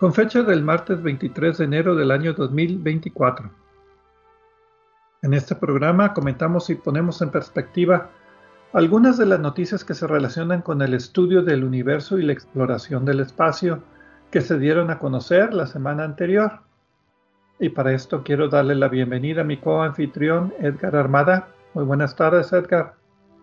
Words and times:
con 0.00 0.14
fecha 0.14 0.42
del 0.42 0.62
martes 0.62 1.02
23 1.02 1.58
de 1.58 1.64
enero 1.64 1.94
del 1.94 2.10
año 2.10 2.32
2024. 2.32 3.50
En 5.20 5.34
este 5.34 5.54
programa 5.54 6.14
comentamos 6.14 6.70
y 6.70 6.76
ponemos 6.76 7.20
en 7.20 7.30
perspectiva 7.30 8.08
algunas 8.72 9.18
de 9.18 9.26
las 9.26 9.40
noticias 9.40 9.84
que 9.84 9.92
se 9.92 10.06
relacionan 10.06 10.62
con 10.62 10.80
el 10.80 10.94
estudio 10.94 11.42
del 11.42 11.64
universo 11.64 12.18
y 12.18 12.22
la 12.22 12.32
exploración 12.32 13.04
del 13.04 13.20
espacio 13.20 13.82
que 14.30 14.40
se 14.40 14.58
dieron 14.58 14.90
a 14.90 14.98
conocer 14.98 15.52
la 15.52 15.66
semana 15.66 16.04
anterior. 16.04 16.60
Y 17.58 17.68
para 17.68 17.92
esto 17.92 18.22
quiero 18.24 18.48
darle 18.48 18.76
la 18.76 18.88
bienvenida 18.88 19.42
a 19.42 19.44
mi 19.44 19.58
coanfitrión 19.58 20.54
Edgar 20.60 20.96
Armada. 20.96 21.48
Muy 21.74 21.84
buenas 21.84 22.16
tardes, 22.16 22.54
Edgar. 22.54 22.99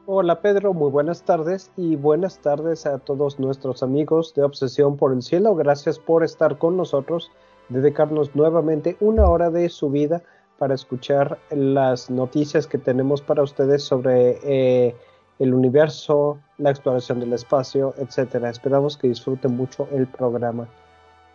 Hola 0.09 0.39
Pedro, 0.39 0.73
muy 0.73 0.89
buenas 0.89 1.23
tardes 1.23 1.69
y 1.75 1.97
buenas 1.97 2.39
tardes 2.39 2.85
a 2.85 2.97
todos 2.97 3.39
nuestros 3.39 3.83
amigos 3.83 4.33
de 4.35 4.43
Obsesión 4.43 4.95
por 4.95 5.11
el 5.11 5.21
Cielo. 5.21 5.53
Gracias 5.53 5.99
por 5.99 6.23
estar 6.23 6.57
con 6.57 6.77
nosotros, 6.77 7.29
dedicarnos 7.67 8.33
nuevamente 8.33 8.95
una 9.01 9.27
hora 9.27 9.49
de 9.49 9.67
su 9.67 9.89
vida 9.89 10.23
para 10.59 10.75
escuchar 10.75 11.37
las 11.49 12.09
noticias 12.09 12.67
que 12.67 12.77
tenemos 12.77 13.21
para 13.21 13.43
ustedes 13.43 13.83
sobre 13.83 14.39
eh, 14.43 14.95
el 15.39 15.53
universo, 15.53 16.39
la 16.57 16.69
exploración 16.69 17.19
del 17.19 17.33
espacio, 17.33 17.93
etcétera. 17.97 18.49
Esperamos 18.49 18.95
que 18.95 19.09
disfruten 19.09 19.57
mucho 19.57 19.89
el 19.91 20.07
programa. 20.07 20.69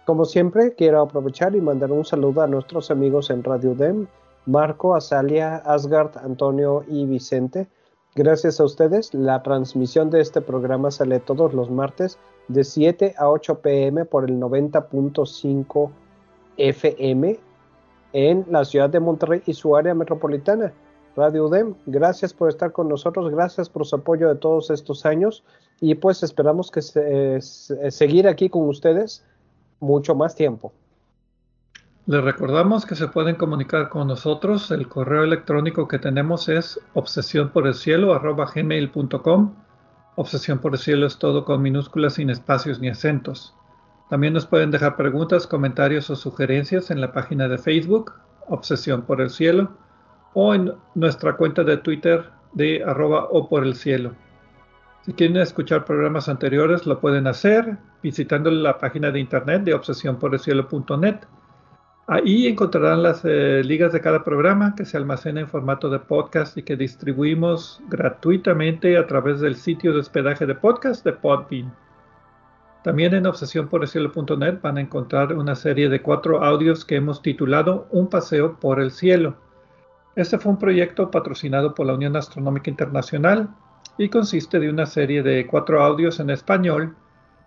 Como 0.07 0.25
siempre, 0.25 0.75
quiero 0.75 1.03
aprovechar 1.03 1.55
y 1.55 1.61
mandar 1.61 1.93
un 1.93 2.07
saludo 2.07 2.41
a 2.41 2.47
nuestros 2.47 2.91
amigos 2.91 3.29
en 3.29 3.45
Radio 3.45 3.75
DEM, 3.75 4.07
Marco, 4.47 4.97
Azalia, 4.97 5.57
Asgard, 5.57 6.17
Antonio 6.17 6.85
y 6.89 7.05
Vicente. 7.05 7.69
Gracias 8.15 8.61
a 8.61 8.65
ustedes, 8.65 9.15
la 9.15 9.43
transmisión 9.43 10.11
de 10.11 10.21
este 10.21 10.43
programa 10.43 10.91
sale 10.91 11.19
todos 11.19 11.55
los 11.55 11.71
martes 11.71 12.19
de 12.49 12.63
7 12.63 13.15
a 13.17 13.31
8 13.31 13.61
pm 13.61 14.05
por 14.05 14.29
el 14.29 14.39
90.5 14.39 15.91
FM 16.59 17.41
en 18.13 18.45
la 18.51 18.67
ciudad 18.67 18.91
de 18.91 19.01
Monterrey 19.01 19.43
y 19.47 19.55
su 19.55 19.75
área 19.75 19.95
metropolitana. 19.95 20.75
Radio 21.17 21.47
UDEM, 21.47 21.75
gracias 21.87 22.35
por 22.35 22.51
estar 22.51 22.73
con 22.73 22.91
nosotros, 22.91 23.31
gracias 23.31 23.71
por 23.71 23.87
su 23.87 23.97
apoyo 23.97 24.29
de 24.29 24.35
todos 24.35 24.69
estos 24.69 25.07
años 25.07 25.43
y 25.81 25.95
pues 25.95 26.23
esperamos 26.23 26.71
que 26.71 26.83
seguir 27.41 28.29
aquí 28.29 28.51
con 28.51 28.69
ustedes 28.69 29.25
mucho 29.81 30.15
más 30.15 30.35
tiempo. 30.35 30.71
Les 32.05 32.23
recordamos 32.23 32.85
que 32.85 32.97
se 32.97 33.07
pueden 33.07 33.37
comunicar 33.37 33.89
con 33.89 34.09
nosotros. 34.09 34.73
El 34.73 34.89
correo 34.89 35.23
electrónico 35.23 35.87
que 35.87 36.01
tenemos 36.01 36.49
es 36.49 36.81
obsesión 36.95 37.51
por 37.51 37.69
el 37.69 37.75
cielo 37.75 38.21
gmail.com. 38.21 39.55
Obsesión 40.17 40.59
por 40.59 40.73
el 40.73 40.79
cielo 40.79 41.07
es 41.07 41.19
todo 41.19 41.45
con 41.45 41.63
minúsculas 41.63 42.15
sin 42.15 42.29
espacios 42.29 42.81
ni 42.81 42.89
acentos. 42.89 43.55
También 44.11 44.35
nos 44.35 44.47
pueden 44.47 44.73
dejar 44.73 44.97
preguntas, 44.97 45.47
comentarios 45.47 46.11
o 46.11 46.17
sugerencias 46.17 46.91
en 46.91 47.01
la 47.01 47.13
página 47.13 47.49
de 47.49 47.57
Facebook, 47.57 48.13
Obsesión 48.49 49.03
por 49.03 49.21
el 49.21 49.31
Cielo, 49.31 49.71
o 50.35 50.55
en 50.55 50.75
nuestra 50.95 51.37
cuenta 51.37 51.63
de 51.63 51.79
Twitter 51.79 52.31
de 52.53 52.83
arroba 52.85 53.29
o 53.31 53.49
por 53.49 53.65
el 53.65 53.75
cielo. 53.75 54.13
Si 55.03 55.13
quieren 55.15 55.37
escuchar 55.37 55.85
programas 55.85 56.29
anteriores, 56.29 56.85
lo 56.85 57.01
pueden 57.01 57.27
hacer 57.27 57.79
visitando 58.03 58.51
la 58.51 58.77
página 58.79 59.11
de 59.11 59.21
internet 59.21 59.63
de 59.63 59.75
obsesiónporelcielo.net. 59.75 61.17
Ahí 62.09 62.49
encontrarán 62.49 63.05
las 63.05 63.25
eh, 63.25 63.63
ligas 63.65 63.93
de 63.93 64.01
cada 64.01 64.25
programa 64.25 64.75
que 64.75 64.85
se 64.85 64.97
almacena 64.97 65.41
en 65.41 65.47
formato 65.47 65.89
de 65.89 66.01
podcast 66.01 66.59
y 66.59 66.65
que 66.65 66.77
distribuimos 66.77 67.81
gratuitamente 67.89 68.99
a 68.99 69.07
través 69.07 69.41
del 69.41 69.55
sitio 69.55 69.93
de 69.93 70.01
hospedaje 70.01 70.45
de 70.45 70.57
podcast 70.57 71.05
de 71.05 71.13
Podbean. 71.13 71.73
También 72.83 73.15
en 73.15 73.27
obsesiónporelcielo.net 73.27 74.61
van 74.61 74.79
a 74.79 74.81
encontrar 74.81 75.33
una 75.35 75.55
serie 75.55 75.89
de 75.89 76.03
cuatro 76.03 76.43
audios 76.43 76.85
que 76.85 76.97
hemos 76.97 77.23
titulado 77.23 77.87
Un 77.93 78.09
paseo 78.09 78.59
por 78.59 78.81
el 78.81 78.91
cielo. 78.91 79.37
Este 80.17 80.39
fue 80.39 80.51
un 80.51 80.59
proyecto 80.59 81.09
patrocinado 81.09 81.73
por 81.73 81.87
la 81.87 81.95
Unión 81.95 82.17
Astronómica 82.17 82.69
Internacional 82.69 83.49
y 83.97 84.09
consiste 84.09 84.59
de 84.59 84.71
una 84.71 84.87
serie 84.87 85.23
de 85.23 85.47
cuatro 85.47 85.81
audios 85.81 86.19
en 86.19 86.31
español 86.31 86.97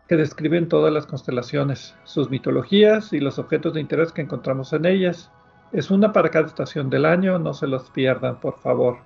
que 0.07 0.15
describen 0.15 0.69
todas 0.69 0.93
las 0.93 1.05
constelaciones, 1.05 1.95
sus 2.03 2.29
mitologías 2.29 3.13
y 3.13 3.19
los 3.19 3.39
objetos 3.39 3.73
de 3.73 3.81
interés 3.81 4.11
que 4.11 4.21
encontramos 4.21 4.73
en 4.73 4.85
ellas. 4.85 5.31
Es 5.71 5.91
una 5.91 6.13
para 6.13 6.29
cada 6.29 6.45
estación 6.45 6.89
del 6.89 7.05
año, 7.05 7.39
no 7.39 7.53
se 7.53 7.67
los 7.67 7.89
pierdan, 7.89 8.39
por 8.39 8.57
favor. 8.59 8.97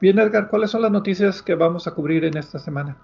Bien, 0.00 0.18
Edgar, 0.18 0.48
¿cuáles 0.48 0.70
son 0.70 0.82
las 0.82 0.90
noticias 0.90 1.42
que 1.42 1.54
vamos 1.54 1.86
a 1.86 1.94
cubrir 1.94 2.24
en 2.24 2.36
esta 2.36 2.58
semana? 2.58 2.96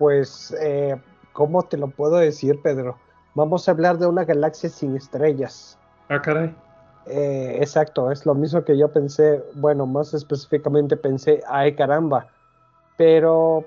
pues, 0.00 0.56
eh, 0.62 0.98
¿cómo 1.34 1.62
te 1.62 1.76
lo 1.76 1.88
puedo 1.88 2.16
decir, 2.16 2.58
Pedro? 2.62 2.96
Vamos 3.34 3.68
a 3.68 3.72
hablar 3.72 3.98
de 3.98 4.06
una 4.06 4.24
galaxia 4.24 4.70
sin 4.70 4.96
estrellas. 4.96 5.78
Ah, 6.08 6.22
caray. 6.22 6.56
Eh, 7.04 7.58
exacto, 7.60 8.10
es 8.10 8.24
lo 8.24 8.34
mismo 8.34 8.64
que 8.64 8.78
yo 8.78 8.88
pensé, 8.88 9.44
bueno, 9.56 9.84
más 9.84 10.14
específicamente 10.14 10.96
pensé, 10.96 11.42
ay 11.46 11.74
caramba, 11.74 12.28
pero 12.96 13.64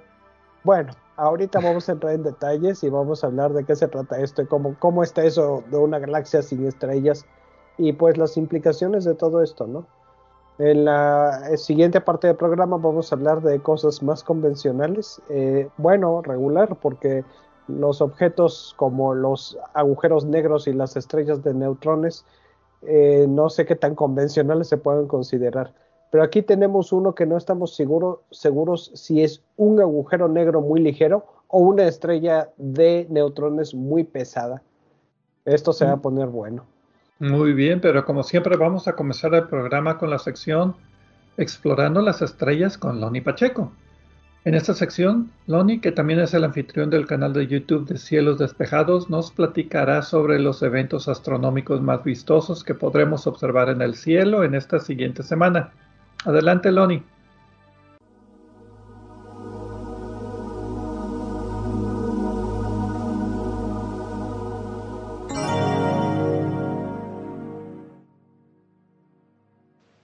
bueno, 0.63 0.93
ahorita 1.17 1.59
vamos 1.59 1.89
a 1.89 1.93
entrar 1.93 2.13
en 2.13 2.23
detalles 2.23 2.83
y 2.83 2.89
vamos 2.89 3.23
a 3.23 3.27
hablar 3.27 3.53
de 3.53 3.63
qué 3.63 3.75
se 3.75 3.87
trata 3.87 4.19
esto 4.19 4.41
y 4.41 4.45
cómo, 4.45 4.75
cómo 4.79 5.03
está 5.03 5.23
eso 5.23 5.63
de 5.69 5.77
una 5.77 5.99
galaxia 5.99 6.41
sin 6.41 6.65
estrellas 6.65 7.25
y 7.77 7.93
pues 7.93 8.17
las 8.17 8.37
implicaciones 8.37 9.03
de 9.03 9.15
todo 9.15 9.41
esto, 9.41 9.67
¿no? 9.67 9.85
En 10.59 10.85
la 10.85 11.49
eh, 11.49 11.57
siguiente 11.57 11.99
parte 11.99 12.27
del 12.27 12.35
programa 12.35 12.77
vamos 12.77 13.11
a 13.11 13.15
hablar 13.15 13.41
de 13.41 13.59
cosas 13.59 14.03
más 14.03 14.23
convencionales, 14.23 15.21
eh, 15.29 15.67
bueno, 15.77 16.21
regular, 16.21 16.77
porque 16.79 17.23
los 17.67 18.01
objetos 18.01 18.75
como 18.77 19.15
los 19.15 19.57
agujeros 19.73 20.25
negros 20.25 20.67
y 20.67 20.73
las 20.73 20.95
estrellas 20.95 21.43
de 21.43 21.55
neutrones, 21.55 22.25
eh, 22.83 23.25
no 23.27 23.49
sé 23.49 23.65
qué 23.65 23.75
tan 23.75 23.95
convencionales 23.95 24.67
se 24.67 24.77
pueden 24.77 25.07
considerar. 25.07 25.73
Pero 26.13 26.23
aquí 26.23 26.43
tenemos 26.43 26.93
uno 26.93 27.15
que 27.15 27.25
no 27.25 27.37
estamos 27.37 27.75
seguros 27.75 28.91
si 28.93 29.23
es 29.23 29.41
un 29.57 29.81
agujero 29.81 30.27
negro 30.27 30.61
muy 30.61 30.79
ligero 30.79 31.25
o 31.47 31.57
una 31.57 31.87
estrella 31.87 32.51
de 32.57 33.07
neutrones 33.09 33.73
muy 33.73 34.03
pesada. 34.03 34.61
Esto 35.43 35.73
se 35.73 35.85
va 35.85 35.93
a 35.93 35.95
mm. 35.95 36.01
poner 36.01 36.27
bueno. 36.27 36.65
Muy 37.17 37.53
bien, 37.53 37.81
pero 37.81 38.05
como 38.05 38.21
siempre 38.21 38.57
vamos 38.57 38.87
a 38.87 38.93
comenzar 38.95 39.33
el 39.33 39.47
programa 39.47 39.97
con 39.97 40.11
la 40.11 40.19
sección 40.19 40.75
Explorando 41.37 41.99
las 41.99 42.21
Estrellas 42.21 42.77
con 42.77 43.01
Loni 43.01 43.21
Pacheco. 43.21 43.71
En 44.45 44.53
esta 44.53 44.75
sección, 44.75 45.31
Loni, 45.47 45.79
que 45.79 45.91
también 45.91 46.19
es 46.19 46.35
el 46.35 46.43
anfitrión 46.43 46.91
del 46.91 47.07
canal 47.07 47.33
de 47.33 47.47
YouTube 47.47 47.87
de 47.87 47.97
Cielos 47.97 48.37
Despejados, 48.37 49.09
nos 49.09 49.31
platicará 49.31 50.03
sobre 50.03 50.39
los 50.39 50.61
eventos 50.61 51.07
astronómicos 51.07 51.81
más 51.81 52.03
vistosos 52.03 52.63
que 52.63 52.75
podremos 52.75 53.25
observar 53.25 53.69
en 53.69 53.81
el 53.81 53.95
cielo 53.95 54.43
en 54.43 54.53
esta 54.53 54.77
siguiente 54.77 55.23
semana. 55.23 55.71
Adelante, 56.25 56.71
Loni. 56.71 57.03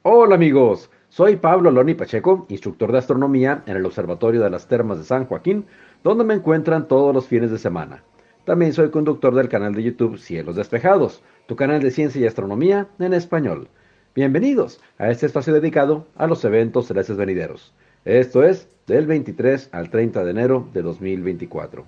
Hola 0.04 0.36
amigos, 0.36 0.90
soy 1.08 1.38
Pablo 1.38 1.72
Loni 1.72 1.94
Pacheco, 1.94 2.46
instructor 2.50 2.92
de 2.92 2.98
astronomía 2.98 3.64
en 3.66 3.78
el 3.78 3.86
Observatorio 3.86 4.42
de 4.42 4.50
las 4.50 4.68
Termas 4.68 4.98
de 4.98 5.06
San 5.06 5.26
Joaquín, 5.26 5.66
donde 6.04 6.26
me 6.26 6.34
encuentran 6.34 6.88
todos 6.90 7.14
los 7.14 7.28
fines 7.28 7.50
de 7.50 7.58
semana. 7.58 8.04
También 8.44 8.74
soy 8.74 8.90
conductor 8.90 9.34
del 9.34 9.48
canal 9.48 9.74
de 9.74 9.84
YouTube 9.84 10.18
Cielos 10.18 10.58
Despejados, 10.58 11.24
tu 11.48 11.56
canal 11.56 11.82
de 11.82 11.92
ciencia 11.92 12.22
y 12.22 12.26
astronomía 12.26 12.88
en 13.00 13.14
español. 13.14 13.70
Bienvenidos 14.16 14.82
a 14.98 15.12
este 15.12 15.28
espacio 15.28 15.54
dedicado 15.54 16.08
a 16.16 16.26
los 16.26 16.44
eventos 16.44 16.88
celestes 16.88 17.16
venideros. 17.16 17.76
Esto 18.06 18.44
es 18.44 18.68
del 18.88 19.06
23 19.06 19.70
al 19.72 19.92
30 19.92 20.24
de 20.24 20.32
enero 20.32 20.68
de 20.74 20.82
2024. 20.82 21.86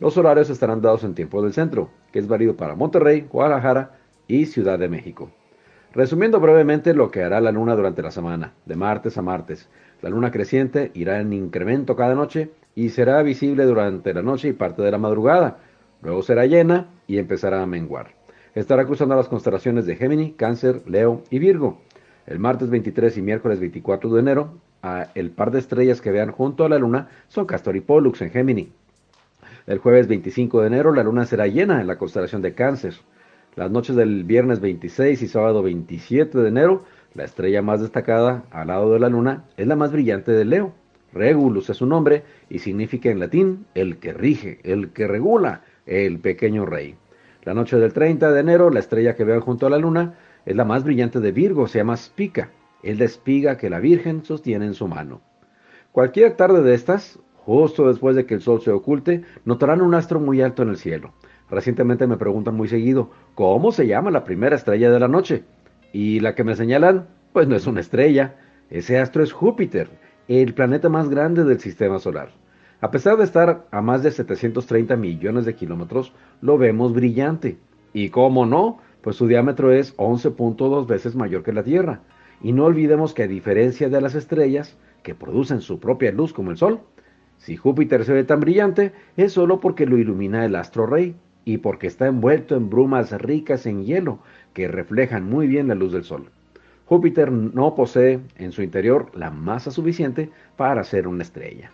Los 0.00 0.16
horarios 0.16 0.48
estarán 0.48 0.80
dados 0.80 1.04
en 1.04 1.14
tiempo 1.14 1.42
del 1.42 1.52
centro, 1.52 1.90
que 2.10 2.20
es 2.20 2.26
válido 2.26 2.56
para 2.56 2.74
Monterrey, 2.74 3.26
Guadalajara 3.30 3.98
y 4.26 4.46
Ciudad 4.46 4.78
de 4.78 4.88
México. 4.88 5.30
Resumiendo 5.92 6.40
brevemente 6.40 6.94
lo 6.94 7.10
que 7.10 7.22
hará 7.22 7.38
la 7.38 7.52
luna 7.52 7.76
durante 7.76 8.00
la 8.00 8.12
semana, 8.12 8.54
de 8.64 8.74
martes 8.74 9.18
a 9.18 9.22
martes. 9.22 9.68
La 10.00 10.08
luna 10.08 10.30
creciente 10.30 10.90
irá 10.94 11.20
en 11.20 11.34
incremento 11.34 11.96
cada 11.96 12.14
noche 12.14 12.50
y 12.74 12.88
será 12.88 13.22
visible 13.22 13.64
durante 13.66 14.14
la 14.14 14.22
noche 14.22 14.48
y 14.48 14.52
parte 14.54 14.80
de 14.80 14.90
la 14.90 14.98
madrugada. 14.98 15.58
Luego 16.00 16.22
será 16.22 16.46
llena 16.46 16.88
y 17.06 17.18
empezará 17.18 17.62
a 17.62 17.66
menguar. 17.66 18.17
Estará 18.58 18.84
cruzando 18.86 19.14
las 19.14 19.28
constelaciones 19.28 19.86
de 19.86 19.94
Gémini, 19.94 20.32
Cáncer, 20.32 20.82
Leo 20.84 21.22
y 21.30 21.38
Virgo. 21.38 21.78
El 22.26 22.40
martes 22.40 22.68
23 22.68 23.16
y 23.16 23.22
miércoles 23.22 23.60
24 23.60 24.10
de 24.10 24.18
enero, 24.18 24.54
el 25.14 25.30
par 25.30 25.52
de 25.52 25.60
estrellas 25.60 26.00
que 26.00 26.10
vean 26.10 26.32
junto 26.32 26.64
a 26.64 26.68
la 26.68 26.76
luna 26.76 27.06
son 27.28 27.46
Castor 27.46 27.76
y 27.76 27.80
Pollux 27.82 28.20
en 28.20 28.32
Gémini. 28.32 28.72
El 29.68 29.78
jueves 29.78 30.08
25 30.08 30.60
de 30.60 30.66
enero 30.66 30.92
la 30.92 31.04
luna 31.04 31.24
será 31.24 31.46
llena 31.46 31.80
en 31.80 31.86
la 31.86 31.98
constelación 31.98 32.42
de 32.42 32.54
Cáncer. 32.54 32.94
Las 33.54 33.70
noches 33.70 33.94
del 33.94 34.24
viernes 34.24 34.58
26 34.58 35.22
y 35.22 35.28
sábado 35.28 35.62
27 35.62 36.36
de 36.38 36.48
enero, 36.48 36.82
la 37.14 37.26
estrella 37.26 37.62
más 37.62 37.80
destacada 37.80 38.42
al 38.50 38.66
lado 38.66 38.92
de 38.92 38.98
la 38.98 39.08
luna 39.08 39.44
es 39.56 39.68
la 39.68 39.76
más 39.76 39.92
brillante 39.92 40.32
de 40.32 40.44
Leo. 40.44 40.72
Regulus 41.12 41.70
es 41.70 41.76
su 41.76 41.86
nombre 41.86 42.24
y 42.50 42.58
significa 42.58 43.08
en 43.08 43.20
latín 43.20 43.66
el 43.76 43.98
que 43.98 44.12
rige, 44.12 44.58
el 44.64 44.90
que 44.90 45.06
regula, 45.06 45.62
el 45.86 46.18
pequeño 46.18 46.66
rey. 46.66 46.96
La 47.48 47.54
noche 47.54 47.78
del 47.78 47.94
30 47.94 48.30
de 48.30 48.40
enero, 48.40 48.68
la 48.68 48.80
estrella 48.80 49.14
que 49.14 49.24
vean 49.24 49.40
junto 49.40 49.66
a 49.66 49.70
la 49.70 49.78
luna 49.78 50.16
es 50.44 50.54
la 50.54 50.66
más 50.66 50.84
brillante 50.84 51.18
de 51.18 51.32
Virgo, 51.32 51.66
se 51.66 51.78
llama 51.78 51.96
Spica, 51.96 52.50
es 52.82 52.98
la 52.98 53.06
espiga 53.06 53.56
que 53.56 53.70
la 53.70 53.80
Virgen 53.80 54.22
sostiene 54.22 54.66
en 54.66 54.74
su 54.74 54.86
mano. 54.86 55.22
Cualquier 55.90 56.36
tarde 56.36 56.60
de 56.60 56.74
estas, 56.74 57.18
justo 57.36 57.88
después 57.88 58.16
de 58.16 58.26
que 58.26 58.34
el 58.34 58.42
sol 58.42 58.60
se 58.60 58.70
oculte, 58.70 59.22
notarán 59.46 59.80
un 59.80 59.94
astro 59.94 60.20
muy 60.20 60.42
alto 60.42 60.62
en 60.62 60.68
el 60.68 60.76
cielo. 60.76 61.14
Recientemente 61.48 62.06
me 62.06 62.18
preguntan 62.18 62.54
muy 62.54 62.68
seguido, 62.68 63.12
¿cómo 63.34 63.72
se 63.72 63.86
llama 63.86 64.10
la 64.10 64.24
primera 64.24 64.54
estrella 64.54 64.90
de 64.90 65.00
la 65.00 65.08
noche? 65.08 65.44
Y 65.90 66.20
la 66.20 66.34
que 66.34 66.44
me 66.44 66.54
señalan, 66.54 67.06
pues 67.32 67.48
no 67.48 67.56
es 67.56 67.66
una 67.66 67.80
estrella, 67.80 68.36
ese 68.68 68.98
astro 68.98 69.22
es 69.22 69.32
Júpiter, 69.32 69.88
el 70.28 70.52
planeta 70.52 70.90
más 70.90 71.08
grande 71.08 71.44
del 71.44 71.60
sistema 71.60 71.98
solar. 71.98 72.28
A 72.80 72.92
pesar 72.92 73.16
de 73.16 73.24
estar 73.24 73.66
a 73.72 73.82
más 73.82 74.04
de 74.04 74.12
730 74.12 74.94
millones 74.94 75.44
de 75.44 75.56
kilómetros, 75.56 76.12
lo 76.40 76.58
vemos 76.58 76.92
brillante. 76.92 77.58
Y 77.92 78.10
cómo 78.10 78.46
no, 78.46 78.78
pues 79.02 79.16
su 79.16 79.26
diámetro 79.26 79.72
es 79.72 79.96
11.2 79.96 80.86
veces 80.86 81.16
mayor 81.16 81.42
que 81.42 81.52
la 81.52 81.64
Tierra. 81.64 82.02
Y 82.40 82.52
no 82.52 82.66
olvidemos 82.66 83.14
que 83.14 83.24
a 83.24 83.26
diferencia 83.26 83.88
de 83.88 84.00
las 84.00 84.14
estrellas, 84.14 84.76
que 85.02 85.16
producen 85.16 85.60
su 85.60 85.80
propia 85.80 86.12
luz 86.12 86.32
como 86.32 86.52
el 86.52 86.56
Sol, 86.56 86.80
si 87.38 87.56
Júpiter 87.56 88.04
se 88.04 88.12
ve 88.12 88.22
tan 88.22 88.38
brillante, 88.38 88.92
es 89.16 89.32
solo 89.32 89.58
porque 89.58 89.84
lo 89.84 89.98
ilumina 89.98 90.44
el 90.44 90.54
astro 90.54 90.86
rey 90.86 91.16
y 91.44 91.58
porque 91.58 91.88
está 91.88 92.06
envuelto 92.06 92.54
en 92.54 92.70
brumas 92.70 93.10
ricas 93.20 93.66
en 93.66 93.84
hielo 93.84 94.20
que 94.52 94.68
reflejan 94.68 95.28
muy 95.28 95.48
bien 95.48 95.66
la 95.66 95.74
luz 95.74 95.92
del 95.92 96.04
Sol. 96.04 96.30
Júpiter 96.84 97.32
no 97.32 97.74
posee 97.74 98.20
en 98.36 98.52
su 98.52 98.62
interior 98.62 99.10
la 99.14 99.30
masa 99.30 99.72
suficiente 99.72 100.30
para 100.56 100.84
ser 100.84 101.08
una 101.08 101.22
estrella. 101.24 101.72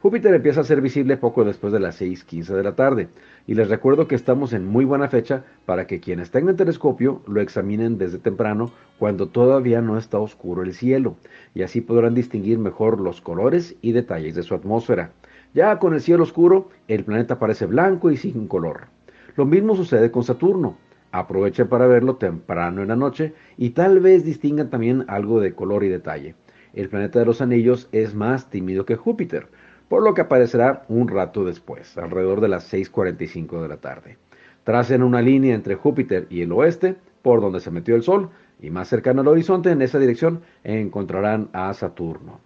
Júpiter 0.00 0.32
empieza 0.32 0.60
a 0.60 0.64
ser 0.64 0.80
visible 0.80 1.16
poco 1.16 1.44
después 1.44 1.72
de 1.72 1.80
las 1.80 2.00
6.15 2.00 2.54
de 2.54 2.62
la 2.62 2.76
tarde, 2.76 3.08
y 3.48 3.54
les 3.54 3.68
recuerdo 3.68 4.06
que 4.06 4.14
estamos 4.14 4.52
en 4.52 4.64
muy 4.64 4.84
buena 4.84 5.08
fecha 5.08 5.42
para 5.66 5.88
que 5.88 5.98
quienes 5.98 6.30
tengan 6.30 6.54
telescopio 6.54 7.20
lo 7.26 7.40
examinen 7.40 7.98
desde 7.98 8.18
temprano 8.18 8.70
cuando 9.00 9.28
todavía 9.28 9.82
no 9.82 9.98
está 9.98 10.20
oscuro 10.20 10.62
el 10.62 10.72
cielo, 10.72 11.16
y 11.52 11.62
así 11.62 11.80
podrán 11.80 12.14
distinguir 12.14 12.60
mejor 12.60 13.00
los 13.00 13.20
colores 13.20 13.74
y 13.82 13.90
detalles 13.90 14.36
de 14.36 14.44
su 14.44 14.54
atmósfera. 14.54 15.10
Ya 15.52 15.80
con 15.80 15.94
el 15.94 16.00
cielo 16.00 16.22
oscuro, 16.22 16.68
el 16.86 17.02
planeta 17.02 17.40
parece 17.40 17.66
blanco 17.66 18.12
y 18.12 18.16
sin 18.16 18.46
color. 18.46 18.86
Lo 19.34 19.46
mismo 19.46 19.74
sucede 19.74 20.12
con 20.12 20.22
Saturno. 20.22 20.76
Aprovechen 21.10 21.66
para 21.66 21.88
verlo 21.88 22.16
temprano 22.16 22.82
en 22.82 22.88
la 22.88 22.96
noche 22.96 23.34
y 23.56 23.70
tal 23.70 23.98
vez 23.98 24.24
distingan 24.24 24.70
también 24.70 25.04
algo 25.08 25.40
de 25.40 25.54
color 25.54 25.82
y 25.82 25.88
detalle. 25.88 26.36
El 26.74 26.88
planeta 26.88 27.18
de 27.18 27.24
los 27.24 27.40
anillos 27.40 27.88
es 27.90 28.14
más 28.14 28.50
tímido 28.50 28.84
que 28.84 28.94
Júpiter, 28.94 29.48
por 29.88 30.02
lo 30.02 30.14
que 30.14 30.22
aparecerá 30.22 30.84
un 30.88 31.08
rato 31.08 31.44
después, 31.44 31.96
alrededor 31.96 32.40
de 32.40 32.48
las 32.48 32.72
6.45 32.72 33.62
de 33.62 33.68
la 33.68 33.78
tarde. 33.78 34.18
Tracen 34.64 35.02
una 35.02 35.22
línea 35.22 35.54
entre 35.54 35.76
Júpiter 35.76 36.26
y 36.28 36.42
el 36.42 36.52
oeste, 36.52 36.96
por 37.22 37.40
donde 37.40 37.60
se 37.60 37.70
metió 37.70 37.96
el 37.96 38.02
Sol, 38.02 38.30
y 38.60 38.70
más 38.70 38.88
cercano 38.88 39.22
al 39.22 39.28
horizonte, 39.28 39.70
en 39.70 39.82
esa 39.82 39.98
dirección, 39.98 40.42
encontrarán 40.64 41.48
a 41.52 41.72
Saturno. 41.72 42.40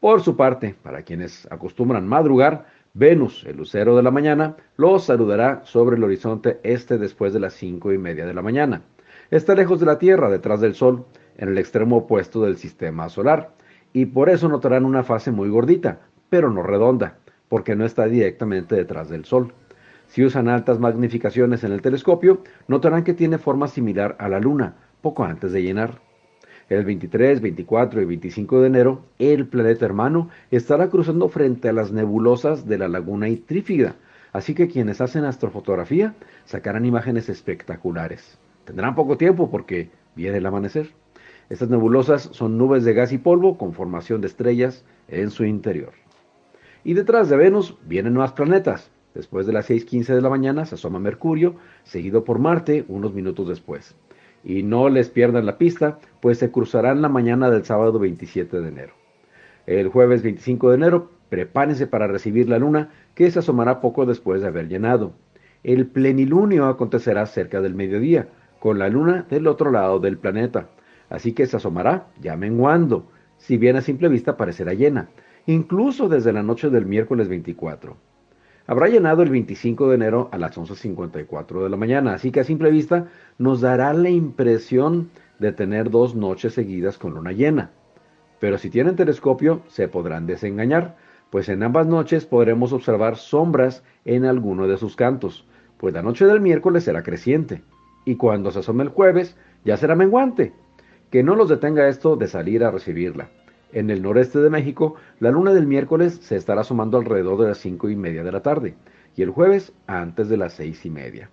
Por 0.00 0.20
su 0.20 0.36
parte, 0.36 0.74
para 0.82 1.02
quienes 1.02 1.48
acostumbran 1.50 2.06
madrugar, 2.06 2.66
Venus, 2.92 3.44
el 3.46 3.56
lucero 3.56 3.96
de 3.96 4.02
la 4.02 4.10
mañana, 4.10 4.56
los 4.76 5.04
saludará 5.04 5.62
sobre 5.64 5.96
el 5.96 6.04
horizonte 6.04 6.60
este 6.62 6.98
después 6.98 7.32
de 7.32 7.40
las 7.40 7.54
cinco 7.54 7.92
y 7.92 7.98
media 7.98 8.26
de 8.26 8.34
la 8.34 8.42
mañana. 8.42 8.82
Está 9.30 9.54
lejos 9.54 9.80
de 9.80 9.86
la 9.86 9.98
Tierra, 9.98 10.30
detrás 10.30 10.60
del 10.60 10.74
Sol, 10.74 11.04
en 11.36 11.48
el 11.48 11.58
extremo 11.58 11.98
opuesto 11.98 12.42
del 12.42 12.56
sistema 12.56 13.08
solar, 13.08 13.52
y 13.92 14.06
por 14.06 14.28
eso 14.28 14.48
notarán 14.48 14.84
una 14.84 15.02
fase 15.02 15.30
muy 15.30 15.48
gordita, 15.48 16.00
pero 16.30 16.50
no 16.50 16.62
redonda, 16.62 17.18
porque 17.48 17.76
no 17.76 17.84
está 17.84 18.06
directamente 18.06 18.74
detrás 18.74 19.08
del 19.08 19.24
Sol. 19.24 19.52
Si 20.08 20.24
usan 20.24 20.48
altas 20.48 20.78
magnificaciones 20.78 21.64
en 21.64 21.72
el 21.72 21.82
telescopio, 21.82 22.42
notarán 22.68 23.04
que 23.04 23.14
tiene 23.14 23.38
forma 23.38 23.68
similar 23.68 24.16
a 24.18 24.28
la 24.28 24.40
Luna, 24.40 24.76
poco 25.02 25.24
antes 25.24 25.52
de 25.52 25.62
llenar. 25.62 26.00
El 26.68 26.84
23, 26.84 27.40
24 27.40 28.02
y 28.02 28.04
25 28.04 28.60
de 28.60 28.66
enero, 28.66 29.04
el 29.18 29.46
planeta 29.46 29.84
hermano 29.84 30.30
estará 30.50 30.88
cruzando 30.90 31.28
frente 31.28 31.68
a 31.68 31.72
las 31.72 31.92
nebulosas 31.92 32.66
de 32.66 32.78
la 32.78 32.88
laguna 32.88 33.28
Itrífida, 33.28 33.94
así 34.32 34.54
que 34.54 34.66
quienes 34.66 35.00
hacen 35.00 35.24
astrofotografía 35.24 36.14
sacarán 36.44 36.84
imágenes 36.84 37.28
espectaculares. 37.28 38.38
Tendrán 38.64 38.96
poco 38.96 39.16
tiempo 39.16 39.48
porque 39.48 39.90
viene 40.16 40.38
el 40.38 40.46
amanecer. 40.46 40.90
Estas 41.50 41.70
nebulosas 41.70 42.30
son 42.32 42.58
nubes 42.58 42.84
de 42.84 42.94
gas 42.94 43.12
y 43.12 43.18
polvo 43.18 43.56
con 43.56 43.72
formación 43.72 44.20
de 44.20 44.26
estrellas 44.26 44.84
en 45.06 45.30
su 45.30 45.44
interior. 45.44 45.92
Y 46.86 46.94
detrás 46.94 47.28
de 47.28 47.36
Venus 47.36 47.76
vienen 47.84 48.14
más 48.14 48.30
planetas. 48.30 48.92
Después 49.12 49.44
de 49.44 49.52
las 49.52 49.68
6.15 49.68 50.14
de 50.14 50.22
la 50.22 50.30
mañana 50.30 50.66
se 50.66 50.76
asoma 50.76 51.00
Mercurio, 51.00 51.56
seguido 51.82 52.22
por 52.22 52.38
Marte 52.38 52.84
unos 52.86 53.12
minutos 53.12 53.48
después 53.48 53.96
y 54.44 54.62
no 54.62 54.88
les 54.88 55.10
pierdan 55.10 55.46
la 55.46 55.58
pista, 55.58 55.98
pues 56.20 56.38
se 56.38 56.52
cruzarán 56.52 57.02
la 57.02 57.08
mañana 57.08 57.50
del 57.50 57.64
sábado 57.64 57.98
27 57.98 58.60
de 58.60 58.68
enero. 58.68 58.92
El 59.66 59.88
jueves 59.88 60.22
25 60.22 60.70
de 60.70 60.76
enero, 60.76 61.10
prepárense 61.28 61.88
para 61.88 62.06
recibir 62.06 62.48
la 62.48 62.60
luna, 62.60 62.90
que 63.16 63.32
se 63.32 63.40
asomará 63.40 63.80
poco 63.80 64.06
después 64.06 64.40
de 64.40 64.46
haber 64.46 64.68
llenado. 64.68 65.12
El 65.64 65.88
plenilunio 65.88 66.66
acontecerá 66.66 67.26
cerca 67.26 67.60
del 67.60 67.74
mediodía, 67.74 68.28
con 68.60 68.78
la 68.78 68.88
luna 68.88 69.26
del 69.28 69.48
otro 69.48 69.72
lado 69.72 69.98
del 69.98 70.18
planeta, 70.18 70.68
así 71.10 71.32
que 71.32 71.46
se 71.46 71.56
asomará 71.56 72.06
ya 72.20 72.36
menguando, 72.36 73.10
si 73.38 73.56
bien 73.56 73.74
a 73.74 73.80
simple 73.80 74.08
vista 74.08 74.36
parecerá 74.36 74.72
llena, 74.72 75.08
incluso 75.46 76.08
desde 76.08 76.32
la 76.32 76.42
noche 76.42 76.70
del 76.70 76.86
miércoles 76.86 77.28
24 77.28 77.96
habrá 78.66 78.88
llenado 78.88 79.22
el 79.22 79.30
25 79.30 79.88
de 79.88 79.94
enero 79.94 80.28
a 80.32 80.38
las 80.38 80.56
11.54 80.56 81.62
de 81.62 81.68
la 81.68 81.76
mañana, 81.76 82.14
así 82.14 82.30
que 82.30 82.40
a 82.40 82.44
simple 82.44 82.70
vista 82.70 83.06
nos 83.38 83.60
dará 83.60 83.92
la 83.92 84.10
impresión 84.10 85.10
de 85.38 85.52
tener 85.52 85.90
dos 85.90 86.14
noches 86.14 86.54
seguidas 86.54 86.98
con 86.98 87.14
luna 87.14 87.32
llena. 87.32 87.70
Pero 88.40 88.58
si 88.58 88.70
tienen 88.70 88.96
telescopio 88.96 89.62
se 89.68 89.88
podrán 89.88 90.26
desengañar, 90.26 90.96
pues 91.30 91.48
en 91.48 91.62
ambas 91.62 91.86
noches 91.86 92.26
podremos 92.26 92.72
observar 92.72 93.16
sombras 93.16 93.82
en 94.04 94.24
alguno 94.24 94.66
de 94.66 94.78
sus 94.78 94.96
cantos, 94.96 95.46
pues 95.78 95.94
la 95.94 96.02
noche 96.02 96.26
del 96.26 96.40
miércoles 96.40 96.84
será 96.84 97.02
creciente, 97.02 97.62
y 98.04 98.16
cuando 98.16 98.50
se 98.50 98.60
asome 98.60 98.84
el 98.84 98.90
jueves 98.90 99.36
ya 99.64 99.76
será 99.76 99.94
menguante. 99.94 100.52
Que 101.10 101.22
no 101.22 101.36
los 101.36 101.48
detenga 101.48 101.88
esto 101.88 102.16
de 102.16 102.26
salir 102.26 102.64
a 102.64 102.70
recibirla. 102.70 103.28
En 103.72 103.90
el 103.90 104.02
noreste 104.02 104.38
de 104.38 104.50
México, 104.50 104.94
la 105.18 105.30
luna 105.30 105.52
del 105.52 105.66
miércoles 105.66 106.18
se 106.22 106.36
estará 106.36 106.60
asomando 106.60 106.98
alrededor 106.98 107.40
de 107.40 107.48
las 107.48 107.58
cinco 107.58 107.88
y 107.90 107.96
media 107.96 108.22
de 108.22 108.32
la 108.32 108.42
tarde 108.42 108.74
y 109.16 109.22
el 109.22 109.30
jueves 109.30 109.72
antes 109.86 110.28
de 110.28 110.36
las 110.36 110.52
seis 110.52 110.84
y 110.86 110.90
media. 110.90 111.30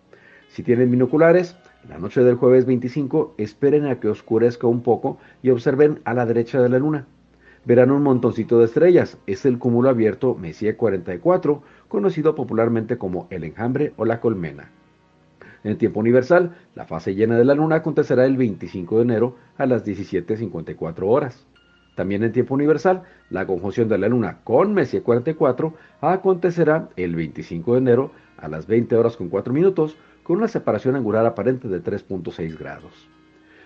Si 0.47 0.63
tienen 0.63 0.89
binoculares, 0.89 1.55
la 1.87 1.97
noche 1.97 2.23
del 2.23 2.35
jueves 2.35 2.65
25 2.65 3.35
esperen 3.37 3.85
a 3.85 3.99
que 3.99 4.07
oscurezca 4.07 4.67
un 4.67 4.81
poco 4.81 5.19
y 5.41 5.49
observen 5.49 5.99
a 6.05 6.13
la 6.13 6.25
derecha 6.25 6.61
de 6.61 6.69
la 6.69 6.79
luna. 6.79 7.07
Verán 7.65 7.91
un 7.91 8.03
montoncito 8.03 8.59
de 8.59 8.65
estrellas, 8.65 9.17
es 9.25 9.45
el 9.45 9.57
cúmulo 9.57 9.89
abierto 9.89 10.35
Messier 10.35 10.75
44, 10.75 11.61
conocido 11.87 12.35
popularmente 12.35 12.97
como 12.97 13.27
el 13.29 13.43
enjambre 13.43 13.93
o 13.95 14.05
la 14.05 14.19
colmena. 14.19 14.69
En 15.63 15.77
tiempo 15.77 16.01
universal, 16.01 16.55
la 16.75 16.85
fase 16.85 17.15
llena 17.15 17.37
de 17.37 17.45
la 17.45 17.55
luna 17.55 17.77
acontecerá 17.77 18.25
el 18.25 18.37
25 18.37 18.97
de 18.97 19.03
enero 19.03 19.35
a 19.57 19.65
las 19.65 19.85
17.54 19.85 21.03
horas. 21.03 21.47
También 21.95 22.23
en 22.23 22.31
tiempo 22.31 22.55
universal, 22.55 23.03
la 23.29 23.45
conjunción 23.45 23.87
de 23.87 23.97
la 23.97 24.07
Luna 24.07 24.39
con 24.43 24.73
Messier 24.73 25.03
44 25.03 25.73
acontecerá 26.01 26.89
el 26.95 27.15
25 27.15 27.73
de 27.73 27.77
enero 27.77 28.11
a 28.37 28.47
las 28.47 28.67
20 28.67 28.95
horas 28.95 29.15
con 29.15 29.29
4 29.29 29.53
minutos, 29.53 29.95
con 30.23 30.37
una 30.37 30.47
separación 30.47 30.95
angular 30.95 31.25
aparente 31.25 31.67
de 31.67 31.83
3.6 31.83 32.57
grados. 32.57 33.07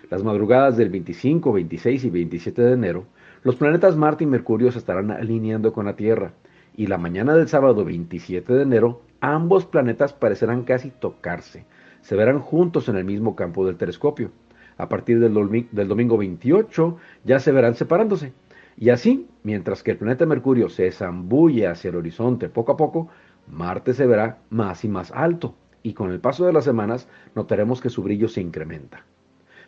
Las 0.09 0.23
madrugadas 0.23 0.77
del 0.77 0.89
25, 0.89 1.51
26 1.53 2.05
y 2.05 2.09
27 2.09 2.61
de 2.61 2.73
enero, 2.73 3.05
los 3.43 3.55
planetas 3.55 3.95
Marte 3.95 4.23
y 4.23 4.27
Mercurio 4.27 4.71
se 4.71 4.79
estarán 4.79 5.11
alineando 5.11 5.73
con 5.73 5.85
la 5.85 5.95
Tierra, 5.95 6.33
y 6.75 6.87
la 6.87 6.97
mañana 6.97 7.35
del 7.35 7.47
sábado 7.47 7.83
27 7.83 8.53
de 8.53 8.63
enero, 8.63 9.01
ambos 9.19 9.65
planetas 9.65 10.13
parecerán 10.13 10.63
casi 10.63 10.91
tocarse, 10.91 11.65
se 12.01 12.15
verán 12.15 12.39
juntos 12.39 12.87
en 12.87 12.97
el 12.97 13.05
mismo 13.05 13.35
campo 13.35 13.65
del 13.65 13.77
telescopio. 13.77 14.31
A 14.77 14.89
partir 14.89 15.19
del, 15.19 15.33
domingo 15.33 16.17
28 16.17 16.97
ya 17.23 17.39
se 17.39 17.51
verán 17.51 17.75
separándose. 17.75 18.33
Y 18.77 18.89
así, 18.89 19.27
mientras 19.43 19.81
que 19.81 19.91
el 19.91 19.97
planeta 19.97 20.25
Mercurio 20.25 20.69
se 20.69 20.91
zambulle 20.91 21.67
hacia 21.67 21.89
el 21.89 21.95
horizonte 21.95 22.47
poco 22.47 22.73
a 22.73 22.77
poco, 22.77 23.09
Marte 23.47 23.93
se 23.93 24.05
verá 24.05 24.39
más 24.49 24.83
y 24.83 24.87
más 24.87 25.11
alto, 25.11 25.55
y 25.81 25.93
con 25.93 26.11
el 26.11 26.19
paso 26.19 26.45
de 26.45 26.53
las 26.53 26.65
semanas 26.65 27.07
notaremos 27.33 27.81
que 27.81 27.89
su 27.89 28.03
brillo 28.03 28.27
se 28.27 28.41
incrementa. 28.41 29.03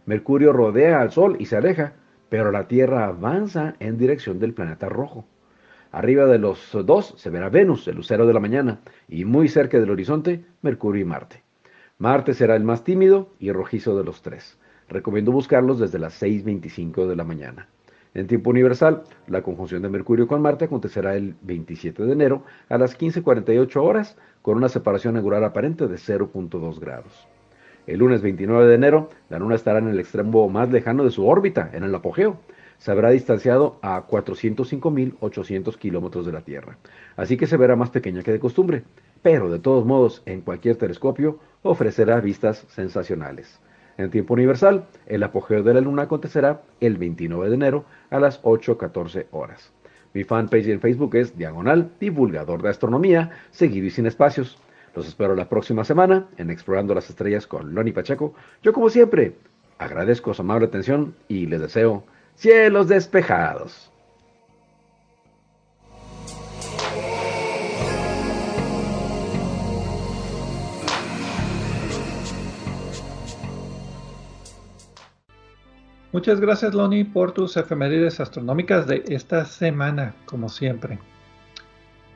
Mercurio 0.06 0.54
rodea 0.54 1.02
al 1.02 1.12
Sol 1.12 1.38
y 1.40 1.46
se 1.46 1.58
aleja, 1.58 1.94
pero 2.30 2.52
la 2.52 2.68
Tierra 2.68 3.06
avanza 3.06 3.76
en 3.80 3.98
dirección 3.98 4.38
del 4.38 4.54
planeta 4.54 4.90
rojo. 4.90 5.26
Arriba 5.92 6.28
de 6.28 6.38
los 6.38 6.78
dos 6.86 7.16
se 7.18 7.32
verá 7.32 7.50
Venus, 7.50 7.88
el 7.88 7.96
lucero 7.96 8.28
de 8.28 8.34
la 8.34 8.40
mañana, 8.40 8.82
y 9.08 9.26
muy 9.26 9.48
cerca 9.48 9.80
del 9.80 9.90
horizonte, 9.90 10.46
Mercurio 10.62 11.02
y 11.02 11.06
Marte. 11.06 11.42
Marte 11.98 12.34
será 12.34 12.56
el 12.56 12.64
más 12.64 12.84
tímido 12.84 13.34
y 13.40 13.52
rojizo 13.52 13.98
de 13.98 14.04
los 14.04 14.22
tres. 14.22 14.59
Recomiendo 14.90 15.32
buscarlos 15.32 15.80
desde 15.80 16.00
las 16.00 16.22
6.25 16.22 17.08
de 17.08 17.16
la 17.16 17.24
mañana. 17.24 17.70
En 18.16 18.26
tiempo 18.26 18.50
universal, 18.50 19.04
la 19.28 19.44
conjunción 19.44 19.84
de 19.84 19.90
Mercurio 19.90 20.28
con 20.28 20.42
Marte 20.42 20.66
acontecerá 20.66 21.16
el 21.16 21.36
27 21.44 22.04
de 22.04 22.12
enero 22.12 22.44
a 22.68 22.80
las 22.80 22.98
15.48 22.98 23.76
horas 23.78 24.18
con 24.42 24.58
una 24.58 24.68
separación 24.68 25.16
angular 25.16 25.44
aparente 25.44 25.88
de 25.88 25.96
0.2 25.96 26.80
grados. 26.80 27.28
El 27.86 28.00
lunes 28.00 28.22
29 28.24 28.68
de 28.68 28.76
enero, 28.76 29.10
la 29.30 29.38
Luna 29.40 29.56
estará 29.56 29.78
en 29.80 29.90
el 29.90 30.00
extremo 30.00 30.50
más 30.50 30.72
lejano 30.72 31.04
de 31.04 31.12
su 31.12 31.28
órbita, 31.28 31.70
en 31.74 31.84
el 31.84 31.94
apogeo. 31.94 32.40
Se 32.78 32.92
habrá 32.92 33.12
distanciado 33.12 33.78
a 33.82 34.08
405.800 34.08 35.78
kilómetros 35.78 36.26
de 36.26 36.32
la 36.32 36.42
Tierra, 36.42 36.78
así 37.16 37.38
que 37.38 37.46
se 37.46 37.58
verá 37.58 37.76
más 37.76 37.90
pequeña 37.90 38.24
que 38.24 38.32
de 38.32 38.40
costumbre, 38.40 38.84
pero 39.22 39.50
de 39.52 39.60
todos 39.60 39.86
modos, 39.86 40.24
en 40.26 40.42
cualquier 40.42 40.78
telescopio 40.78 41.40
ofrecerá 41.62 42.22
vistas 42.22 42.66
sensacionales. 42.70 43.60
En 44.00 44.10
tiempo 44.12 44.34
universal, 44.34 44.86
el 45.08 45.24
apogeo 45.24 45.62
de 45.62 45.74
la 45.74 45.82
luna 45.82 46.04
acontecerá 46.04 46.62
el 46.80 46.96
29 46.96 47.50
de 47.50 47.56
enero 47.56 47.86
a 48.10 48.22
las 48.22 48.42
8.14 48.44 49.26
horas. 49.32 49.74
Mi 50.14 50.24
fanpage 50.24 50.70
en 50.70 50.80
Facebook 50.80 51.16
es 51.16 51.38
Diagonal 51.38 51.92
Divulgador 52.00 52.62
de 52.62 52.70
Astronomía, 52.70 53.32
seguido 53.52 53.88
y 53.88 53.90
sin 53.90 54.06
espacios. 54.06 54.58
Los 54.96 55.06
espero 55.06 55.36
la 55.36 55.50
próxima 55.50 55.84
semana 55.84 56.28
en 56.38 56.50
Explorando 56.50 56.96
las 56.96 57.10
Estrellas 57.10 57.46
con 57.46 57.76
Loni 57.76 57.92
Pacheco. 57.92 58.34
Yo 58.64 58.72
como 58.72 58.90
siempre 58.90 59.36
agradezco 59.80 60.34
su 60.34 60.44
amable 60.44 60.68
atención 60.68 61.14
y 61.28 61.48
les 61.48 61.60
deseo 61.60 62.06
cielos 62.36 62.88
despejados. 62.88 63.89
Muchas 76.12 76.40
gracias, 76.40 76.74
Loni, 76.74 77.04
por 77.04 77.34
tus 77.34 77.56
efemérides 77.56 78.20
astronómicas 78.20 78.88
de 78.88 79.04
esta 79.10 79.46
semana, 79.46 80.16
como 80.26 80.50
siempre. 80.50 80.98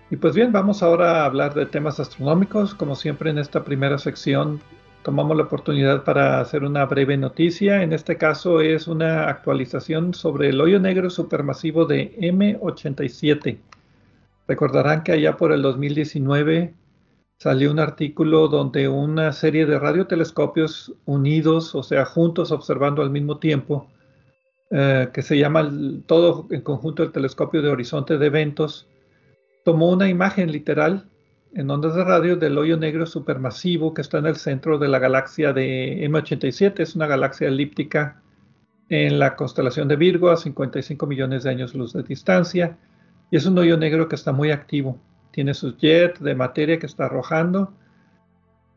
Y 0.09 0.15
pues 0.15 0.33
bien, 0.33 0.51
vamos 0.51 0.81
ahora 0.81 1.21
a 1.21 1.25
hablar 1.25 1.53
de 1.53 1.67
temas 1.67 2.00
astronómicos. 2.00 2.73
Como 2.73 2.95
siempre, 2.95 3.29
en 3.29 3.38
esta 3.38 3.63
primera 3.63 4.00
sección 4.00 4.62
tomamos 5.03 5.38
la 5.38 5.43
oportunidad 5.43 6.03
para 6.03 6.39
hacer 6.39 6.63
una 6.63 6.85
breve 6.85 7.17
noticia. 7.17 7.83
En 7.83 7.93
este 7.93 8.17
caso 8.17 8.62
es 8.62 8.88
una 8.88 9.29
actualización 9.29 10.15
sobre 10.15 10.50
el 10.50 10.59
hoyo 10.59 10.79
negro 10.79 11.12
supermasivo 11.12 11.85
de 11.85 12.17
M87. 12.17 13.57
Recordarán 14.47 15.03
que 15.03 15.12
allá 15.12 15.38
por 15.38 15.51
el 15.51 15.62
2019 15.62 16.73
salió 17.38 17.72
un 17.72 17.80
artículo 17.80 18.48
donde 18.48 18.88
una 18.88 19.34
serie 19.34 19.66
de 19.66 19.80
radiotelescopios 19.80 20.94
unidos, 21.06 21.75
o 21.75 21.84
sea, 21.84 22.06
juntos 22.06 22.52
observando 22.52 23.02
al 23.02 23.10
mismo 23.10 23.38
tiempo, 23.40 23.90
eh, 24.72 25.10
que 25.13 25.22
se 25.22 25.38
llama 25.38 25.70
todo 26.08 26.48
en 26.50 26.62
conjunto 26.62 27.04
el 27.04 27.12
telescopio 27.12 27.62
de 27.62 27.70
horizonte 27.70 28.18
de 28.18 28.25
eventos, 28.25 28.88
tomó 29.63 29.92
una 29.92 30.10
imagen 30.10 30.52
literal 30.52 31.10
en 31.54 31.70
ondas 31.70 31.96
de 31.96 32.04
radio 32.04 32.36
del 32.36 32.58
hoyo 32.58 32.78
negro 32.78 33.06
supermasivo 33.06 33.94
que 33.94 34.02
está 34.02 34.18
en 34.18 34.25
el 34.25 34.38
centro 34.38 34.80
de 34.80 34.88
la 34.88 35.00
galaxia 35.00 35.54
de 35.54 36.04
M87. 36.10 36.80
Es 36.80 36.96
una 36.96 37.08
galaxia 37.08 37.48
elíptica 37.48 38.22
en 38.90 39.20
la 39.20 39.36
constelación 39.36 39.88
de 39.88 39.96
Virgo 39.96 40.30
a 40.30 40.38
55 40.38 41.06
millones 41.06 41.44
de 41.44 41.50
años 41.52 41.75
luz 41.75 41.94
de 41.94 42.04
distancia 42.04 42.78
y 43.30 43.38
es 43.38 43.46
un 43.46 43.58
hoyo 43.58 43.78
negro 43.78 44.08
que 44.08 44.16
está 44.16 44.32
muy 44.32 44.52
activo 44.52 45.00
tiene 45.34 45.54
sus 45.54 45.78
jets 45.78 46.22
de 46.22 46.36
materia 46.36 46.80
que 46.80 46.86
está 46.86 47.06
arrojando. 47.06 47.74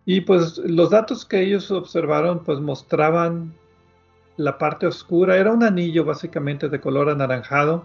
Y 0.07 0.23
pues 0.23 0.59
los 0.59 0.91
datos 0.91 1.25
que 1.25 1.41
ellos 1.41 1.71
observaron 1.71 2.43
pues 2.45 2.61
mostraban 2.61 3.53
la 4.37 4.59
parte 4.59 4.87
oscura, 4.87 5.37
era 5.37 5.53
un 5.53 5.63
anillo 5.63 6.05
básicamente 6.05 6.69
de 6.69 6.81
color 6.81 7.11
anaranjado. 7.11 7.85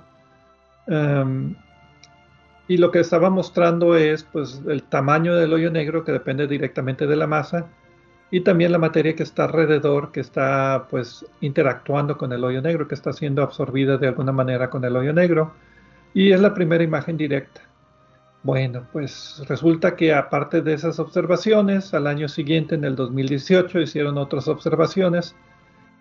Em, 0.87 1.55
y 2.67 2.77
lo 2.77 2.91
que 2.91 2.99
estaba 2.99 3.29
mostrando 3.29 3.95
es 3.95 4.23
pues 4.23 4.61
el 4.67 4.83
tamaño 4.83 5.35
del 5.35 5.53
hoyo 5.53 5.69
negro 5.69 6.03
que 6.05 6.13
depende 6.13 6.47
directamente 6.47 7.07
de 7.07 7.15
la 7.15 7.27
masa 7.27 7.67
y 8.31 8.41
también 8.41 8.71
la 8.71 8.77
materia 8.77 9.15
que 9.15 9.23
está 9.23 9.43
alrededor 9.43 10.13
que 10.13 10.21
está 10.21 10.87
pues 10.89 11.25
interactuando 11.41 12.17
con 12.17 12.31
el 12.31 12.43
hoyo 12.45 12.61
negro, 12.61 12.87
que 12.87 12.95
está 12.95 13.11
siendo 13.11 13.43
absorbida 13.43 13.97
de 13.97 14.07
alguna 14.07 14.31
manera 14.31 14.69
con 14.69 14.85
el 14.85 14.95
hoyo 14.95 15.11
negro. 15.11 15.53
Y 16.13 16.31
es 16.31 16.39
la 16.39 16.53
primera 16.53 16.83
imagen 16.83 17.17
directa. 17.17 17.61
Bueno, 18.43 18.87
pues 18.91 19.43
resulta 19.47 19.95
que 19.95 20.13
aparte 20.13 20.61
de 20.61 20.73
esas 20.73 20.99
observaciones, 20.99 21.93
al 21.93 22.07
año 22.07 22.27
siguiente, 22.27 22.73
en 22.73 22.83
el 22.85 22.95
2018, 22.95 23.79
hicieron 23.79 24.17
otras 24.17 24.47
observaciones 24.47 25.35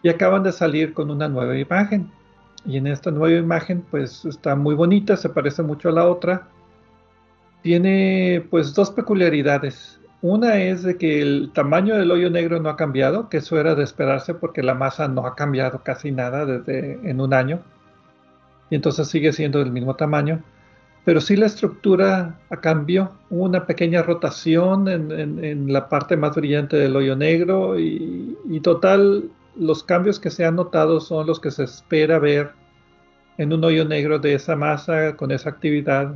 y 0.03 0.09
acaban 0.09 0.43
de 0.43 0.53
salir 0.53 0.95
con 0.95 1.11
una 1.11 1.29
nueva 1.29 1.59
imagen. 1.59 2.11
Y 2.65 2.79
en 2.79 2.87
esta 2.87 3.11
nueva 3.11 3.39
imagen, 3.39 3.83
pues 3.91 4.25
está 4.25 4.57
muy 4.57 4.75
bonita, 4.75 5.19
se 5.19 5.29
parece 5.29 5.63
mucho 5.63 5.91
a 5.91 5.93
la 5.93 6.07
otra. 6.09 6.49
Tiene 7.63 8.47
pues 8.51 8.75
dos 8.75 8.91
peculiaridades. 8.91 10.01
Una 10.23 10.57
es 10.57 10.83
de 10.83 10.97
que 10.97 11.21
el 11.21 11.51
tamaño 11.53 11.97
del 11.97 12.11
hoyo 12.11 12.31
negro 12.31 12.59
no 12.61 12.71
ha 12.71 12.77
cambiado, 12.77 13.29
que 13.29 13.39
eso 13.39 13.61
era 13.61 13.75
de 13.75 13.85
esperarse 13.85 14.33
porque 14.33 14.63
la 14.63 14.75
masa 14.75 15.09
no 15.09 15.27
ha 15.27 15.35
cambiado 15.35 15.83
casi 15.83 16.11
nada 16.11 16.47
desde 16.47 17.01
en 17.09 17.21
un 17.21 17.35
año. 17.35 17.61
Y 18.71 18.77
entonces 18.77 19.09
sigue 19.09 19.33
siendo 19.35 19.59
del 19.59 19.73
mismo 19.73 19.97
tamaño 19.97 20.43
pero 21.05 21.21
sí 21.21 21.37
la 21.37 21.47
estructura 21.47 22.39
cambió. 22.61 23.13
Hubo 23.31 23.45
una 23.45 23.67
pequeña 23.67 24.03
rotación 24.03 24.89
en, 24.89 25.73
la 25.73 25.89
parte 25.89 26.17
más 26.17 26.35
brillante 26.35 26.77
del 26.77 26.97
hoyo 26.97 27.17
negro 27.17 27.79
y, 27.79 28.37
total 28.63 29.31
los 29.57 29.83
cambios 29.83 30.21
que 30.21 30.31
se 30.31 30.45
han 30.45 30.57
notado 30.57 31.01
son 31.01 31.27
los 31.27 31.41
que 31.41 31.51
se 31.51 31.65
espera 31.65 32.19
ver 32.19 32.53
en 33.39 33.53
un 33.53 33.65
hoyo 33.65 33.85
negro 33.85 34.19
de 34.19 34.35
esa 34.35 34.55
masa 34.55 35.17
con 35.17 35.31
esa 35.31 35.51
actividad 35.51 36.15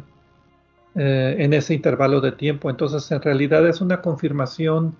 eh, 0.95 1.37
en 1.39 1.53
ese 1.53 1.75
intervalo 1.75 2.21
de 2.21 2.33
tiempo. 2.33 2.71
Entonces 2.71 3.11
en 3.11 3.23
realidad 3.23 3.67
es 3.67 3.81
una 3.81 4.03
confirmación 4.03 4.95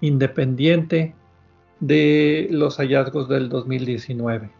independiente 0.00 1.14
de 1.80 2.48
los 2.50 2.76
hallazgos 2.78 3.28
del 3.28 3.48
2019. 3.48 4.50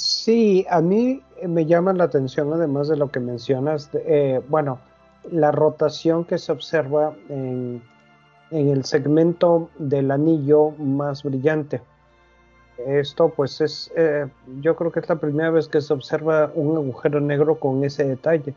Sí, 0.00 0.64
a 0.70 0.80
mí 0.80 1.22
me 1.46 1.66
llama 1.66 1.92
la 1.92 2.04
atención, 2.04 2.50
además 2.54 2.88
de 2.88 2.96
lo 2.96 3.10
que 3.10 3.20
mencionas, 3.20 3.90
eh, 3.92 4.40
bueno, 4.48 4.78
la 5.30 5.52
rotación 5.52 6.24
que 6.24 6.38
se 6.38 6.52
observa 6.52 7.14
en, 7.28 7.82
el 8.50 8.84
segmento 8.86 9.68
del 9.78 10.10
anillo 10.10 10.70
más 10.78 11.22
brillante. 11.22 11.82
Esto 12.78 13.28
pues 13.28 13.60
es, 13.60 13.92
eh, 13.94 14.26
yo 14.62 14.74
creo 14.74 14.90
que 14.90 15.00
es 15.00 15.08
la 15.10 15.16
primera 15.16 15.50
vez 15.50 15.68
que 15.68 15.82
se 15.82 15.92
observa 15.92 16.50
un 16.54 16.78
agujero 16.78 17.20
negro 17.20 17.60
con 17.60 17.84
ese 17.84 18.04
detalle. 18.04 18.54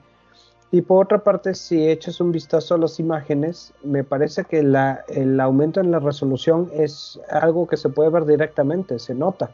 Y 0.72 0.82
por 0.82 1.04
otra 1.04 1.26
parte, 1.26 1.56
si 1.56 1.90
echas 1.90 2.22
un 2.22 2.32
vistazo 2.32 2.76
a 2.76 2.78
las 2.78 3.02
imágenes, 3.02 3.74
me 3.84 4.06
parece 4.06 4.46
que 4.46 4.60
el 4.60 5.40
aumento 5.42 5.82
en 5.82 5.92
la 5.92 6.00
resolución 6.00 6.72
es 6.74 7.20
algo 7.30 7.68
que 7.68 7.76
se 7.76 7.90
puede 7.90 8.10
ver 8.10 8.26
directamente, 8.26 8.98
se 8.98 9.14
nota. 9.14 9.52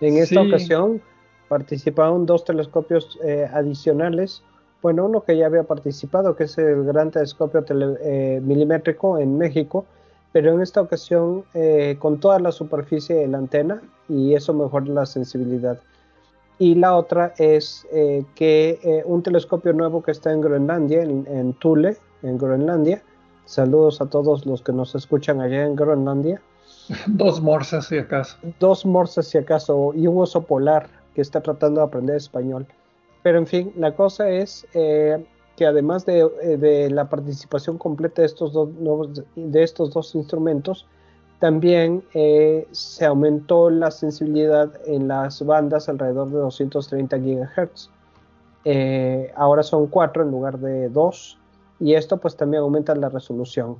En 0.00 0.18
esta 0.18 0.42
ocasión 0.42 1.00
participaron 1.48 2.26
dos 2.26 2.44
telescopios 2.44 3.18
eh, 3.24 3.48
adicionales. 3.52 4.42
Bueno, 4.82 5.06
uno 5.06 5.22
que 5.22 5.36
ya 5.36 5.46
había 5.46 5.62
participado, 5.62 6.36
que 6.36 6.44
es 6.44 6.58
el 6.58 6.84
Gran 6.84 7.10
Telescopio 7.10 7.64
eh, 7.70 8.40
Milimétrico 8.42 9.18
en 9.18 9.38
México, 9.38 9.86
pero 10.32 10.52
en 10.52 10.60
esta 10.60 10.82
ocasión 10.82 11.44
eh, 11.54 11.96
con 11.98 12.20
toda 12.20 12.38
la 12.38 12.52
superficie 12.52 13.16
de 13.16 13.28
la 13.28 13.38
antena 13.38 13.80
y 14.08 14.34
eso 14.34 14.52
mejora 14.52 14.86
la 14.86 15.06
sensibilidad. 15.06 15.80
Y 16.58 16.74
la 16.74 16.96
otra 16.96 17.34
es 17.36 17.86
que 18.34 19.02
un 19.04 19.22
telescopio 19.22 19.74
nuevo 19.74 20.02
que 20.02 20.10
está 20.10 20.32
en 20.32 20.40
Groenlandia, 20.40 21.02
en, 21.02 21.52
Thule, 21.60 21.98
en 22.22 22.38
Groenlandia. 22.38 23.02
Saludos 23.44 24.00
a 24.00 24.06
todos 24.06 24.46
los 24.46 24.62
que 24.62 24.72
nos 24.72 24.94
escuchan 24.94 25.42
allá 25.42 25.66
en 25.66 25.76
Groenlandia. 25.76 26.40
Dos 27.06 27.40
morsas 27.40 27.86
si 27.86 27.98
acaso. 27.98 28.36
Dos 28.60 28.84
morsas 28.86 29.26
si 29.26 29.38
acaso 29.38 29.92
y 29.94 30.06
un 30.06 30.20
oso 30.20 30.42
polar 30.42 30.88
que 31.14 31.22
está 31.22 31.40
tratando 31.40 31.80
de 31.80 31.86
aprender 31.86 32.16
español. 32.16 32.66
Pero 33.22 33.38
en 33.38 33.46
fin, 33.46 33.72
la 33.76 33.94
cosa 33.94 34.28
es 34.28 34.66
eh, 34.74 35.24
que 35.56 35.66
además 35.66 36.06
de, 36.06 36.20
eh, 36.42 36.56
de, 36.58 36.90
la 36.90 37.08
participación 37.08 37.78
completa 37.78 38.22
de 38.22 38.26
estos 38.26 38.52
dos, 38.52 38.68
de 39.34 39.62
estos 39.62 39.90
dos 39.90 40.14
instrumentos, 40.14 40.86
también 41.40 42.02
eh, 42.14 42.66
se 42.70 43.04
aumentó 43.04 43.68
la 43.68 43.90
sensibilidad 43.90 44.72
en 44.86 45.08
las 45.08 45.44
bandas 45.44 45.88
alrededor 45.88 46.30
de 46.30 46.38
230 46.38 47.16
GHz. 47.18 47.90
Ahora 49.36 49.62
son 49.62 49.86
cuatro 49.86 50.22
en 50.22 50.30
lugar 50.30 50.58
de 50.58 50.88
dos 50.88 51.38
y 51.78 51.94
esto 51.94 52.16
pues 52.16 52.36
también 52.36 52.62
aumenta 52.62 52.94
la 52.94 53.08
resolución. 53.08 53.76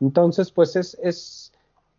Entonces 0.00 0.50
pues 0.50 0.76
es, 0.76 0.96
es 1.02 1.52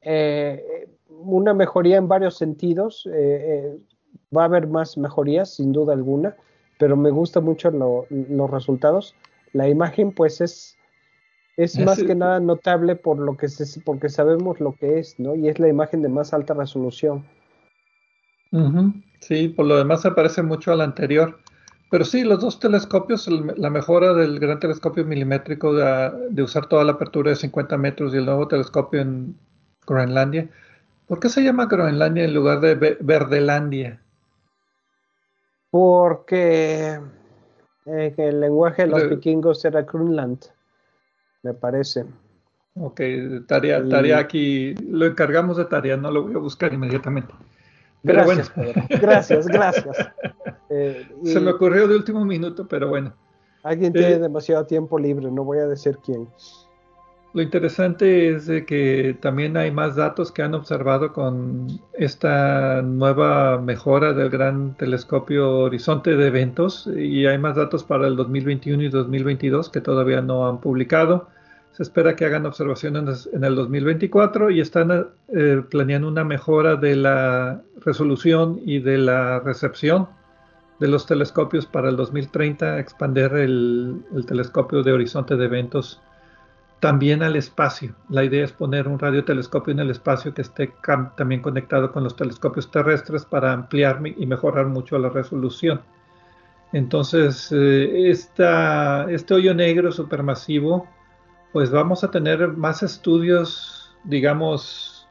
eh, 0.07 0.87
una 1.09 1.53
mejoría 1.53 1.97
en 1.97 2.07
varios 2.07 2.37
sentidos. 2.37 3.07
va 4.35 4.41
a 4.43 4.45
haber 4.45 4.67
más 4.67 4.97
mejorías 4.97 5.55
sin 5.55 5.71
duda 5.71 5.93
alguna, 5.93 6.35
pero 6.79 6.95
me 6.95 7.11
gustan 7.11 7.43
mucho 7.43 7.71
los 7.71 8.51
resultados. 8.51 9.15
La 9.53 9.67
imagen 9.67 10.11
pues 10.11 10.41
es 10.41 10.77
es 11.57 11.77
más 11.79 12.01
que 12.03 12.13
nada 12.13 12.39
notable 12.39 12.95
por 12.95 13.17
lo 13.17 13.35
que 13.35 13.49
se, 13.49 13.81
porque 13.81 14.09
sabemos 14.09 14.59
lo 14.59 14.73
que 14.73 14.99
es, 14.99 15.19
¿no? 15.19 15.35
Y 15.35 15.49
es 15.49 15.57
la 15.57 15.67
imagen 15.67 16.03
de 16.03 16.09
más 16.09 16.31
alta 16.31 16.53
resolución. 16.53 17.25
Sí, 19.19 19.49
por 19.49 19.65
lo 19.65 19.75
demás 19.75 20.03
se 20.03 20.11
parece 20.11 20.43
mucho 20.43 20.71
al 20.71 20.81
anterior. 20.81 21.39
Pero 21.89 22.05
sí, 22.05 22.23
los 22.23 22.41
dos 22.41 22.59
telescopios, 22.59 23.27
la 23.27 23.69
mejora 23.71 24.13
del 24.13 24.39
gran 24.39 24.59
telescopio 24.59 25.03
milimétrico 25.03 25.73
de, 25.73 26.43
usar 26.43 26.67
toda 26.67 26.83
la 26.83 26.91
apertura 26.93 27.31
de 27.31 27.37
50 27.37 27.75
metros 27.77 28.13
y 28.13 28.17
el 28.17 28.25
nuevo 28.25 28.47
telescopio 28.47 29.01
en 29.01 29.35
Groenlandia. 29.87 30.49
¿Por 31.07 31.19
qué 31.19 31.29
se 31.29 31.41
llama 31.41 31.65
Groenlandia 31.65 32.25
en 32.25 32.33
lugar 32.33 32.59
de 32.59 32.75
Verdelandia? 32.99 34.01
Porque 35.71 36.99
eh, 37.85 38.13
el 38.17 38.39
lenguaje 38.41 38.83
de 38.83 38.89
los 38.89 39.09
vikingos 39.09 39.63
era 39.65 39.81
Greenland 39.83 40.45
me 41.47 41.53
parece. 41.53 42.05
Ok, 42.75 43.01
tarea, 43.47 43.87
tarea 43.87 44.19
aquí, 44.19 44.75
lo 44.75 45.05
encargamos 45.05 45.57
de 45.57 45.65
tarea, 45.65 45.97
no 45.97 46.11
lo 46.11 46.23
voy 46.23 46.35
a 46.35 46.39
buscar 46.39 46.73
inmediatamente. 46.73 47.33
Pero 48.03 48.25
gracias, 48.25 48.55
bueno. 48.55 48.73
gracias, 48.89 49.47
gracias. 49.47 49.97
Eh, 50.69 51.07
Se 51.23 51.39
me 51.39 51.51
ocurrió 51.51 51.87
de 51.87 51.95
último 51.95 52.25
minuto, 52.25 52.67
pero 52.67 52.89
bueno. 52.89 53.13
Alguien 53.63 53.93
tiene 53.93 54.15
eh, 54.15 54.19
demasiado 54.19 54.65
tiempo 54.65 54.99
libre, 54.99 55.31
no 55.31 55.45
voy 55.45 55.59
a 55.59 55.65
decir 55.65 55.97
quién. 56.03 56.27
Lo 57.33 57.41
interesante 57.41 58.29
es 58.29 58.47
que 58.65 59.17
también 59.21 59.57
hay 59.57 59.69
más 59.69 59.95
datos 59.95 60.31
que 60.31 60.41
han 60.41 60.55
observado 60.55 61.11
con 61.13 61.67
esta 61.93 62.81
nueva 62.81 63.59
mejora 63.59 64.13
del 64.13 64.29
gran 64.29 64.75
telescopio 64.77 65.59
horizonte 65.59 66.15
de 66.15 66.27
eventos 66.27 66.87
y 66.87 67.25
hay 67.25 67.37
más 67.37 67.57
datos 67.57 67.83
para 67.83 68.07
el 68.07 68.15
2021 68.15 68.81
y 68.83 68.89
2022 68.89 69.69
que 69.69 69.81
todavía 69.81 70.21
no 70.21 70.47
han 70.47 70.61
publicado. 70.61 71.27
Se 71.73 71.83
espera 71.83 72.15
que 72.15 72.25
hagan 72.25 72.45
observaciones 72.45 73.29
en 73.33 73.43
el 73.43 73.55
2024 73.55 74.49
y 74.49 74.61
están 74.61 75.09
eh, 75.27 75.61
planeando 75.69 76.07
una 76.07 76.23
mejora 76.23 76.75
de 76.75 76.95
la 76.95 77.61
resolución 77.85 78.59
y 78.65 78.79
de 78.79 78.97
la 78.97 79.41
recepción 79.41 80.07
de 80.79 80.87
los 80.87 81.05
telescopios 81.05 81.65
para 81.65 81.89
el 81.89 81.97
2030, 81.97 82.79
expander 82.79 83.33
el 83.33 84.01
telescopio 84.27 84.81
de 84.81 84.93
horizonte 84.93 85.35
de 85.35 85.45
eventos 85.45 86.01
también 86.79 87.23
al 87.23 87.35
espacio. 87.35 87.95
La 88.09 88.23
idea 88.23 88.45
es 88.45 88.51
poner 88.51 88.87
un 88.87 88.99
radiotelescopio 88.99 89.73
en 89.73 89.79
el 89.79 89.89
espacio 89.89 90.33
que 90.33 90.43
esté 90.43 90.73
también 91.15 91.41
conectado 91.41 91.91
con 91.91 92.03
los 92.03 92.15
telescopios 92.15 92.69
terrestres 92.69 93.25
para 93.25 93.51
ampliar 93.53 94.01
y 94.05 94.25
mejorar 94.25 94.67
mucho 94.67 94.97
la 94.99 95.09
resolución. 95.09 95.81
Entonces, 96.73 97.51
eh, 97.51 98.09
este 98.11 99.33
hoyo 99.33 99.53
negro 99.55 99.91
supermasivo, 99.91 100.87
pues 101.53 101.71
vamos 101.71 102.03
a 102.03 102.11
tener 102.11 102.49
más 102.49 102.83
estudios, 102.83 103.95
digamos, 104.03 105.07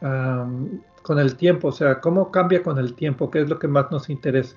con 0.00 1.18
el 1.18 1.36
tiempo, 1.36 1.68
o 1.68 1.72
sea, 1.72 2.00
cómo 2.00 2.30
cambia 2.30 2.62
con 2.62 2.78
el 2.78 2.94
tiempo, 2.94 3.30
qué 3.30 3.42
es 3.42 3.48
lo 3.48 3.58
que 3.58 3.68
más 3.68 3.90
nos 3.90 4.10
interesa. 4.10 4.56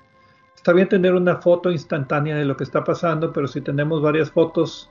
Está 0.54 0.72
bien 0.72 0.88
tener 0.88 1.14
una 1.14 1.36
foto 1.36 1.70
instantánea 1.70 2.36
de 2.36 2.44
lo 2.44 2.56
que 2.56 2.64
está 2.64 2.82
pasando, 2.82 3.32
pero 3.32 3.46
si 3.46 3.60
tenemos 3.60 4.02
varias 4.02 4.30
fotos 4.30 4.90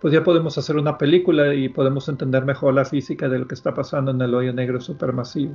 pues 0.00 0.14
ya 0.14 0.24
podemos 0.24 0.56
hacer 0.56 0.76
una 0.76 0.96
película 0.96 1.54
y 1.54 1.68
podemos 1.68 2.08
entender 2.08 2.44
mejor 2.44 2.74
la 2.74 2.84
física 2.84 3.28
de 3.28 3.38
lo 3.38 3.46
que 3.46 3.54
está 3.54 3.74
pasando 3.74 4.10
en 4.10 4.20
el 4.20 4.34
hoyo 4.34 4.52
negro 4.52 4.80
supermasivo. 4.80 5.54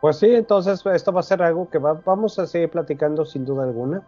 Pues 0.00 0.16
sí, 0.16 0.34
entonces 0.34 0.84
esto 0.86 1.12
va 1.12 1.20
a 1.20 1.24
ser 1.24 1.42
algo 1.42 1.68
que 1.68 1.78
vamos 1.78 2.38
a 2.38 2.46
seguir 2.46 2.70
platicando 2.70 3.24
sin 3.24 3.44
duda 3.44 3.64
alguna. 3.64 4.02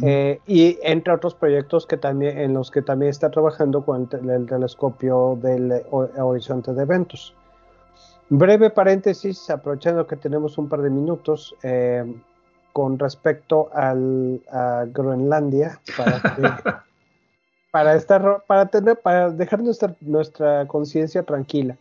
Eh, 0.00 0.38
y 0.46 0.78
entre 0.82 1.12
otros 1.12 1.34
proyectos 1.34 1.86
que 1.86 1.96
también, 1.96 2.38
en 2.38 2.54
los 2.54 2.70
que 2.70 2.82
también 2.82 3.10
está 3.10 3.32
trabajando 3.32 3.84
con 3.84 4.08
el, 4.12 4.46
telescopio 4.46 5.36
del 5.42 5.82
horizonte 5.90 6.72
de 6.72 6.82
eventos. 6.82 7.34
Breve 8.28 8.70
paréntesis, 8.70 9.50
aprovechando 9.50 10.06
que 10.06 10.14
tenemos 10.14 10.56
un 10.56 10.68
par 10.68 10.82
de 10.82 10.90
minutos, 10.90 11.56
eh, 11.64 12.04
con 12.72 12.96
respecto 12.96 13.70
al, 13.74 14.40
a 14.50 14.84
Groenlandia, 14.86 15.80
para 15.96 16.20
que 16.36 16.91
para 17.72 17.96
estar, 17.96 18.44
para 18.46 18.66
tener, 18.66 19.00
para 19.00 19.30
dejar 19.30 19.60
nuestra, 19.62 19.96
nuestra 20.02 20.68
conciencia 20.68 21.24
tranquila. 21.24 21.76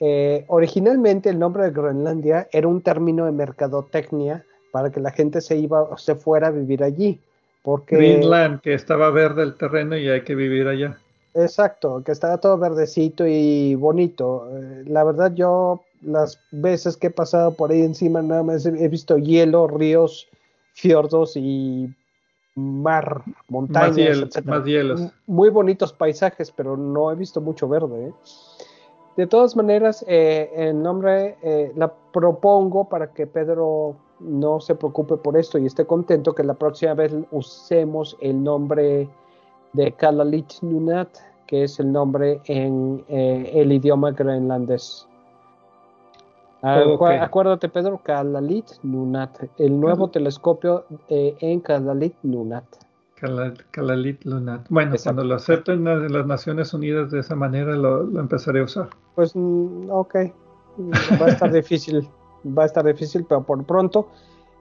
Eh, 0.00 0.44
originalmente 0.48 1.28
el 1.28 1.38
nombre 1.38 1.64
de 1.64 1.70
Groenlandia 1.70 2.48
era 2.50 2.66
un 2.66 2.80
término 2.80 3.26
de 3.26 3.32
mercadotecnia 3.32 4.44
para 4.72 4.90
que 4.90 5.00
la 5.00 5.10
gente 5.10 5.40
se 5.40 5.56
iba, 5.56 5.96
se 5.98 6.14
fuera 6.14 6.48
a 6.48 6.50
vivir 6.50 6.82
allí. 6.82 7.20
Porque, 7.62 7.96
Greenland, 7.96 8.60
que 8.62 8.72
estaba 8.72 9.10
verde 9.10 9.42
el 9.42 9.54
terreno 9.54 9.96
y 9.96 10.08
hay 10.08 10.22
que 10.22 10.34
vivir 10.34 10.66
allá. 10.66 10.96
Exacto, 11.34 12.02
que 12.02 12.12
estaba 12.12 12.38
todo 12.38 12.56
verdecito 12.56 13.26
y 13.26 13.74
bonito. 13.74 14.48
Eh, 14.50 14.84
la 14.86 15.04
verdad, 15.04 15.34
yo 15.34 15.82
las 16.00 16.40
veces 16.52 16.96
que 16.96 17.08
he 17.08 17.10
pasado 17.10 17.52
por 17.52 17.70
ahí 17.70 17.82
encima, 17.82 18.22
nada 18.22 18.42
más 18.42 18.64
he 18.64 18.88
visto 18.88 19.18
hielo, 19.18 19.66
ríos, 19.66 20.26
fiordos 20.72 21.36
y 21.36 21.94
mar, 22.58 23.22
montañas, 23.48 24.44
más, 24.44 24.64
hielos. 24.64 25.12
Muy 25.26 25.48
bonitos 25.48 25.92
paisajes, 25.92 26.50
pero 26.50 26.76
no 26.76 27.10
he 27.10 27.14
visto 27.14 27.40
mucho 27.40 27.68
verde. 27.68 28.08
¿eh? 28.08 28.12
De 29.16 29.26
todas 29.26 29.56
maneras, 29.56 30.04
eh, 30.08 30.50
el 30.54 30.82
nombre 30.82 31.36
eh, 31.42 31.72
la 31.76 31.92
propongo 32.12 32.88
para 32.88 33.12
que 33.12 33.26
Pedro 33.26 33.96
no 34.20 34.60
se 34.60 34.74
preocupe 34.74 35.16
por 35.16 35.36
esto 35.36 35.58
y 35.58 35.66
esté 35.66 35.84
contento 35.84 36.34
que 36.34 36.42
la 36.42 36.54
próxima 36.54 36.94
vez 36.94 37.14
usemos 37.30 38.16
el 38.20 38.42
nombre 38.42 39.08
de 39.72 39.92
Kalalit 39.92 40.60
Nunat, 40.62 41.08
que 41.46 41.64
es 41.64 41.78
el 41.78 41.92
nombre 41.92 42.40
en 42.46 43.04
el 43.08 43.72
idioma 43.72 44.10
groenlandés. 44.10 45.06
Acuérdate, 46.62 47.68
Pedro, 47.68 48.00
Kalalit 48.02 48.66
Nunat, 48.82 49.44
el 49.58 49.78
nuevo 49.78 50.08
telescopio 50.10 50.86
eh, 51.08 51.36
en 51.40 51.60
Kalalit 51.60 52.14
Nunat. 52.22 52.64
Kalalit 53.70 54.24
Lunat. 54.24 54.66
Bueno, 54.68 54.94
cuando 55.02 55.24
lo 55.24 55.34
acepten 55.34 55.86
en 55.86 56.12
las 56.12 56.26
Naciones 56.26 56.72
Unidas 56.72 57.10
de 57.10 57.20
esa 57.20 57.34
manera, 57.34 57.74
lo, 57.74 58.02
empezaré 58.18 58.60
a 58.60 58.64
usar. 58.64 58.88
Pues, 59.14 59.34
mm, 59.34 59.90
ok. 59.90 60.14
Va 61.20 61.26
a 61.26 61.28
estar 61.30 61.50
difícil, 61.52 62.08
va 62.46 62.62
a 62.62 62.66
estar 62.66 62.84
difícil, 62.84 63.26
pero 63.28 63.42
por 63.42 63.64
pronto 63.64 64.08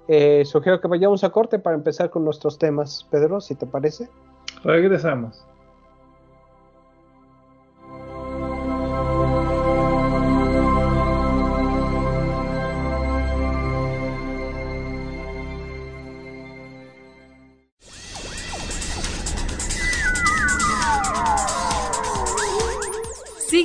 eh, 0.07 0.43
sugiero 0.45 0.81
que 0.81 0.88
vayamos 0.88 1.23
a 1.23 1.29
corte 1.29 1.60
para 1.60 1.75
empezar 1.75 2.10
con 2.10 2.23
nuestros 2.23 2.57
temas. 2.57 3.07
Pedro, 3.12 3.41
si 3.41 3.55
te 3.55 3.67
parece. 3.67 4.10
Regresamos. 4.63 5.46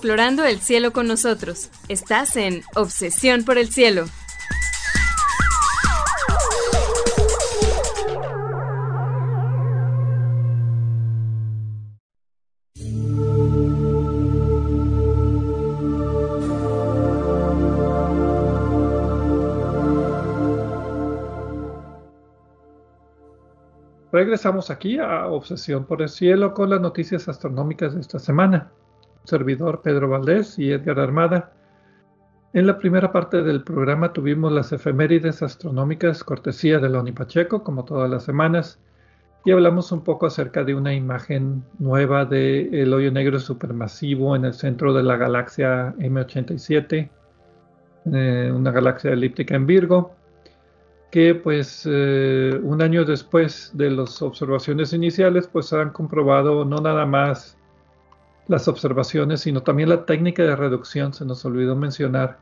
Explorando 0.00 0.46
el 0.46 0.60
cielo 0.60 0.94
con 0.94 1.06
nosotros. 1.06 1.68
Estás 1.90 2.34
en 2.38 2.62
Obsesión 2.74 3.44
por 3.44 3.58
el 3.58 3.68
Cielo. 3.68 4.06
Regresamos 24.10 24.70
aquí 24.70 24.98
a 24.98 25.26
Obsesión 25.26 25.84
por 25.84 26.00
el 26.00 26.08
Cielo 26.08 26.54
con 26.54 26.70
las 26.70 26.80
noticias 26.80 27.28
astronómicas 27.28 27.94
de 27.94 28.00
esta 28.00 28.18
semana. 28.18 28.69
Servidor 29.30 29.80
Pedro 29.82 30.08
Valdés 30.08 30.58
y 30.58 30.72
Edgar 30.72 30.98
Armada. 30.98 31.52
En 32.52 32.66
la 32.66 32.78
primera 32.78 33.12
parte 33.12 33.42
del 33.42 33.62
programa 33.62 34.12
tuvimos 34.12 34.52
las 34.52 34.72
efemérides 34.72 35.42
astronómicas 35.42 36.24
cortesía 36.24 36.80
de 36.80 36.88
Loni 36.88 37.12
Pacheco, 37.12 37.62
como 37.62 37.84
todas 37.84 38.10
las 38.10 38.24
semanas, 38.24 38.80
y 39.44 39.52
hablamos 39.52 39.92
un 39.92 40.02
poco 40.02 40.26
acerca 40.26 40.64
de 40.64 40.74
una 40.74 40.92
imagen 40.92 41.64
nueva 41.78 42.24
del 42.24 42.92
hoyo 42.92 43.12
negro 43.12 43.38
supermasivo 43.38 44.34
en 44.34 44.44
el 44.44 44.52
centro 44.52 44.92
de 44.92 45.04
la 45.04 45.16
galaxia 45.16 45.94
M87, 45.98 47.08
eh, 48.12 48.52
una 48.52 48.72
galaxia 48.72 49.12
elíptica 49.12 49.54
en 49.54 49.66
Virgo 49.66 50.16
que 51.10 51.34
pues 51.34 51.86
eh, 51.90 52.58
un 52.62 52.82
año 52.82 53.04
después 53.04 53.72
de 53.74 53.90
las 53.90 54.22
observaciones 54.22 54.92
iniciales 54.92 55.48
pues 55.48 55.72
han 55.72 55.90
comprobado 55.90 56.64
no 56.64 56.76
nada 56.80 57.04
más 57.04 57.58
las 58.50 58.68
observaciones 58.68 59.40
sino 59.40 59.62
también 59.62 59.88
la 59.88 60.04
técnica 60.04 60.42
de 60.42 60.56
reducción 60.56 61.14
se 61.14 61.24
nos 61.24 61.44
olvidó 61.44 61.76
mencionar 61.76 62.38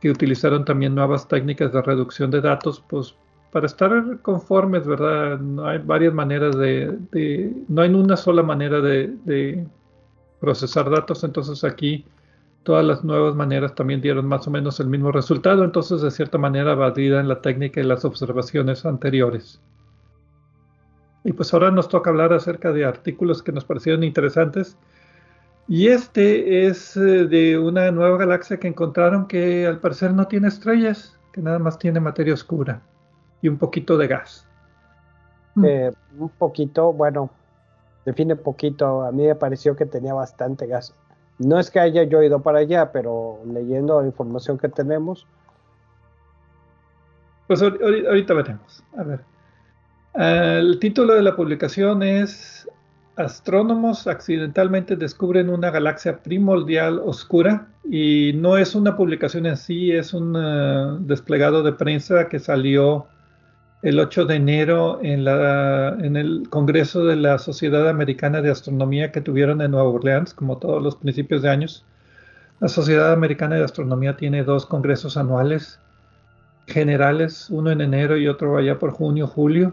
que 0.00 0.10
utilizaron 0.10 0.64
también 0.64 0.94
nuevas 0.94 1.26
técnicas 1.26 1.72
de 1.72 1.82
reducción 1.82 2.30
de 2.30 2.40
datos 2.40 2.84
pues 2.88 3.16
para 3.50 3.66
estar 3.66 4.20
conformes 4.22 4.86
verdad 4.86 5.40
no 5.40 5.66
hay 5.66 5.78
varias 5.78 6.14
maneras 6.14 6.56
de, 6.56 6.96
no 7.68 7.82
hay 7.82 7.90
una 7.92 8.16
sola 8.16 8.42
manera 8.42 8.80
de, 8.80 9.14
de 9.24 9.66
procesar 10.38 10.90
datos 10.90 11.24
entonces 11.24 11.64
aquí 11.64 12.04
todas 12.62 12.84
las 12.84 13.02
nuevas 13.02 13.34
maneras 13.34 13.74
también 13.74 14.02
dieron 14.02 14.26
más 14.26 14.46
o 14.46 14.50
menos 14.50 14.78
el 14.78 14.88
mismo 14.88 15.10
resultado, 15.10 15.64
entonces 15.64 16.02
de 16.02 16.10
cierta 16.10 16.36
manera 16.36 16.74
en 16.74 17.26
la 17.26 17.40
técnica 17.40 17.80
y 17.80 17.84
las 17.84 18.04
observaciones 18.04 18.84
anteriores. 18.84 19.58
Y 21.24 21.32
pues 21.32 21.52
ahora 21.54 21.70
nos 21.70 21.88
toca 21.88 22.10
hablar 22.10 22.32
acerca 22.32 22.72
de 22.72 22.84
artículos 22.84 23.42
que 23.42 23.52
nos 23.52 23.64
parecieron 23.64 24.04
interesantes. 24.04 24.76
Y 25.68 25.88
este 25.88 26.66
es 26.66 26.96
eh, 26.96 27.26
de 27.26 27.58
una 27.58 27.90
nueva 27.90 28.16
galaxia 28.16 28.58
que 28.58 28.68
encontraron 28.68 29.28
que 29.28 29.66
al 29.66 29.80
parecer 29.80 30.14
no 30.14 30.26
tiene 30.26 30.48
estrellas, 30.48 31.18
que 31.30 31.42
nada 31.42 31.58
más 31.58 31.78
tiene 31.78 32.00
materia 32.00 32.32
oscura 32.32 32.80
y 33.42 33.48
un 33.48 33.58
poquito 33.58 33.98
de 33.98 34.06
gas. 34.08 34.48
Mm. 35.54 35.64
Eh, 35.66 35.92
un 36.18 36.30
poquito, 36.30 36.94
bueno, 36.94 37.30
define 38.06 38.34
poquito, 38.34 39.02
a 39.02 39.12
mí 39.12 39.26
me 39.26 39.34
pareció 39.34 39.76
que 39.76 39.84
tenía 39.84 40.14
bastante 40.14 40.66
gas. 40.66 40.94
No 41.38 41.60
es 41.60 41.70
que 41.70 41.80
haya 41.80 42.02
yo 42.04 42.22
ido 42.22 42.40
para 42.40 42.60
allá, 42.60 42.90
pero 42.90 43.38
leyendo 43.44 44.00
la 44.00 44.06
información 44.06 44.56
que 44.56 44.70
tenemos. 44.70 45.26
Pues 47.46 47.62
ahorita 47.62 48.34
veremos. 48.34 48.82
A 48.96 49.02
ver. 49.02 49.20
El 50.14 50.78
título 50.80 51.14
de 51.14 51.22
la 51.22 51.36
publicación 51.36 52.02
es 52.02 52.57
Astrónomos 53.18 54.06
accidentalmente 54.06 54.94
descubren 54.94 55.50
una 55.50 55.72
galaxia 55.72 56.22
primordial 56.22 57.00
oscura 57.04 57.66
y 57.82 58.32
no 58.36 58.56
es 58.56 58.76
una 58.76 58.96
publicación 58.96 59.46
en 59.46 59.56
sí, 59.56 59.90
es 59.90 60.14
un 60.14 60.36
eh, 60.38 60.98
desplegado 61.00 61.64
de 61.64 61.72
prensa 61.72 62.28
que 62.28 62.38
salió 62.38 63.08
el 63.82 63.98
8 63.98 64.24
de 64.24 64.36
enero 64.36 65.00
en, 65.02 65.24
la, 65.24 65.96
el 66.00 66.46
Congreso 66.48 67.06
de 67.06 67.16
la 67.16 67.38
Sociedad 67.38 67.88
Americana 67.88 68.40
de 68.40 68.50
Astronomía 68.50 69.10
que 69.10 69.20
tuvieron 69.20 69.62
en 69.62 69.72
Nueva 69.72 69.88
Orleans, 69.88 70.32
como 70.32 70.58
todos 70.58 70.80
los 70.80 70.94
principios 70.94 71.42
de 71.42 71.50
años. 71.50 71.84
La 72.60 72.68
Sociedad 72.68 73.12
Americana 73.12 73.56
de 73.56 73.64
Astronomía 73.64 74.16
tiene 74.16 74.44
dos 74.44 74.64
congresos 74.64 75.16
anuales 75.16 75.80
generales, 76.68 77.50
uno 77.50 77.72
en 77.72 77.80
enero 77.80 78.16
y 78.16 78.28
otro 78.28 78.58
allá 78.58 78.78
por 78.78 78.92
junio, 78.92 79.26
julio. 79.26 79.72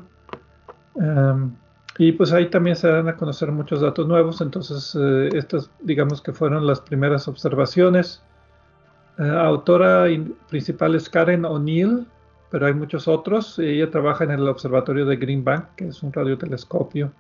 Um, 0.96 1.54
y 1.98 2.12
pues 2.12 2.34
ahí 2.34 2.50
también 2.50 2.76
se 2.76 2.90
dan 2.90 3.08
a 3.08 3.16
conocer 3.16 3.52
muchos 3.52 3.80
datos 3.80 4.06
nuevos, 4.08 4.42
entonces 4.42 4.98
eh, 5.00 5.30
estas 5.34 5.70
digamos 5.82 6.22
que 6.22 6.34
fueron 6.34 6.68
las 6.68 6.82
primeras 6.82 7.28
observaciones. 7.28 8.22
Uh, 9.18 9.24
autora 9.24 10.06
principal 10.50 10.96
es 10.96 11.10
Karen 11.10 11.46
O'Neill, 11.46 12.06
pero 12.52 12.68
hay 12.68 12.74
muchos 12.74 13.08
otros. 13.08 13.58
Ella 13.60 13.90
trabaja 13.90 14.26
en 14.26 14.32
el 14.32 14.48
observatorio 14.48 15.06
de 15.06 15.16
Green 15.16 15.46
Bank, 15.46 15.68
que 15.78 15.88
es 15.88 16.04
un 16.04 16.12
radiotelescopio. 16.12 17.14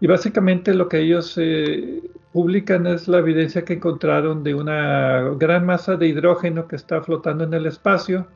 Y 0.00 0.06
básicamente 0.06 0.72
lo 0.72 0.88
que 0.88 1.00
ellos 1.00 1.34
eh, 1.36 2.02
publican 2.32 2.86
es 2.86 3.08
la 3.08 3.18
evidencia 3.18 3.64
que 3.64 3.74
encontraron 3.74 4.44
de 4.44 4.54
una 4.54 5.22
gran 5.38 5.66
masa 5.66 5.96
de 5.96 6.06
hidrógeno 6.06 6.68
que 6.68 6.76
está 6.76 7.02
flotando 7.02 7.42
en 7.42 7.54
el 7.54 7.66
espacio 7.66 8.28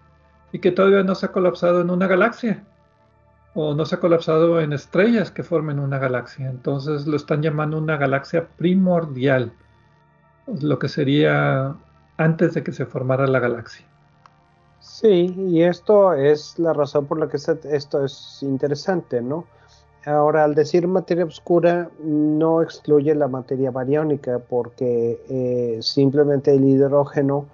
y 0.50 0.58
que 0.58 0.72
todavía 0.72 1.04
no 1.04 1.14
se 1.14 1.26
ha 1.26 1.32
colapsado 1.32 1.82
en 1.82 1.90
una 1.90 2.08
galaxia 2.08 2.64
o 3.60 3.74
no 3.74 3.84
se 3.84 3.96
ha 3.96 4.00
colapsado 4.00 4.60
en 4.60 4.72
estrellas 4.72 5.32
que 5.32 5.42
formen 5.42 5.80
una 5.80 5.98
galaxia. 5.98 6.48
Entonces 6.48 7.08
lo 7.08 7.16
están 7.16 7.42
llamando 7.42 7.76
una 7.76 7.96
galaxia 7.96 8.46
primordial, 8.56 9.52
lo 10.46 10.78
que 10.78 10.88
sería 10.88 11.74
antes 12.18 12.54
de 12.54 12.62
que 12.62 12.70
se 12.70 12.86
formara 12.86 13.26
la 13.26 13.40
galaxia. 13.40 13.84
Sí, 14.78 15.34
y 15.36 15.62
esto 15.62 16.14
es 16.14 16.56
la 16.60 16.72
razón 16.72 17.06
por 17.06 17.18
la 17.18 17.28
que 17.28 17.36
esto 17.36 18.04
es 18.04 18.38
interesante, 18.42 19.20
¿no? 19.20 19.44
Ahora, 20.06 20.44
al 20.44 20.54
decir 20.54 20.86
materia 20.86 21.24
oscura, 21.24 21.90
no 22.00 22.62
excluye 22.62 23.12
la 23.16 23.26
materia 23.26 23.72
bariónica, 23.72 24.38
porque 24.38 25.20
eh, 25.28 25.78
simplemente 25.82 26.54
el 26.54 26.64
hidrógeno, 26.64 27.46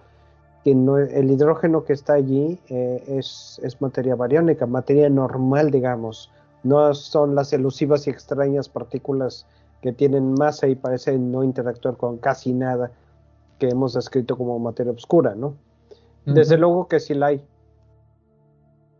que 0.65 0.75
no, 0.75 0.97
el 0.99 1.31
hidrógeno 1.31 1.85
que 1.85 1.93
está 1.93 2.15
allí 2.15 2.59
eh, 2.69 3.05
es, 3.07 3.61
es, 3.63 3.81
materia 3.83 4.15
bariónica, 4.15 4.67
materia 4.67 5.11
normal, 5.11 5.71
digamos. 5.71 6.31
No 6.63 6.95
son 6.95 7.35
las 7.35 7.53
elusivas 7.53 8.07
y 8.07 8.11
extrañas 8.11 8.71
partículas 8.71 9.47
que 9.83 9.93
tienen 9.93 10.33
masa 10.33 10.67
y 10.67 10.75
parecen 10.75 11.31
no 11.31 11.45
interactuar 11.45 11.99
con 11.99 12.17
casi 12.17 12.55
nada 12.55 12.91
que 13.59 13.69
hemos 13.69 13.93
descrito 13.93 14.39
como 14.39 14.59
materia 14.59 14.93
oscura, 14.93 15.35
¿no? 15.35 15.55
Desde 16.25 16.57
luego 16.57 16.89
que 16.89 17.01
sí 17.01 17.13
la 17.13 17.27
hay, 17.27 17.45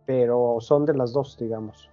pero 0.05 0.59
son 0.61 0.85
de 0.85 0.95
las 0.95 1.15
dos, 1.15 1.39
digamos. 1.41 1.89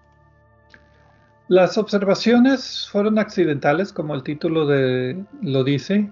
Las 1.47 1.77
observaciones 1.77 2.89
fueron 2.91 3.17
accidentales, 3.17 3.93
como 3.93 4.13
el 4.13 4.23
título 4.23 4.65
de, 4.65 5.23
lo 5.41 5.63
dice. 5.63 6.11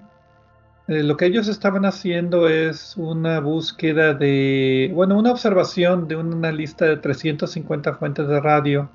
Eh, 0.90 1.04
lo 1.04 1.18
que 1.18 1.28
ellos 1.28 1.48
estaban 1.48 1.86
haciendo 1.86 2.50
es 2.50 2.98
una 2.98 3.40
búsqueda 3.40 4.16
de, 4.16 4.90
bueno, 4.92 5.20
una 5.20 5.32
observación 5.32 6.08
de 6.08 6.16
una 6.16 6.52
lista 6.52 6.86
de 6.86 6.98
350 6.98 7.94
fuentes 7.94 8.28
de 8.28 8.42
radio 8.42 8.90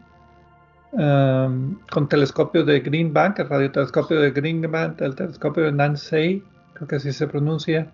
um, 0.91 1.79
con 1.93 2.09
telescopio 2.09 2.65
de 2.65 2.81
Green 2.81 3.13
Bank, 3.13 3.39
el 3.39 3.49
radiotelescopio 3.49 4.19
de 4.21 4.33
Green 4.33 4.69
Bank, 4.69 5.01
el 5.03 5.15
telescopio 5.15 5.63
de 5.67 5.71
Nancy, 5.73 6.43
creo 6.73 6.89
que 6.89 6.97
así 6.97 7.13
se 7.13 7.29
pronuncia, 7.29 7.93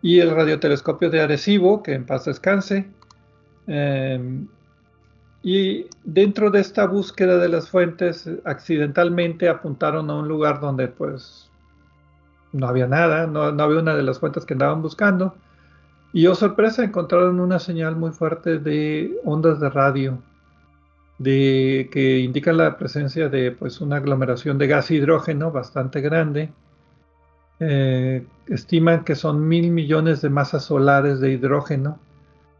y 0.00 0.20
el 0.20 0.30
radiotelescopio 0.30 1.10
de 1.10 1.20
Arecibo, 1.20 1.82
que 1.82 1.92
en 1.92 2.06
paz 2.06 2.24
descanse. 2.24 2.88
Em, 3.66 4.48
y 5.42 5.84
dentro 6.02 6.50
de 6.50 6.60
esta 6.60 6.86
búsqueda 6.86 7.36
de 7.36 7.50
las 7.50 7.68
fuentes, 7.68 8.26
accidentalmente 8.46 9.50
apuntaron 9.50 10.08
a 10.08 10.14
un 10.14 10.28
lugar 10.28 10.60
donde 10.60 10.88
pues 10.88 11.47
no 12.52 12.68
había 12.68 12.86
nada, 12.86 13.26
no, 13.26 13.42
había 13.42 13.80
una 13.80 13.94
de 13.94 14.02
las 14.02 14.18
fuentes 14.18 14.44
que 14.44 14.54
andaban 14.54 14.82
buscando. 14.82 15.34
Y 16.12 16.26
oh 16.26 16.34
sorpresa, 16.34 16.84
encontraron 16.84 17.40
una 17.40 17.58
señal 17.58 17.96
muy 17.96 18.12
fuerte 18.12 18.58
de 18.58 19.18
ondas 19.24 19.60
de 19.60 19.70
radio, 19.70 20.18
de, 21.18 21.88
que 21.92 22.18
indican 22.18 22.56
la 22.56 22.78
presencia 22.78 23.28
de 23.28 23.52
pues, 23.52 23.80
una 23.80 23.96
aglomeración 23.96 24.58
de 24.58 24.68
gas 24.68 24.90
hidrógeno 24.90 25.50
bastante 25.50 26.00
grande 26.00 26.50
eh, 27.60 28.24
estiman 28.46 29.02
que 29.02 29.16
son 29.16 29.48
mil 29.48 29.70
millones 29.72 30.22
de 30.22 30.30
masas 30.30 30.64
solares 30.64 31.20
de 31.20 31.32
hidrógeno, 31.32 31.98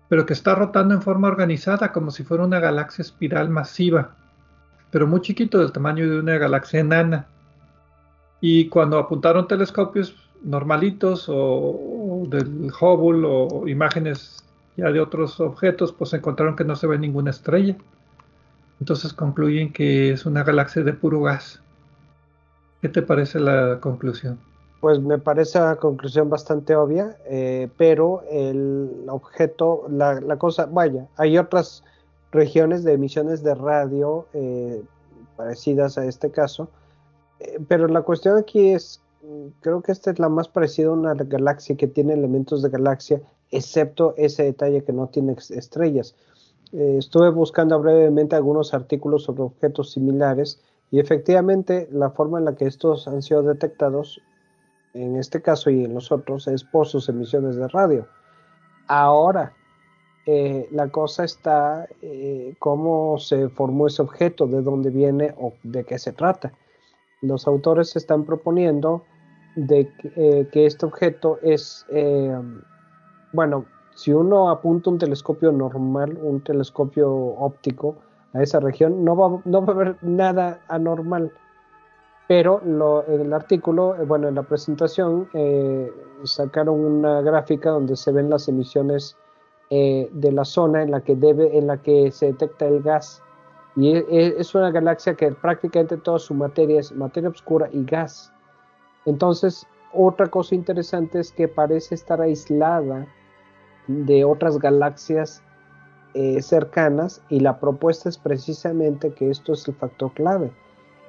pero 0.09 0.27
que 0.27 0.33
está 0.33 0.55
rotando 0.55 0.95
en 0.95 1.03
forma 1.03 1.29
organizada 1.29 1.93
como 1.93 2.11
si 2.11 2.25
fuera 2.25 2.45
una 2.45 2.59
galaxia 2.59 3.03
espiral 3.03 3.49
masiva, 3.49 4.17
pero 4.91 5.07
muy 5.07 5.21
chiquito 5.21 5.59
del 5.59 5.73
tamaño 5.73 6.09
de 6.11 6.19
una 6.19 6.39
galaxia 6.39 6.81
enana. 6.81 7.29
Y 8.41 8.69
cuando 8.69 8.99
apuntaron 8.99 9.49
telescopios 9.49 10.15
normalitos 10.43 11.27
o, 11.29 12.25
del 12.29 12.71
Hubble 12.81 13.27
o 13.27 13.67
imágenes 13.67 14.45
ya 14.77 14.91
de 14.91 15.01
otros 15.01 15.41
objetos, 15.41 15.93
pues 15.93 16.13
encontraron 16.15 16.55
que 16.55 16.65
no 16.65 16.77
se 16.77 16.87
ve 16.87 16.99
ninguna 16.99 17.31
estrella. 17.31 17.77
Entonces 18.81 19.13
concluyen 19.13 19.73
que 19.73 20.13
es 20.13 20.25
una 20.25 20.45
galaxia 20.45 20.83
de 20.83 20.93
puro 20.93 21.23
gas. 21.23 21.61
¿Qué 22.81 22.89
te 22.89 23.03
parece 23.03 23.41
la 23.41 23.81
conclusión? 23.81 24.39
Pues 24.81 25.01
me 25.01 25.19
parece 25.19 25.59
una 25.59 25.75
conclusión 25.77 26.31
bastante 26.31 26.77
obvia, 26.77 27.17
eh, 27.27 27.69
pero 27.77 28.23
el 28.31 29.07
objeto, 29.09 29.87
la, 29.91 30.37
cosa, 30.39 30.67
vaya, 30.67 31.09
hay 31.17 31.37
otras 31.37 31.83
regiones 32.31 32.85
de 32.85 32.93
emisiones 32.93 33.43
de 33.43 33.57
radio 33.57 34.27
eh, 34.35 34.81
parecidas 35.37 35.99
a 35.99 36.05
este 36.05 36.31
caso, 36.31 36.69
eh, 37.41 37.59
pero 37.69 37.89
la 37.89 38.03
cuestión 38.03 38.39
aquí 38.39 38.71
es, 38.71 39.01
creo 39.61 39.83
que 39.83 39.93
esta 39.93 40.11
es 40.11 40.19
la 40.19 40.29
más 40.29 40.49
parecida 40.49 40.89
a 40.89 40.93
una 40.93 41.15
galaxia 41.15 41.77
que 41.77 41.87
tiene 41.87 42.15
elementos 42.15 42.63
de 42.63 42.71
galaxia, 42.71 43.21
excepto 43.51 44.15
ese 44.17 44.45
detalle 44.45 44.85
que 44.85 44.93
no 44.93 45.09
tiene 45.09 45.37
estrellas. 45.51 46.15
estuve 46.73 47.31
buscando 47.31 47.81
brevemente 47.81 48.37
algunos 48.37 48.75
artículos 48.75 49.25
sobre 49.25 49.43
objetos 49.43 49.93
similares 49.93 50.61
y 50.91 51.01
efectivamente 51.01 51.89
la 51.91 52.11
forma 52.11 52.39
en 52.39 52.45
la 52.45 52.55
que 52.55 52.67
estos 52.67 53.09
han 53.09 53.23
sido 53.23 53.43
detectados 53.43 54.21
en 54.95 55.17
este 55.17 55.43
caso 55.43 55.71
y 55.71 55.85
en 55.85 55.95
los 55.95 56.11
otros, 56.13 56.47
es 56.49 56.65
por 56.65 56.87
sus 56.87 57.09
emisiones 57.09 57.57
de 57.57 57.69
radio. 57.69 58.07
Ahora, 58.87 59.53
eh, 60.27 60.69
la 60.73 60.89
cosa 60.89 61.25
está 61.25 61.87
eh, 62.03 62.55
cómo 62.59 63.19
se 63.19 63.49
formó 63.49 63.87
ese 63.87 64.03
objeto, 64.03 64.47
de 64.47 64.63
dónde 64.63 64.91
viene 64.91 65.35
o 65.39 65.55
de 65.63 65.85
qué 65.85 65.99
se 65.99 66.13
trata. 66.13 66.53
Los 67.21 67.47
autores 67.47 67.97
están 67.97 68.25
proponiendo 68.25 69.05
de 69.57 69.91
eh, 70.17 70.49
que 70.53 70.67
este 70.67 70.87
objeto 70.87 71.39
es, 71.43 71.85
bueno, 73.33 73.65
si 73.95 74.13
uno 74.13 74.51
apunta 74.51 74.91
un 74.91 74.99
telescopio 74.99 75.51
normal, 75.51 76.19
un 76.23 76.41
telescopio 76.43 77.11
óptico 77.11 77.97
a 78.35 78.43
esa 78.43 78.61
región, 78.61 79.05
no 79.05 79.17
va, 79.17 79.41
no 79.45 79.65
va 79.65 79.73
a 79.73 79.77
haber 79.77 79.97
nada 80.03 80.61
anormal 80.69 81.33
pero 82.29 82.61
en 83.09 83.21
el 83.23 83.33
artículo, 83.33 83.97
eh, 83.97 84.05
bueno, 84.05 84.29
en 84.29 84.35
la 84.35 84.43
presentación 84.43 85.29
eh, 85.33 85.91
sacaron 86.25 86.79
una 86.79 87.23
gráfica 87.23 87.71
donde 87.71 87.97
se 87.97 88.13
ven 88.13 88.29
las 88.29 88.49
emisiones 88.49 89.17
eh, 89.71 90.11
de 90.13 90.33
la 90.33 90.45
zona 90.45 90.83
en 90.83 90.91
la 90.91 91.01
que 91.01 91.17
debe, 91.17 91.57
en 91.57 91.67
la 91.67 91.79
que 91.79 92.13
se 92.13 92.27
detecta 92.27 92.67
el 92.67 92.83
gas. 92.83 93.23
Y 93.79 93.95
es 94.11 94.55
una 94.55 94.71
galaxia 94.71 95.15
que 95.15 95.31
prácticamente 95.33 95.97
toda 95.97 96.19
su 96.19 96.35
materia 96.35 96.81
es 96.81 96.93
materia 96.93 97.31
oscura 97.31 97.69
y 97.73 97.85
gas. 97.85 98.33
Entonces, 99.07 99.67
otra 99.93 100.27
cosa 100.27 100.55
interesante 100.55 101.21
es 101.21 101.31
que 101.31 101.47
parece 101.47 101.95
estar 101.95 102.21
aislada 102.21 103.07
de 103.87 104.25
otras 104.25 104.59
galaxias 104.59 105.43
cercanas 106.41 107.23
y 107.29 107.41
la 107.41 107.61
propuesta 107.61 108.09
es 108.09 108.19
precisamente 108.19 109.13
que 109.13 109.31
esto 109.31 109.53
es 109.53 109.69
el 109.69 109.75
factor 109.75 110.13
clave 110.15 110.51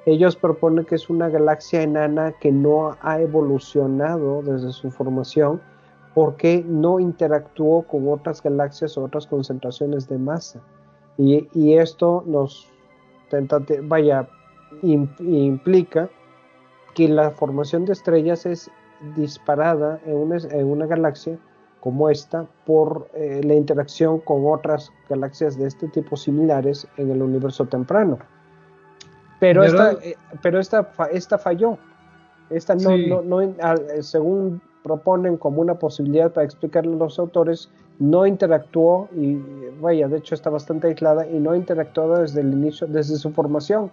ellos 0.06 0.34
proponen 0.36 0.84
que 0.84 0.94
es 0.94 1.10
una 1.10 1.28
galaxia 1.28 1.82
enana 1.82 2.32
que 2.40 2.50
no 2.50 2.96
ha 3.02 3.20
evolucionado 3.20 4.42
desde 4.42 4.72
su 4.72 4.90
formación 4.90 5.60
porque 6.14 6.64
no 6.66 7.00
interactuó 7.00 7.82
con 7.82 8.08
otras 8.08 8.42
galaxias 8.42 8.96
o 8.96 9.04
otras 9.04 9.26
concentraciones 9.26 10.08
de 10.08 10.18
masa. 10.18 10.60
Y, 11.18 11.74
esto 11.74 12.24
nos 12.26 12.68
vaya, 13.82 14.28
implica 14.82 16.08
que 16.94 17.08
la 17.08 17.30
formación 17.30 17.84
de 17.84 17.92
estrellas 17.92 18.46
es 18.46 18.70
disparada 19.16 20.00
en 20.06 20.16
una, 20.16 20.36
en 20.36 20.66
una 20.66 20.86
galaxia 20.86 21.38
como 21.80 22.10
esta 22.10 22.46
por 22.66 23.08
eh, 23.14 23.40
la 23.42 23.54
interacción 23.54 24.20
con 24.20 24.46
otras 24.46 24.92
galaxias 25.08 25.58
de 25.58 25.66
este 25.66 25.88
tipo 25.88 26.16
similares 26.16 26.86
en 26.96 27.10
el 27.10 27.22
universo 27.22 27.66
temprano. 27.66 28.18
Pero, 29.38 29.64
esta, 29.64 29.92
eh, 29.92 30.16
pero 30.42 30.60
esta, 30.60 30.90
esta 31.10 31.38
falló. 31.38 31.78
Esta 32.50 32.74
no, 32.74 32.96
no, 32.96 33.22
no, 33.22 33.54
según 34.02 34.60
proponen 34.82 35.36
como 35.36 35.60
una 35.60 35.74
posibilidad 35.74 36.32
para 36.32 36.44
explicarle 36.44 36.94
a 36.94 36.98
los 36.98 37.18
autores, 37.18 37.70
no 37.98 38.26
interactuó 38.26 39.08
y 39.14 39.38
vaya, 39.80 40.08
de 40.08 40.18
hecho 40.18 40.34
está 40.34 40.50
bastante 40.50 40.88
aislada 40.88 41.26
y 41.26 41.38
no 41.38 41.54
interactuó 41.54 42.16
desde 42.18 42.40
el 42.40 42.52
inicio, 42.52 42.86
desde 42.86 43.16
su 43.16 43.30
formación. 43.32 43.90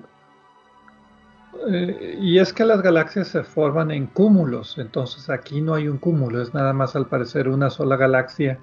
Eh, 1.69 2.17
y 2.21 2.39
es 2.39 2.53
que 2.53 2.63
las 2.63 2.81
galaxias 2.81 3.27
se 3.27 3.43
forman 3.43 3.91
en 3.91 4.07
cúmulos, 4.07 4.77
entonces 4.77 5.29
aquí 5.29 5.61
no 5.61 5.73
hay 5.73 5.87
un 5.87 5.97
cúmulo, 5.97 6.41
es 6.41 6.53
nada 6.53 6.71
más 6.71 6.95
al 6.95 7.07
parecer 7.07 7.49
una 7.49 7.69
sola 7.69 7.97
galaxia 7.97 8.59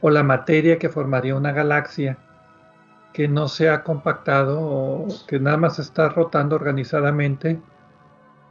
o 0.00 0.10
la 0.10 0.22
materia 0.22 0.78
que 0.78 0.88
formaría 0.88 1.34
una 1.34 1.52
galaxia 1.52 2.18
que 3.12 3.28
no 3.28 3.48
se 3.48 3.68
ha 3.68 3.82
compactado 3.82 4.60
o 4.60 5.08
que 5.26 5.40
nada 5.40 5.56
más 5.56 5.78
está 5.78 6.08
rotando 6.08 6.56
organizadamente 6.56 7.60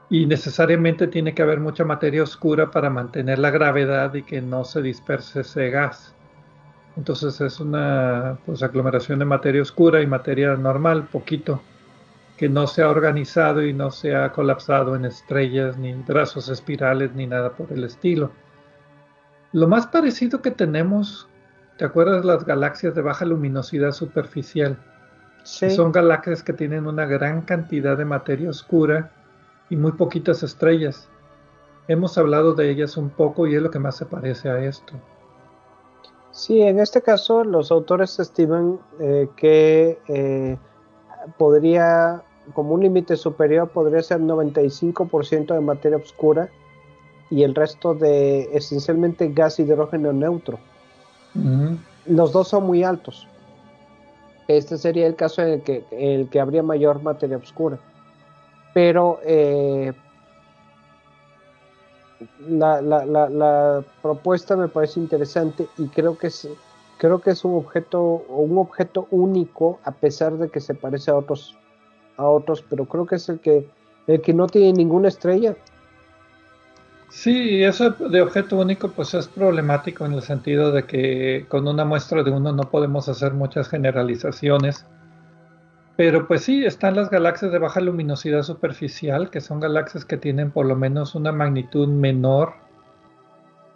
y 0.09 0.25
necesariamente 0.25 1.07
tiene 1.07 1.33
que 1.33 1.41
haber 1.41 1.59
mucha 1.59 1.85
materia 1.85 2.23
oscura 2.23 2.71
para 2.71 2.89
mantener 2.89 3.39
la 3.39 3.51
gravedad 3.51 4.13
y 4.13 4.23
que 4.23 4.41
no 4.41 4.63
se 4.63 4.81
disperse 4.81 5.41
ese 5.41 5.69
gas. 5.69 6.13
Entonces 6.97 7.39
es 7.41 7.59
una 7.59 8.37
pues, 8.45 8.63
aglomeración 8.63 9.19
de 9.19 9.25
materia 9.25 9.61
oscura 9.61 10.01
y 10.01 10.07
materia 10.07 10.55
normal, 10.55 11.07
poquito, 11.11 11.61
que 12.37 12.49
no 12.49 12.67
se 12.67 12.81
ha 12.81 12.89
organizado 12.89 13.63
y 13.63 13.73
no 13.73 13.91
se 13.91 14.15
ha 14.15 14.31
colapsado 14.31 14.95
en 14.95 15.05
estrellas, 15.05 15.77
ni 15.77 15.93
brazos 15.93 16.49
espirales, 16.49 17.13
ni 17.13 17.27
nada 17.27 17.51
por 17.51 17.71
el 17.71 17.83
estilo. 17.83 18.31
Lo 19.51 19.67
más 19.67 19.87
parecido 19.87 20.41
que 20.41 20.51
tenemos 20.51 21.29
¿Te 21.79 21.85
acuerdas 21.85 22.25
las 22.25 22.43
galaxias 22.43 22.93
de 22.93 23.01
baja 23.01 23.23
luminosidad 23.23 23.93
superficial? 23.93 24.77
Sí. 25.43 25.69
Son 25.69 25.93
galaxias 25.93 26.43
que 26.43 26.51
tienen 26.51 26.87
una 26.87 27.05
gran 27.05 27.43
cantidad 27.43 27.97
de 27.97 28.03
materia 28.03 28.49
oscura 28.49 29.11
y 29.69 29.75
muy 29.75 29.91
poquitas 29.93 30.43
estrellas. 30.43 31.07
Hemos 31.87 32.17
hablado 32.17 32.53
de 32.53 32.69
ellas 32.69 32.97
un 32.97 33.09
poco 33.09 33.47
y 33.47 33.55
es 33.55 33.61
lo 33.61 33.71
que 33.71 33.79
más 33.79 33.97
se 33.97 34.05
parece 34.05 34.49
a 34.49 34.63
esto. 34.63 34.93
Sí, 36.31 36.61
en 36.61 36.79
este 36.79 37.01
caso 37.01 37.43
los 37.43 37.71
autores 37.71 38.19
estiman 38.19 38.79
eh, 38.99 39.27
que 39.35 39.99
eh, 40.07 40.57
podría, 41.37 42.21
como 42.53 42.75
un 42.75 42.81
límite 42.81 43.17
superior, 43.17 43.69
podría 43.69 44.01
ser 44.03 44.19
95% 44.21 45.53
de 45.53 45.61
materia 45.61 45.97
oscura 45.97 46.49
y 47.29 47.43
el 47.43 47.55
resto 47.55 47.93
de 47.93 48.49
esencialmente 48.53 49.29
gas 49.29 49.59
hidrógeno 49.59 50.13
neutro. 50.13 50.59
Los 52.05 52.31
dos 52.31 52.47
son 52.47 52.65
muy 52.65 52.83
altos. 52.83 53.27
Este 54.47 54.77
sería 54.79 55.05
el 55.05 55.15
caso 55.15 55.43
en 55.43 55.49
el 55.49 55.61
que, 55.61 55.85
el 55.91 56.27
que 56.29 56.39
habría 56.39 56.63
mayor 56.63 57.03
materia 57.03 57.37
oscura. 57.37 57.79
Pero 58.73 59.19
eh, 59.23 59.93
la, 62.47 63.83
propuesta 64.01 64.55
me 64.55 64.67
parece 64.67 64.99
interesante 64.99 65.67
y 65.77 65.87
creo 65.87 66.17
que 66.17 66.27
es, 66.27 66.47
creo 66.97 67.19
que 67.19 67.31
es 67.31 67.43
un 67.45 67.55
objeto, 67.55 68.25
un 68.29 68.57
objeto 68.57 69.07
único, 69.11 69.79
a 69.83 69.91
pesar 69.91 70.37
de 70.37 70.49
que 70.49 70.59
se 70.59 70.73
parece 70.73 71.11
a 71.11 71.15
otros, 71.15 71.57
a 72.17 72.25
otros, 72.25 72.63
pero 72.69 72.85
creo 72.85 73.05
que 73.05 73.15
es 73.15 73.29
el 73.29 73.39
que, 73.39 73.67
el 74.07 74.21
que 74.21 74.33
no 74.33 74.47
tiene 74.47 74.73
ninguna 74.73 75.07
estrella. 75.07 75.55
Sí, 77.09 77.63
eso 77.63 77.89
de 77.89 78.21
objeto 78.21 78.57
único 78.57 78.89
pues 78.89 79.15
es 79.15 79.27
problemático 79.27 80.05
en 80.05 80.13
el 80.13 80.21
sentido 80.21 80.71
de 80.71 80.83
que 80.83 81.45
con 81.49 81.67
una 81.67 81.83
muestra 81.83 82.21
de 82.21 82.29
uno 82.29 82.51
no 82.51 82.69
podemos 82.69 83.09
hacer 83.09 83.33
muchas 83.33 83.67
generalizaciones. 83.67 84.85
Pero 85.99 86.29
pues 86.29 86.45
sí, 86.45 86.63
están 86.63 86.95
las 86.95 87.09
galaxias 87.09 87.51
de 87.51 87.59
baja 87.59 87.81
luminosidad 87.81 88.43
superficial, 88.43 89.29
que 89.29 89.41
son 89.41 89.59
galaxias 89.59 90.05
que 90.05 90.15
tienen 90.15 90.49
por 90.49 90.65
lo 90.65 90.73
menos 90.77 91.13
una 91.13 91.33
magnitud 91.33 91.89
menor 91.89 92.53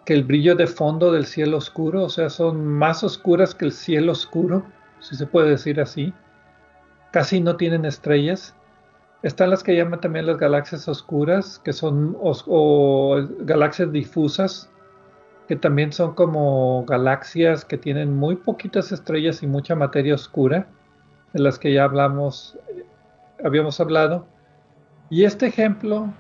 que 0.06 0.14
el 0.14 0.24
brillo 0.24 0.56
de 0.56 0.68
fondo 0.68 1.12
del 1.12 1.26
cielo 1.26 1.58
oscuro, 1.58 2.06
o 2.06 2.08
sea, 2.08 2.30
son 2.30 2.66
más 2.66 3.04
oscuras 3.04 3.54
que 3.54 3.66
el 3.66 3.74
cielo 3.74 4.14
oscuro, 4.14 4.64
si 5.02 5.18
se 5.18 5.28
puede 5.28 5.50
decir 5.50 5.82
así. 5.82 6.14
Casi 7.12 7.42
no 7.42 7.58
tienen 7.58 7.84
estrellas. 7.84 8.56
Están 9.22 9.50
las 9.50 9.62
que 9.62 9.76
llaman 9.76 10.00
también 10.00 10.26
las 10.26 10.38
galaxias 10.38 10.88
oscuras, 10.88 11.60
que 11.60 11.74
son 11.74 12.16
o 12.22 13.22
galaxias 13.40 13.92
difusas, 13.92 14.70
que 15.50 15.58
también 15.58 15.92
son 15.92 16.16
como 16.16 16.86
galaxias 16.86 17.66
que 17.66 17.78
tienen 17.78 18.16
muy 18.16 18.38
poquitas 18.38 18.94
estrellas 18.94 19.44
y 19.44 19.48
mucha 19.48 19.76
materia 19.76 20.16
oscura, 20.16 20.70
de 21.34 21.40
las 21.40 21.60
que 21.60 21.74
ya 21.74 21.84
hablamos, 21.84 22.58
habíamos 23.44 23.80
hablado. 23.80 24.26
Y 25.10 25.26
este 25.26 25.48
ejemplo 25.48 26.14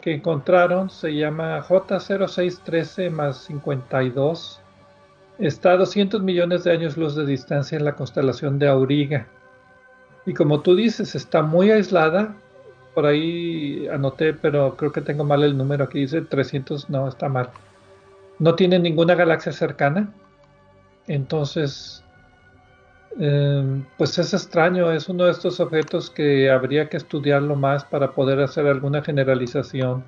que 0.00 0.14
encontraron 0.14 0.90
se 0.90 1.14
llama 1.14 1.62
J0613 1.62 3.10
más 3.10 3.38
52. 3.44 4.60
Está 5.38 5.72
a 5.72 5.76
200 5.76 6.22
millones 6.22 6.64
de 6.64 6.72
años 6.72 6.96
luz 6.96 7.14
de 7.14 7.24
distancia 7.24 7.78
en 7.78 7.84
la 7.84 7.94
constelación 7.94 8.58
de 8.58 8.68
Auriga. 8.68 9.28
Y 10.26 10.34
como 10.34 10.60
tú 10.60 10.74
dices, 10.74 11.14
está 11.14 11.42
muy 11.42 11.70
aislada. 11.70 12.34
Por 12.94 13.06
ahí 13.06 13.86
anoté, 13.88 14.34
pero 14.34 14.76
creo 14.76 14.92
que 14.92 15.00
tengo 15.00 15.24
mal 15.24 15.44
el 15.44 15.56
número. 15.56 15.84
Aquí 15.84 16.00
dice 16.00 16.22
300, 16.22 16.90
no, 16.90 17.06
está 17.08 17.28
mal. 17.28 17.50
No 18.38 18.54
tiene 18.54 18.78
ninguna 18.78 19.14
galaxia 19.14 19.52
cercana. 19.52 20.12
Entonces, 21.06 22.04
em, 23.18 23.84
pues 23.96 24.18
es 24.18 24.32
extraño. 24.34 24.90
Es 24.92 25.08
uno 25.08 25.24
de 25.24 25.32
estos 25.32 25.60
objetos 25.60 26.10
que 26.10 26.50
habría 26.50 26.88
que 26.88 26.96
estudiarlo 26.96 27.56
más 27.56 27.84
para 27.84 28.12
poder 28.12 28.40
hacer 28.40 28.66
alguna 28.66 29.02
generalización 29.02 30.04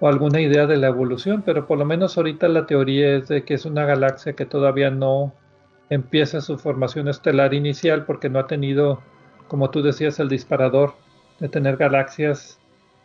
o 0.00 0.08
alguna 0.08 0.40
idea 0.40 0.66
de 0.66 0.76
la 0.76 0.88
evolución, 0.88 1.42
pero 1.44 1.66
por 1.66 1.78
lo 1.78 1.84
menos 1.84 2.16
ahorita 2.16 2.48
la 2.48 2.66
teoría 2.66 3.16
es 3.16 3.28
de 3.28 3.44
que 3.44 3.54
es 3.54 3.64
una 3.64 3.84
galaxia 3.84 4.34
que 4.34 4.46
todavía 4.46 4.90
no 4.90 5.34
empieza 5.90 6.40
su 6.40 6.58
formación 6.58 7.08
estelar 7.08 7.54
inicial 7.54 8.04
porque 8.04 8.28
no 8.28 8.38
ha 8.38 8.46
tenido, 8.46 9.02
como 9.48 9.70
tú 9.70 9.82
decías, 9.82 10.20
el 10.20 10.28
disparador 10.28 10.94
de 11.40 11.48
tener 11.48 11.76
galaxias 11.76 12.60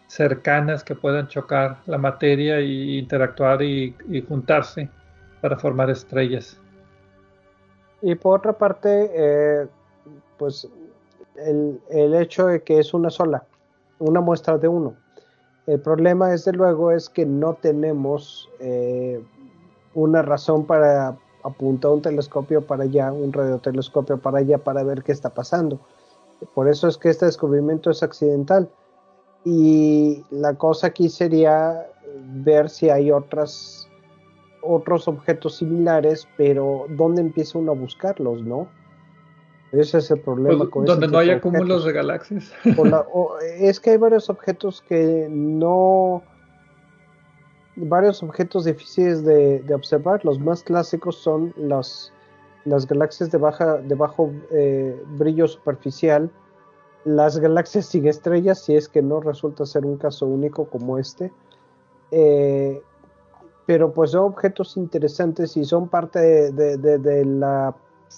cercanas 0.08 0.84
que 0.84 0.96
puedan 0.96 1.28
chocar 1.28 1.80
la 1.86 1.98
materia 1.98 2.60
e 2.60 2.98
interactuar 3.00 3.62
y, 3.64 3.96
juntarse 4.28 4.90
para 5.42 5.58
formar 5.58 5.90
estrellas. 5.90 6.60
Y 8.04 8.16
por 8.16 8.40
otra 8.40 8.54
parte, 8.54 9.12
eh, 9.14 9.68
pues 10.38 10.68
el, 11.38 11.82
el, 11.90 12.14
hecho 12.14 12.48
de 12.48 12.62
que 12.62 12.78
es 12.80 12.94
una 12.94 13.10
sola, 13.10 13.46
una 13.98 14.22
muestra 14.22 14.58
de 14.58 14.68
uno. 14.68 14.96
El 15.66 15.80
problema, 15.80 16.30
desde 16.30 16.52
luego, 16.52 16.92
es 16.92 17.10
que 17.10 17.26
no 17.26 17.54
tenemos 17.56 18.50
eh, 18.60 19.24
una 19.94 20.22
razón 20.22 20.66
para 20.66 21.18
apuntar 21.44 21.92
un 21.92 22.02
telescopio 22.02 22.66
para 22.68 22.84
allá, 22.84 23.12
un 23.12 23.32
radiotelescopio 23.32 24.18
para 24.18 24.40
allá, 24.40 24.58
para 24.58 24.84
ver 24.84 25.04
qué 25.04 25.14
está 25.14 25.30
pasando. 25.30 25.80
Por 26.54 26.68
eso 26.68 26.90
es 26.90 26.98
que 26.98 27.10
este 27.10 27.26
descubrimiento 27.26 27.90
es 27.90 28.04
accidental. 28.04 28.70
Y 29.46 30.26
la 30.30 30.56
cosa 30.56 30.88
aquí 30.88 31.10
sería 31.10 31.88
ver 32.44 32.70
si 32.70 32.90
hay 32.90 33.12
otras, 33.12 33.83
otros 34.64 35.08
objetos 35.08 35.58
similares, 35.58 36.28
pero 36.38 36.86
¿dónde 36.90 37.22
empieza 37.22 37.60
uno 37.60 37.74
a 37.74 37.76
buscarlos, 37.76 38.44
no? 38.44 38.68
Ese 39.74 39.98
es 39.98 40.12
el 40.12 40.20
problema 40.20 40.60
pues, 40.60 40.70
con 40.70 40.86
Donde 40.86 41.08
no 41.08 41.18
hay 41.18 41.32
acúmulos 41.32 41.84
de 41.84 41.94
galaxias. 41.94 42.54
es 43.60 43.80
que 43.80 43.90
hay 43.92 43.98
varios 43.98 44.30
objetos 44.30 44.82
que 44.88 45.28
no. 45.30 46.22
Varios 47.76 48.22
objetos 48.22 48.66
difíciles 48.66 49.26
de, 49.26 49.64
observar. 49.74 50.24
Los 50.24 50.40
más 50.40 50.62
clásicos 50.62 51.18
son 51.18 51.54
las, 51.58 52.14
las 52.66 52.88
galaxias 52.88 53.32
de, 53.32 53.40
baja, 53.40 53.78
de 53.78 53.96
bajo 53.96 54.32
eh, 54.52 54.96
brillo 55.18 55.48
superficial, 55.48 56.30
las 57.04 57.40
galaxias 57.40 57.88
sin 57.88 58.08
estrellas, 58.08 58.64
si 58.64 58.76
es 58.76 58.88
que 58.88 59.02
no 59.02 59.22
resulta 59.22 59.66
ser 59.66 59.88
un 59.88 59.98
caso 59.98 60.28
único 60.28 60.66
como 60.66 61.00
este. 61.00 61.32
Eh, 62.12 62.80
pero 63.66 63.94
pues 63.94 64.12
son 64.12 64.26
objetos 64.26 64.78
interesantes 64.78 65.56
y 65.58 65.64
son 65.66 65.88
parte 65.88 66.20
de 66.52 67.26
la 67.26 67.76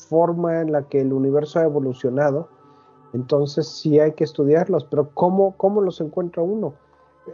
forma 0.09 0.61
en 0.61 0.71
la 0.71 0.83
que 0.83 1.01
el 1.01 1.13
universo 1.13 1.59
ha 1.59 1.63
evolucionado, 1.63 2.49
entonces 3.15 3.67
sí 3.67 3.99
hay 3.99 4.11
que 4.11 4.25
estudiarlos, 4.25 4.83
pero 4.83 5.09
¿cómo, 5.13 5.55
cómo 5.55 5.81
los 5.81 6.01
encuentra 6.01 6.43
uno? 6.43 6.73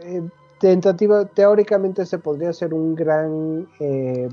Eh, 0.02 0.22
tentativa, 0.60 1.24
teóricamente 1.24 2.06
se 2.06 2.18
podría 2.18 2.50
hacer 2.50 2.72
un 2.72 2.94
gran, 2.94 3.68
eh, 3.80 4.28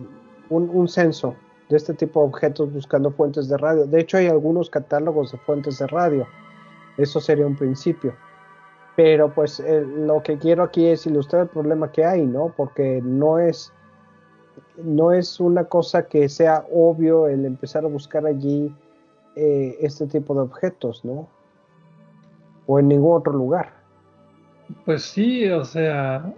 un, 0.50 0.88
censo 0.88 1.36
de 1.70 1.78
este 1.78 1.96
tipo 1.96 2.22
de 2.22 2.28
objetos 2.28 2.72
buscando 2.72 3.12
fuentes 3.12 3.50
de 3.50 3.58
radio. 3.58 3.88
De 3.88 4.00
hecho, 4.00 4.18
hay 4.18 4.28
algunos 4.28 4.70
catálogos 4.70 5.32
de 5.32 5.40
fuentes 5.40 5.80
de 5.80 5.88
radio. 5.88 6.28
Eso 6.98 7.20
sería 7.20 7.48
un 7.48 7.56
principio. 7.56 8.14
Pero 9.00 9.34
pues 9.34 9.62
eh, 9.62 9.80
lo 9.82 10.22
que 10.22 10.38
quiero 10.38 10.62
aquí 10.62 10.88
es 10.88 11.08
ilustrar 11.08 11.44
el 11.44 11.48
problema 11.48 11.90
que 11.90 12.04
hay, 12.04 12.26
¿no? 12.26 12.54
Porque 12.58 13.00
no 13.02 13.40
es 13.40 13.72
no 14.76 15.14
es 15.14 15.40
una 15.40 15.64
cosa 15.64 16.06
que 16.06 16.28
sea 16.28 16.66
obvio 16.70 17.30
el 17.30 17.46
empezar 17.46 17.86
a 17.86 17.88
buscar 17.88 18.26
allí 18.26 18.76
eh, 19.38 19.78
este 19.80 20.06
tipo 20.06 20.34
de 20.34 20.42
objetos, 20.42 21.06
¿no? 21.06 21.30
O 22.68 22.78
en 22.78 22.90
ningún 22.90 23.16
otro 23.16 23.32
lugar. 23.32 23.72
Pues 24.84 25.04
sí, 25.04 25.48
o 25.48 25.64
sea, 25.64 26.34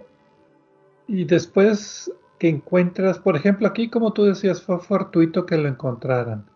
y 1.08 1.24
después 1.24 2.12
que 2.38 2.48
encuentras, 2.48 3.18
por 3.18 3.34
ejemplo, 3.34 3.66
aquí 3.66 3.90
como 3.90 4.12
tú 4.12 4.22
decías, 4.22 4.62
fue 4.62 4.78
fortuito 4.78 5.46
que 5.46 5.58
lo 5.58 5.66
encontraran. 5.66 6.46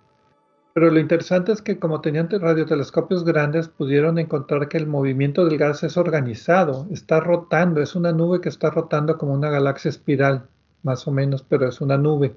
Pero 0.77 0.91
lo 0.91 1.01
interesante 1.01 1.53
es 1.53 1.63
que 1.63 1.79
como 1.79 2.03
tenían 2.03 2.29
radiotelescopios 2.29 3.25
grandes, 3.25 3.67
pudieron 3.67 4.19
encontrar 4.19 4.69
que 4.69 4.77
el 4.77 4.87
movimiento 4.87 5.47
del 5.47 5.57
gas 5.57 5.83
es 5.85 5.97
organizado, 5.97 6.87
está 6.91 7.19
rotando, 7.19 7.81
es 7.81 7.95
una 7.95 8.13
nube 8.13 8.43
que 8.43 8.51
está 8.51 8.69
rotando 8.69 9.17
como 9.17 9.33
una 9.33 9.49
galaxia 9.49 9.89
espiral 9.89 10.47
más 10.83 11.09
o 11.09 11.13
menos, 11.13 11.43
pero 11.43 11.67
es 11.67 11.81
una 11.81 11.97
nube, 11.97 12.37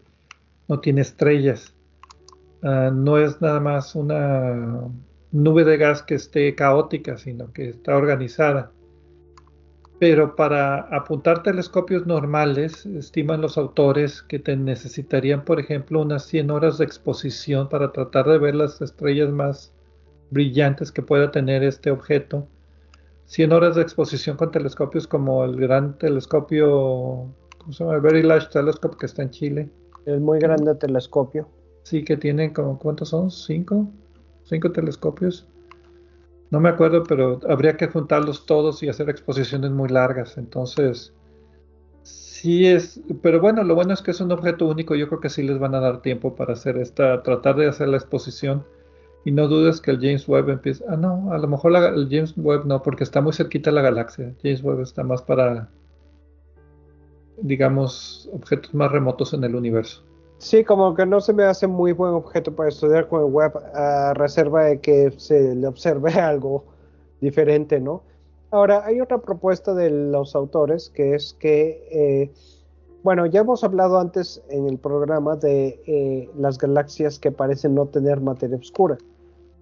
no 0.69 0.79
tiene 0.79 1.01
estrellas. 1.01 1.73
Ah, 2.63 2.91
no 2.93 3.17
es 3.17 3.41
nada 3.41 3.59
más 3.59 3.93
una 3.93 4.87
nube 5.33 5.65
de 5.65 5.75
gas 5.75 6.01
que 6.01 6.15
esté 6.15 6.55
caótica, 6.55 7.17
sino 7.17 7.51
que 7.51 7.67
está 7.67 7.97
organizada. 7.97 8.71
Pero 9.99 10.35
para 10.35 10.79
apuntar 10.95 11.43
telescopios 11.43 12.07
normales, 12.07 12.85
estiman 12.85 13.41
los 13.41 13.57
autores 13.57 14.21
que 14.21 14.39
te 14.39 14.55
necesitarían, 14.55 15.43
por 15.43 15.59
ejemplo, 15.59 16.01
unas 16.01 16.23
100 16.25 16.51
horas 16.51 16.77
de 16.77 16.85
exposición 16.85 17.67
para 17.67 17.91
tratar 17.91 18.27
de 18.27 18.37
ver 18.37 18.55
las 18.55 18.81
estrellas 18.81 19.29
más 19.29 19.73
brillantes 20.31 20.91
que 20.91 21.01
pueda 21.01 21.31
tener 21.31 21.63
este 21.63 21.91
objeto. 21.91 22.47
100 23.25 23.51
horas 23.51 23.75
de 23.75 23.81
exposición 23.81 24.37
con 24.37 24.51
telescopios 24.51 25.05
como 25.05 25.43
el 25.43 25.57
gran 25.57 25.97
telescopio 25.97 27.27
el 27.79 28.01
Very 28.01 28.23
Large 28.23 28.47
Telescope 28.51 28.97
que 28.97 29.05
está 29.05 29.21
en 29.21 29.29
Chile. 29.29 29.69
El 30.05 30.21
muy 30.21 30.39
grande 30.39 30.73
telescopio. 30.75 31.47
Sí, 31.83 32.03
que 32.03 32.17
tiene 32.17 32.51
como, 32.53 32.79
¿cuántos 32.79 33.09
son? 33.09 33.29
¿Cinco? 33.29 33.87
¿Cinco 34.43 34.71
telescopios? 34.71 35.47
No 36.51 36.59
me 36.59 36.69
acuerdo, 36.69 37.03
pero 37.03 37.39
habría 37.47 37.77
que 37.77 37.87
juntarlos 37.87 38.45
todos 38.45 38.81
y 38.83 38.89
hacer 38.89 39.09
exposiciones 39.09 39.71
muy 39.71 39.89
largas. 39.89 40.37
Entonces, 40.37 41.13
sí 42.03 42.67
es, 42.67 43.01
pero 43.21 43.39
bueno, 43.39 43.63
lo 43.63 43.75
bueno 43.75 43.93
es 43.93 44.01
que 44.01 44.11
es 44.11 44.21
un 44.21 44.31
objeto 44.31 44.65
único. 44.65 44.95
Yo 44.95 45.07
creo 45.07 45.19
que 45.19 45.29
sí 45.29 45.43
les 45.43 45.59
van 45.59 45.75
a 45.75 45.79
dar 45.79 46.01
tiempo 46.01 46.35
para 46.35 46.53
hacer 46.53 46.77
esta, 46.77 47.21
tratar 47.23 47.55
de 47.55 47.67
hacer 47.67 47.89
la 47.89 47.97
exposición. 47.97 48.65
Y 49.25 49.31
no 49.31 49.47
dudes 49.47 49.81
que 49.81 49.91
el 49.91 49.97
James 49.97 50.27
Webb 50.27 50.49
empiece. 50.49 50.83
Ah, 50.87 50.95
no, 50.95 51.31
a 51.33 51.37
lo 51.37 51.47
mejor 51.47 51.75
el 51.75 52.07
James 52.09 52.33
Webb 52.37 52.65
no, 52.65 52.81
porque 52.81 53.03
está 53.03 53.21
muy 53.21 53.33
cerquita 53.33 53.71
la 53.71 53.81
galaxia. 53.81 54.33
James 54.41 54.63
Webb 54.63 54.81
está 54.81 55.03
más 55.03 55.21
para 55.21 55.69
digamos, 57.41 58.29
objetos 58.33 58.73
más 58.73 58.91
remotos 58.91 59.33
en 59.33 59.43
el 59.43 59.55
universo. 59.55 60.03
Sí, 60.39 60.63
como 60.63 60.95
que 60.95 61.05
no 61.05 61.19
se 61.19 61.33
me 61.33 61.43
hace 61.43 61.67
muy 61.67 61.91
buen 61.91 62.13
objeto 62.13 62.55
para 62.55 62.69
estudiar 62.69 63.07
con 63.09 63.25
el 63.25 63.31
web 63.31 63.51
a 63.75 64.13
reserva 64.13 64.63
de 64.63 64.79
que 64.79 65.11
se 65.17 65.53
le 65.53 65.67
observe 65.67 66.11
algo 66.19 66.63
diferente, 67.19 67.79
¿no? 67.79 68.03
Ahora, 68.49 68.83
hay 68.85 69.01
otra 69.01 69.19
propuesta 69.19 69.73
de 69.73 69.89
los 69.91 70.35
autores 70.35 70.89
que 70.95 71.13
es 71.13 71.35
que, 71.39 71.87
eh, 71.91 72.31
bueno, 73.03 73.25
ya 73.25 73.41
hemos 73.41 73.63
hablado 73.63 73.99
antes 73.99 74.41
en 74.49 74.67
el 74.67 74.77
programa 74.77 75.35
de 75.35 75.81
eh, 75.85 76.29
las 76.37 76.57
galaxias 76.57 77.19
que 77.19 77.31
parecen 77.31 77.75
no 77.75 77.85
tener 77.85 78.21
materia 78.21 78.57
oscura. 78.57 78.97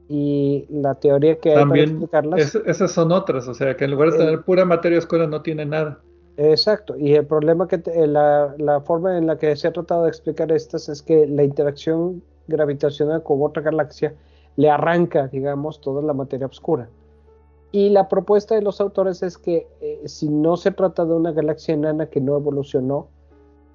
Y 0.08 0.68
la 0.70 0.96
teoría 0.96 1.38
que 1.40 1.56
hay 1.56 1.66
para 1.66 1.82
explicarlas. 1.82 2.56
esas 2.66 2.92
son 2.92 3.12
otras, 3.12 3.48
o 3.50 3.54
sea, 3.54 3.76
que 3.76 3.84
en 3.84 3.92
lugar 3.92 4.12
de 4.12 4.20
tener 4.20 4.42
pura 4.44 4.64
materia 4.64 5.00
oscura 5.00 5.28
no 5.28 5.42
tiene 5.42 5.66
nada. 5.66 6.00
Exacto, 6.38 6.96
y 6.96 7.16
el 7.16 7.26
problema 7.26 7.68
que 7.68 7.82
eh, 7.88 8.06
la, 8.06 8.82
forma 8.86 9.18
en 9.18 9.26
la 9.26 9.38
que 9.40 9.56
se 9.56 9.68
ha 9.68 9.74
tratado 9.74 10.04
de 10.04 10.10
explicar 10.10 10.52
estas 10.52 10.88
es 10.88 11.02
que 11.02 11.26
la 11.26 11.44
interacción 11.44 12.22
gravitacional 12.48 13.24
con 13.24 13.42
otra 13.42 13.64
galaxia 13.64 14.14
le 14.56 14.70
arranca, 14.70 15.28
digamos, 15.28 15.82
toda 15.82 16.04
la 16.04 16.14
materia 16.14 16.46
oscura. 16.46 16.90
Y 17.72 17.90
la 17.90 18.08
propuesta 18.08 18.54
de 18.54 18.62
los 18.62 18.80
autores 18.80 19.24
es 19.24 19.38
que 19.40 19.68
eh, 19.82 20.02
si 20.06 20.30
no 20.30 20.58
se 20.58 20.72
trata 20.72 21.06
de 21.06 21.14
una 21.14 21.32
galaxia 21.32 21.74
enana 21.74 22.06
que 22.06 22.22
no 22.22 22.38
evolucionó, 22.38 23.08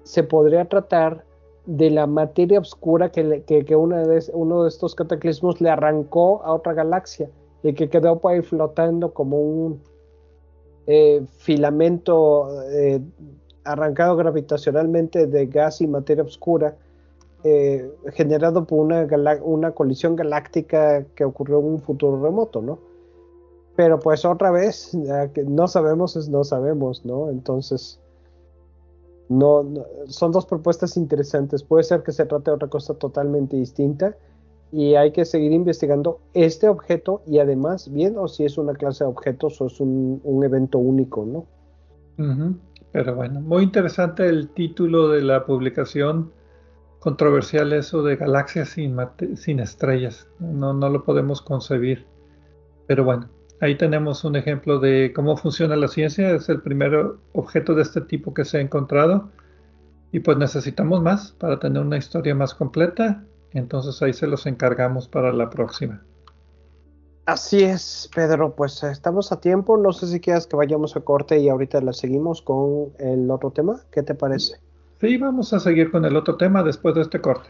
se 0.03 0.23
podría 0.23 0.63
tratar 0.65 1.25
de 1.65 1.89
la 1.89 2.07
materia 2.07 2.59
oscura 2.59 3.11
que, 3.11 3.43
que, 3.43 3.75
una 3.75 4.07
de, 4.07 4.23
uno 4.33 4.63
de 4.63 4.69
estos 4.69 4.95
cataclismos 4.95 5.59
le 5.59 5.69
arrancó 5.69 6.41
a 6.43 6.53
otra 6.53 6.73
galaxia 6.73 7.29
y 7.61 7.73
que 7.73 7.89
quedó 7.89 8.19
ahí 8.23 8.41
flotando 8.41 9.13
como 9.13 9.39
un, 9.39 9.81
eh, 10.85 11.25
filamento 11.37 12.63
eh, 12.69 12.99
arrancado 13.63 14.15
gravitacionalmente 14.17 15.27
de 15.27 15.45
gas 15.45 15.79
y 15.81 15.87
materia 15.87 16.23
oscura, 16.23 16.75
eh, 17.43 17.89
generado 18.13 18.65
por 18.65 18.79
una, 18.79 19.71
colisión 19.71 20.15
galáctica 20.15 21.05
que 21.15 21.23
ocurrió 21.23 21.59
en 21.59 21.65
un 21.65 21.81
futuro 21.81 22.21
remoto, 22.21 22.61
¿no? 22.61 22.79
Pero 23.75 23.99
pues 23.99 24.23
otra 24.25 24.51
vez, 24.51 24.91
no 25.47 25.67
sabemos 25.67 26.15
es 26.15 26.29
no 26.29 26.43
sabemos, 26.43 27.05
¿no? 27.05 27.29
Entonces, 27.29 27.99
no, 29.29 29.65
son 30.07 30.31
dos 30.31 30.45
propuestas 30.45 30.95
interesantes. 30.95 31.63
Puede 31.63 31.83
ser 31.83 32.03
que 32.03 32.11
se 32.11 32.25
trate 32.25 32.51
de 32.51 32.55
otra 32.55 32.67
cosa 32.67 32.93
totalmente 32.93 33.55
distinta 33.55 34.15
y 34.73 34.95
hay 34.95 35.11
que 35.11 35.23
seguir 35.23 35.51
investigando 35.51 36.19
este 36.33 36.67
objeto 36.67 37.21
y 37.27 37.37
además 37.37 37.93
viendo 37.93 38.27
si 38.27 38.43
es 38.43 38.57
una 38.57 38.73
clase 38.73 39.03
de 39.03 39.11
objetos 39.11 39.61
o 39.61 39.67
es 39.67 39.79
un, 39.79 40.41
evento 40.43 40.79
único, 40.79 41.25
¿no? 41.25 41.45
Pero 42.91 43.15
bueno, 43.15 43.39
muy 43.39 43.63
interesante 43.63 44.27
el 44.27 44.49
título 44.49 45.09
de 45.09 45.21
la 45.21 45.45
publicación 45.45 46.31
controversial 46.99 47.71
eso 47.71 48.01
de 48.01 48.15
galaxias 48.15 48.69
sin, 48.69 48.97
sin 49.35 49.59
estrellas. 49.59 50.27
No, 50.39 50.73
no 50.73 50.89
lo 50.89 51.03
podemos 51.03 51.43
concebir. 51.43 52.07
Pero 52.87 53.03
bueno, 53.03 53.29
ahí 53.61 53.77
tenemos 53.77 54.23
un 54.23 54.35
ejemplo 54.35 54.79
de 54.79 55.13
cómo 55.15 55.37
funciona 55.37 55.75
la 55.75 55.87
ciencia. 55.87 56.31
Es 56.31 56.49
el 56.49 56.61
primer 56.61 57.11
objeto 57.33 57.75
de 57.75 57.83
este 57.83 58.01
tipo 58.01 58.33
que 58.33 58.43
se 58.43 58.57
ha 58.57 58.61
encontrado. 58.61 59.29
Y 60.11 60.21
pues 60.21 60.37
necesitamos 60.37 61.03
más 61.03 61.33
para 61.33 61.59
tener 61.59 61.83
una 61.83 61.97
historia 61.97 62.33
más 62.33 62.55
completa. 62.55 63.23
Entonces 63.53 64.01
ahí 64.01 64.13
se 64.13 64.27
los 64.27 64.45
encargamos 64.45 65.07
para 65.07 65.31
la 65.31 65.49
próxima. 65.49 66.01
Así 67.25 67.63
es, 67.63 68.09
Pedro, 68.13 68.53
pues 68.53 68.83
estamos 68.83 69.31
a 69.31 69.39
tiempo. 69.39 69.77
No 69.77 69.93
sé 69.93 70.07
si 70.07 70.19
quieras 70.19 70.45
que 70.45 70.57
vayamos 70.57 70.97
a 70.97 71.01
corte 71.01 71.39
y 71.39 71.47
ahorita 71.47 71.79
la 71.81 71.93
seguimos 71.93 72.41
con 72.41 72.91
el 72.99 73.31
otro 73.31 73.51
tema. 73.51 73.79
¿Qué 73.91 74.03
te 74.03 74.13
parece? 74.13 74.57
Sí, 74.99 75.17
vamos 75.17 75.53
a 75.53 75.59
seguir 75.59 75.89
con 75.89 76.03
el 76.03 76.17
otro 76.17 76.35
tema 76.35 76.63
después 76.63 76.95
de 76.95 77.01
este 77.01 77.21
corte. 77.21 77.49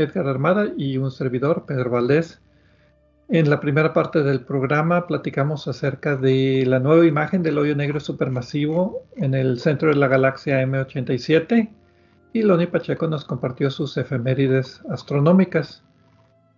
Edgar 0.00 0.26
Armada 0.26 0.72
y 0.76 0.96
un 0.98 1.10
servidor, 1.10 1.64
Pedro 1.66 1.90
Valdés. 1.90 2.40
En 3.28 3.48
la 3.48 3.60
primera 3.60 3.92
parte 3.92 4.22
del 4.22 4.40
programa 4.40 5.06
platicamos 5.06 5.68
acerca 5.68 6.16
de 6.16 6.64
la 6.66 6.80
nueva 6.80 7.06
imagen 7.06 7.42
del 7.42 7.58
hoyo 7.58 7.76
negro 7.76 8.00
supermasivo 8.00 9.04
en 9.16 9.34
el 9.34 9.60
centro 9.60 9.90
de 9.90 9.96
la 9.96 10.08
galaxia 10.08 10.62
M87 10.62 11.70
y 12.32 12.42
Loni 12.42 12.66
Pacheco 12.66 13.06
nos 13.06 13.24
compartió 13.24 13.70
sus 13.70 13.96
efemérides 13.96 14.80
astronómicas. 14.90 15.84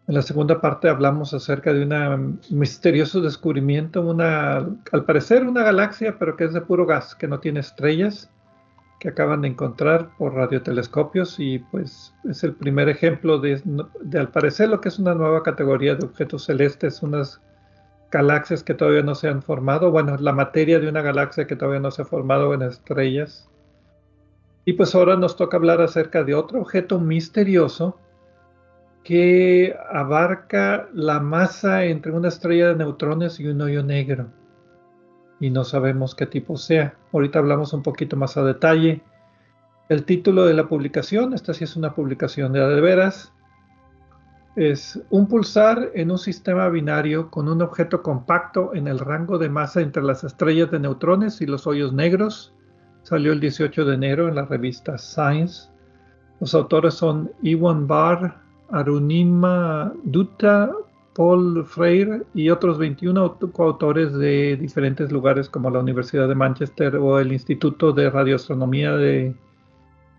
En 0.09 0.15
la 0.15 0.23
segunda 0.23 0.61
parte 0.61 0.89
hablamos 0.89 1.35
acerca 1.35 1.73
de 1.73 1.85
un 1.85 2.41
misterioso 2.51 3.21
descubrimiento, 3.21 4.17
al 4.19 5.05
parecer 5.07 5.47
una 5.47 5.63
galaxia, 5.63 6.17
pero 6.19 6.37
que 6.37 6.45
es 6.45 6.53
de 6.53 6.61
puro 6.63 6.87
gas, 6.87 7.15
que 7.15 7.29
no 7.29 7.39
tiene 7.39 7.61
estrellas 7.61 8.31
que 9.03 9.09
acaban 9.09 9.41
de 9.41 9.49
encontrar 9.49 10.11
por 10.17 10.35
radiotelescopios 10.35 11.41
y 11.41 11.59
pues 11.59 12.15
es 12.31 12.45
el 12.45 12.55
primer 12.55 12.89
ejemplo 12.89 13.41
de, 13.41 13.61
al 14.15 14.29
parecer 14.29 14.69
lo 14.69 14.81
que 14.81 14.91
es 14.91 15.01
una 15.01 15.13
nueva 15.13 15.43
categoría 15.43 15.97
de 15.97 16.07
objetos 16.07 16.45
celestes, 16.45 17.03
unas 17.03 17.41
galaxias 18.13 18.63
que 18.63 18.75
todavía 18.75 19.03
no 19.03 19.17
se 19.17 19.27
han 19.27 19.43
formado, 19.43 19.91
bueno, 19.91 20.17
la 20.19 20.31
materia 20.31 20.79
de 20.79 20.89
una 20.89 21.03
galaxia 21.03 21.49
que 21.49 21.57
todavía 21.57 21.81
no 21.81 21.91
se 21.91 22.03
ha 22.03 22.05
formado 22.05 22.55
en 22.55 22.63
estrellas. 22.63 23.51
Y 24.65 24.75
pues 24.75 24.95
ahora 24.95 25.17
nos 25.17 25.35
toca 25.35 25.57
hablar 25.57 25.81
acerca 25.81 26.23
de 26.23 26.37
otro 26.37 26.61
objeto 26.61 27.01
misterioso 27.01 27.99
que 29.03 29.75
abarca 29.91 30.89
la 30.95 31.19
masa 31.19 31.87
entre 31.87 32.13
una 32.13 32.29
estrella 32.29 32.69
de 32.69 32.77
neutrones 32.77 33.41
y 33.41 33.49
un 33.49 33.63
hoyo 33.63 33.83
negro 33.83 34.29
y 35.43 35.51
no 35.51 35.65
sabemos 35.65 36.15
qué 36.15 36.25
tipo 36.25 36.57
sea. 36.57 36.95
Ahorita 37.13 37.41
hablamos 37.41 37.73
un 37.73 37.83
poquito 37.83 38.17
más 38.17 38.37
a 38.37 38.45
detalle. 38.45 39.03
El 39.89 40.05
título 40.05 40.47
de 40.47 40.55
la 40.55 40.69
publicación, 40.69 41.35
esta 41.35 41.53
sí 41.53 41.65
es 41.65 41.75
una 41.75 41.97
publicación 41.97 42.53
de 42.53 42.61
de 42.61 42.81
veras, 42.81 43.33
es 44.55 45.03
un 45.11 45.27
pulsar 45.27 45.91
en 45.95 46.13
un 46.13 46.19
sistema 46.19 46.69
binario 46.69 47.29
con 47.29 47.49
un 47.49 47.61
objeto 47.61 48.05
compacto 48.05 48.73
en 48.73 48.87
el 48.87 49.01
rango 49.01 49.37
de 49.37 49.49
masa 49.49 49.81
entre 49.81 50.05
las 50.05 50.23
estrellas 50.23 50.71
de 50.71 50.79
neutrones 50.79 51.41
y 51.41 51.47
los 51.47 51.67
hoyos 51.67 51.93
negros. 51.93 52.55
Salió 53.03 53.33
el 53.33 53.41
18 53.41 53.85
de 53.85 53.95
enero 53.97 54.29
en 54.29 54.37
la 54.37 54.45
revista 54.45 54.97
Science. 54.97 55.69
Los 56.39 56.55
autores 56.55 56.95
son 56.95 57.33
Iwan 57.43 57.89
Barr, 57.89 58.41
Arunima 58.71 59.93
Dutta, 60.05 60.71
Paul 61.15 61.65
Freire 61.67 62.23
y 62.35 62.49
otros 62.49 62.79
21 62.79 63.39
coautores 63.53 64.15
de 64.15 64.57
diferentes 64.57 65.13
lugares 65.13 65.49
como 65.49 65.71
la 65.71 65.81
Universidad 65.81 66.29
de 66.29 66.35
Manchester 66.35 66.97
o 66.97 67.19
el 67.19 67.33
Instituto 67.33 67.93
de 67.93 68.09
Radioastronomía 68.09 68.93
de 68.93 69.35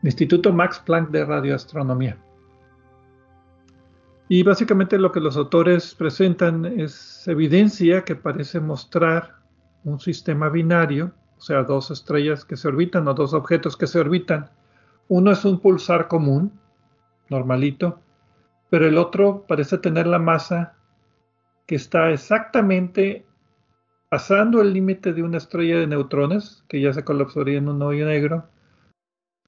Instituto 0.04 0.54
Max 0.54 0.82
Planck 0.86 1.10
de 1.10 1.26
Radioastronomía. 1.26 2.18
Y 4.30 4.44
básicamente 4.44 4.98
lo 4.98 5.12
que 5.12 5.20
los 5.20 5.36
autores 5.36 5.96
presentan 5.96 6.66
es 6.66 7.28
evidencia 7.28 8.04
que 8.04 8.16
parece 8.16 8.60
mostrar 8.60 9.36
un 9.84 10.00
sistema 10.00 10.50
binario, 10.50 11.12
o 11.38 11.42
sea, 11.42 11.64
dos 11.64 11.92
estrellas 11.92 12.46
que 12.46 12.56
se 12.56 12.68
orbitan 12.68 13.08
o 13.08 13.14
dos 13.14 13.34
objetos 13.34 13.76
que 13.76 13.88
se 13.88 14.00
orbitan. 14.00 14.50
Uno 15.08 15.32
es 15.32 15.44
un 15.44 15.60
pulsar 15.60 16.08
común, 16.08 16.52
normalito, 17.30 18.00
pero 18.70 18.88
el 18.88 18.98
otro 18.98 19.46
parece 19.48 19.78
tener 19.78 20.08
la 20.08 20.20
masa 20.20 20.76
que 21.66 21.76
está 21.76 22.12
exactamente 22.12 23.26
pasando 24.10 24.62
el 24.62 24.74
límite 24.74 25.14
de 25.14 25.24
una 25.24 25.38
estrella 25.38 25.80
de 25.80 25.88
neutrones, 25.88 26.64
que 26.68 26.82
ya 26.82 26.94
se 26.94 27.04
colapsaría 27.04 27.58
en 27.58 27.70
un 27.70 27.82
hoyo 27.82 28.06
negro, 28.06 28.46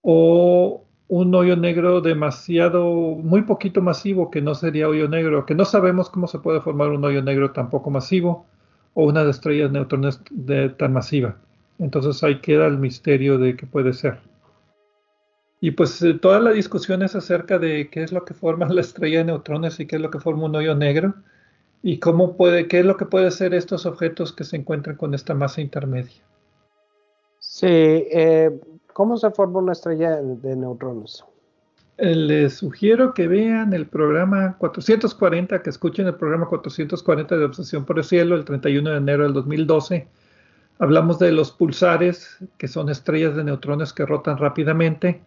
o 0.02 0.84
un 1.08 1.36
hoyo 1.36 1.56
negro 1.56 2.02
demasiado, 2.02 2.84
muy 3.16 3.44
poquito 3.44 3.82
masivo, 3.82 4.32
que 4.32 4.42
no 4.42 4.56
sería 4.56 4.90
hoyo 4.90 5.08
negro, 5.08 5.46
que 5.46 5.56
no 5.56 5.66
sabemos 5.66 6.10
cómo 6.10 6.28
se 6.28 6.40
puede 6.40 6.62
formar 6.62 6.90
un 6.90 7.06
hoyo 7.06 7.22
negro 7.22 7.52
tampoco 7.52 7.92
masivo, 7.92 8.48
o 8.96 9.06
una 9.06 9.24
de 9.24 9.32
estrellas 9.32 9.72
de 9.72 9.80
neutrones 9.80 10.22
tan 10.78 10.94
masiva. 10.94 11.38
Entonces 11.78 12.24
ahí 12.24 12.40
queda 12.40 12.66
el 12.68 12.78
misterio 12.78 13.38
de 13.38 13.56
qué 13.56 13.68
puede 13.68 13.94
ser. 13.94 14.20
Y 15.62 15.72
pues 15.72 16.02
eh, 16.02 16.14
toda 16.14 16.40
la 16.40 16.52
discusión 16.52 17.02
es 17.02 17.16
acerca 17.16 17.60
de 17.60 17.90
qué 17.90 18.04
es 18.04 18.12
lo 18.12 18.26
que 18.26 18.34
forma 18.34 18.68
la 18.68 18.82
estrella 18.82 19.20
de 19.20 19.26
neutrones 19.26 19.80
y 19.80 19.86
qué 19.86 19.98
es 19.98 20.02
lo 20.02 20.10
que 20.10 20.20
forma 20.20 20.46
un 20.46 20.56
hoyo 20.56 20.76
negro. 20.76 21.16
¿Y 21.88 22.00
cómo 22.00 22.36
puede, 22.36 22.68
qué 22.68 22.80
es 22.80 22.86
lo 22.86 22.98
que 22.98 23.06
puede 23.06 23.30
ser 23.30 23.54
estos 23.54 23.86
objetos 23.86 24.34
que 24.34 24.44
se 24.44 24.56
encuentran 24.56 24.96
con 24.96 25.14
esta 25.14 25.36
masa 25.36 25.62
intermedia? 25.62 26.20
Sí, 27.38 27.68
eh, 27.70 28.60
¿cómo 28.92 29.18
se 29.18 29.30
forma 29.30 29.60
una 29.60 29.74
estrella 29.74 30.20
de 30.20 30.56
neutrones? 30.56 31.24
Eh, 32.00 32.16
les 32.16 32.56
sugiero 32.56 33.14
que 33.14 33.28
vean 33.28 33.72
el 33.74 33.86
programa 33.86 34.58
440, 34.58 35.62
que 35.62 35.70
escuchen 35.70 36.08
el 36.08 36.16
programa 36.16 36.48
440 36.48 37.38
de 37.38 37.46
Obsesión 37.46 37.86
por 37.86 38.00
el 38.00 38.04
Cielo, 38.04 38.36
el 38.36 38.46
31 38.46 38.90
de 38.90 38.98
enero 38.98 39.22
del 39.22 39.34
2012. 39.34 40.08
Hablamos 40.80 41.20
de 41.20 41.34
los 41.34 41.52
pulsares, 41.52 42.40
que 42.58 42.68
son 42.68 42.90
estrellas 42.90 43.36
de 43.36 43.44
neutrones 43.44 43.94
que 43.94 44.08
rotan 44.08 44.40
rápidamente, 44.40 45.22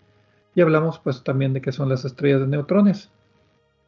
y 0.56 0.60
hablamos 0.60 0.98
pues 0.98 1.22
también 1.22 1.52
de 1.52 1.60
qué 1.60 1.70
son 1.70 1.88
las 1.88 2.04
estrellas 2.04 2.40
de 2.40 2.48
neutrones. 2.48 3.12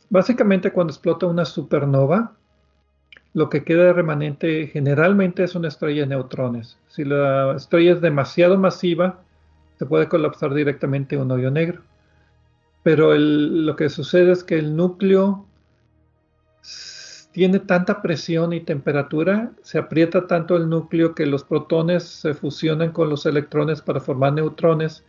Básicamente 0.08 0.72
cuando 0.72 0.92
explota 0.92 1.26
una 1.26 1.44
supernova, 1.44 2.36
lo 3.32 3.48
que 3.48 3.64
queda 3.64 3.92
remanente 3.92 4.66
generalmente 4.66 5.44
es 5.44 5.54
una 5.54 5.68
estrella 5.68 6.02
de 6.02 6.08
neutrones. 6.08 6.78
Si 6.88 7.04
la 7.04 7.54
estrella 7.56 7.92
es 7.92 8.00
demasiado 8.00 8.58
masiva, 8.58 9.20
se 9.78 9.86
puede 9.86 10.08
colapsar 10.08 10.52
directamente 10.52 11.16
un 11.16 11.30
hoyo 11.30 11.50
negro. 11.50 11.82
Pero 12.82 13.14
lo 13.14 13.76
que 13.76 13.88
sucede 13.88 14.32
es 14.32 14.42
que 14.42 14.58
el 14.58 14.74
núcleo 14.74 15.46
tiene 17.32 17.60
tanta 17.60 18.02
presión 18.02 18.52
y 18.52 18.60
temperatura, 18.60 19.52
se 19.62 19.78
aprieta 19.78 20.26
tanto 20.26 20.56
el 20.56 20.68
núcleo 20.68 21.14
que 21.14 21.26
los 21.26 21.44
protones 21.44 22.02
se 22.02 22.34
fusionan 22.34 22.90
con 22.90 23.08
los 23.08 23.24
electrones 23.26 23.80
para 23.80 24.00
formar 24.00 24.32
neutrones 24.32 25.04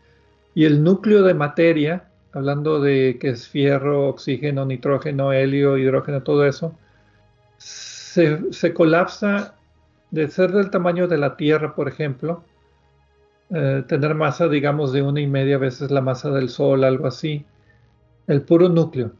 y 0.53 0.65
el 0.65 0.83
núcleo 0.83 1.23
de 1.23 1.33
materia, 1.33 2.09
hablando 2.33 2.79
de 2.79 3.17
que 3.19 3.29
es 3.29 3.47
fierro, 3.47 4.09
oxígeno, 4.09 4.65
nitrógeno, 4.65 5.33
helio, 5.33 5.77
hidrógeno, 5.77 6.21
todo 6.21 6.45
eso, 6.45 6.77
se, 8.13 8.73
colapsa 8.73 9.55
de 10.11 10.29
ser 10.29 10.51
del 10.51 10.69
tamaño 10.69 11.07
de 11.07 11.17
la 11.17 11.37
Tierra, 11.37 11.75
por 11.75 11.87
ejemplo, 11.87 12.43
eh, 13.49 13.83
tener 13.87 14.15
masa, 14.15 14.47
digamos, 14.47 14.91
de 14.91 15.01
una 15.01 15.21
y 15.21 15.27
media 15.27 15.57
veces 15.57 15.91
la 15.91 16.01
masa 16.01 16.29
del 16.31 16.49
Sol, 16.49 16.83
algo 16.83 17.07
así, 17.07 17.45
el 18.27 18.41
puro 18.41 18.69
núcleo 18.69 19.11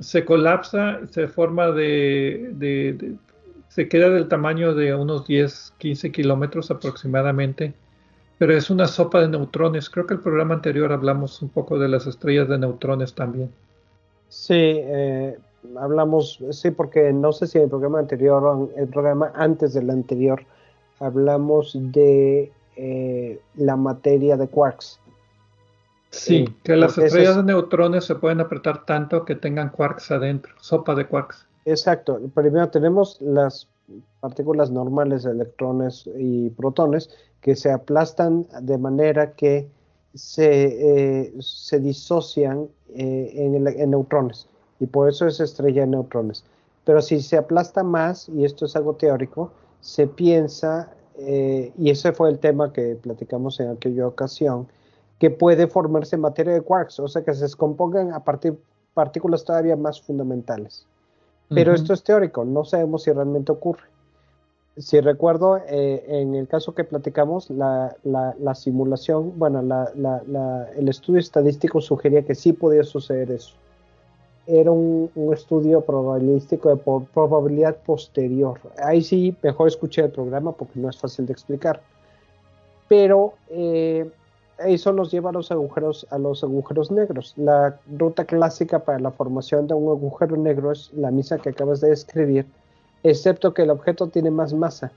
se 0.00 0.24
colapsa, 0.24 1.00
se 1.10 1.28
forma 1.28 1.70
de, 1.70 3.16
se 3.68 3.88
queda 3.88 4.10
del 4.10 4.28
tamaño 4.28 4.74
de 4.74 4.94
unos 4.94 5.26
10, 5.26 5.74
15 5.78 6.12
kilómetros 6.12 6.70
aproximadamente, 6.70 7.74
pero 8.38 8.54
es 8.54 8.70
una 8.70 8.86
sopa 8.86 9.20
de 9.20 9.28
neutrones. 9.28 9.88
Creo 9.88 10.06
que 10.06 10.14
el 10.14 10.20
programa 10.20 10.54
anterior 10.54 10.92
hablamos 10.92 11.40
un 11.40 11.48
poco 11.48 11.78
de 11.78 11.88
las 11.88 12.06
estrellas 12.06 12.48
de 12.48 12.58
neutrones 12.58 13.14
también. 13.14 13.50
Sí, 14.28 14.54
eh, 14.54 15.38
hablamos, 15.78 16.42
sí, 16.50 16.70
porque 16.70 17.12
no 17.12 17.32
sé 17.32 17.46
si 17.46 17.58
en 17.58 17.64
el 17.64 17.70
programa 17.70 17.98
anterior 17.98 18.44
o 18.44 18.70
el 18.76 18.88
programa 18.88 19.32
antes 19.34 19.74
del 19.74 19.90
anterior 19.90 20.42
hablamos 21.00 21.76
de 21.92 22.52
eh, 22.76 23.40
la 23.56 23.76
materia 23.76 24.36
de 24.36 24.48
quarks. 24.48 25.00
Sí, 26.10 26.46
que 26.62 26.76
las 26.76 26.96
estrellas 26.96 27.36
de 27.36 27.42
neutrones 27.42 28.04
se 28.04 28.14
pueden 28.14 28.40
apretar 28.40 28.86
tanto 28.86 29.24
que 29.24 29.34
tengan 29.34 29.68
quarks 29.68 30.10
adentro, 30.10 30.54
sopa 30.60 30.94
de 30.94 31.06
quarks. 31.06 31.46
Exacto. 31.66 32.18
Primero 32.34 32.68
tenemos 32.70 33.20
las 33.20 33.68
partículas 34.20 34.70
normales, 34.70 35.24
electrones 35.24 36.08
y 36.16 36.50
protones, 36.50 37.10
que 37.40 37.54
se 37.54 37.70
aplastan 37.70 38.46
de 38.62 38.78
manera 38.78 39.32
que 39.32 39.68
se, 40.14 41.24
eh, 41.24 41.34
se 41.40 41.80
disocian 41.80 42.68
eh, 42.94 43.32
en, 43.36 43.90
neutrones. 43.90 44.48
Y 44.80 44.86
por 44.86 45.08
eso 45.08 45.26
es 45.26 45.40
estrella 45.40 45.82
de 45.82 45.88
neutrones. 45.88 46.44
Pero 46.84 47.02
si 47.02 47.20
se 47.20 47.36
aplasta 47.36 47.82
más, 47.82 48.28
y 48.28 48.44
esto 48.44 48.66
es 48.66 48.76
algo 48.76 48.94
teórico, 48.94 49.50
se 49.80 50.06
piensa, 50.06 50.92
eh, 51.18 51.72
y 51.78 51.90
ese 51.90 52.12
fue 52.12 52.28
el 52.28 52.38
tema 52.38 52.72
que 52.72 52.96
platicamos 52.96 53.58
en 53.60 53.70
aquella 53.70 54.06
ocasión, 54.06 54.68
que 55.18 55.30
puede 55.30 55.66
formarse 55.66 56.16
materia 56.16 56.52
de 56.52 56.60
quarks, 56.60 57.00
o 57.00 57.08
sea 57.08 57.24
que 57.24 57.34
se 57.34 57.42
descompongan 57.42 58.12
a 58.12 58.22
partir 58.22 58.52
de 58.52 58.58
partículas 58.94 59.44
todavía 59.44 59.76
más 59.76 60.00
fundamentales. 60.00 60.86
Pero 61.48 61.74
esto 61.74 61.92
es 61.92 62.02
teórico, 62.02 62.44
no 62.44 62.64
sabemos 62.64 63.04
si 63.04 63.12
realmente 63.12 63.52
ocurre. 63.52 63.84
Si 64.76 65.00
recuerdo, 65.00 65.58
eh, 65.68 66.04
en 66.08 66.34
el 66.34 66.48
caso 66.48 66.74
que 66.74 66.84
platicamos, 66.84 67.50
la, 67.50 68.54
simulación, 68.54 69.38
bueno, 69.38 69.60
el 69.60 70.88
estudio 70.88 71.20
estadístico 71.20 71.80
sugería 71.80 72.24
que 72.24 72.34
sí 72.34 72.52
podía 72.52 72.82
suceder 72.82 73.30
eso. 73.30 73.54
Era 74.46 74.70
un, 74.70 75.10
estudio 75.32 75.80
probabilístico 75.80 76.68
de 76.68 76.76
probabilidad 77.12 77.76
posterior. 77.78 78.60
Ahí 78.78 79.02
sí, 79.02 79.36
mejor 79.42 79.68
escuché 79.68 80.02
el 80.02 80.10
programa 80.10 80.52
porque 80.52 80.78
no 80.78 80.88
es 80.88 80.96
fácil 80.96 81.26
de 81.26 81.32
explicar. 81.32 81.80
Pero 82.88 83.34
eh, 83.48 84.08
eso 84.58 84.92
nos 84.92 85.10
lleva 85.10 85.30
a 85.30 85.32
los 85.32 85.50
agujeros, 85.50 86.06
a 86.10 86.18
los 86.18 86.42
agujeros 86.42 86.90
negros. 86.90 87.34
La 87.36 87.78
ruta 87.98 88.24
clásica 88.24 88.80
para 88.80 88.98
la 88.98 89.10
formación 89.10 89.66
de 89.66 89.74
un 89.74 89.90
agujero 89.90 90.36
negro 90.36 90.72
es 90.72 90.92
la 90.94 91.10
misma 91.10 91.38
que 91.38 91.50
acabas 91.50 91.80
de 91.80 91.90
describir, 91.90 92.46
excepto 93.02 93.52
que 93.52 93.62
el 93.62 93.70
objeto 93.70 94.06
tiene 94.08 94.30
más 94.30 94.54
masa. 94.54 94.92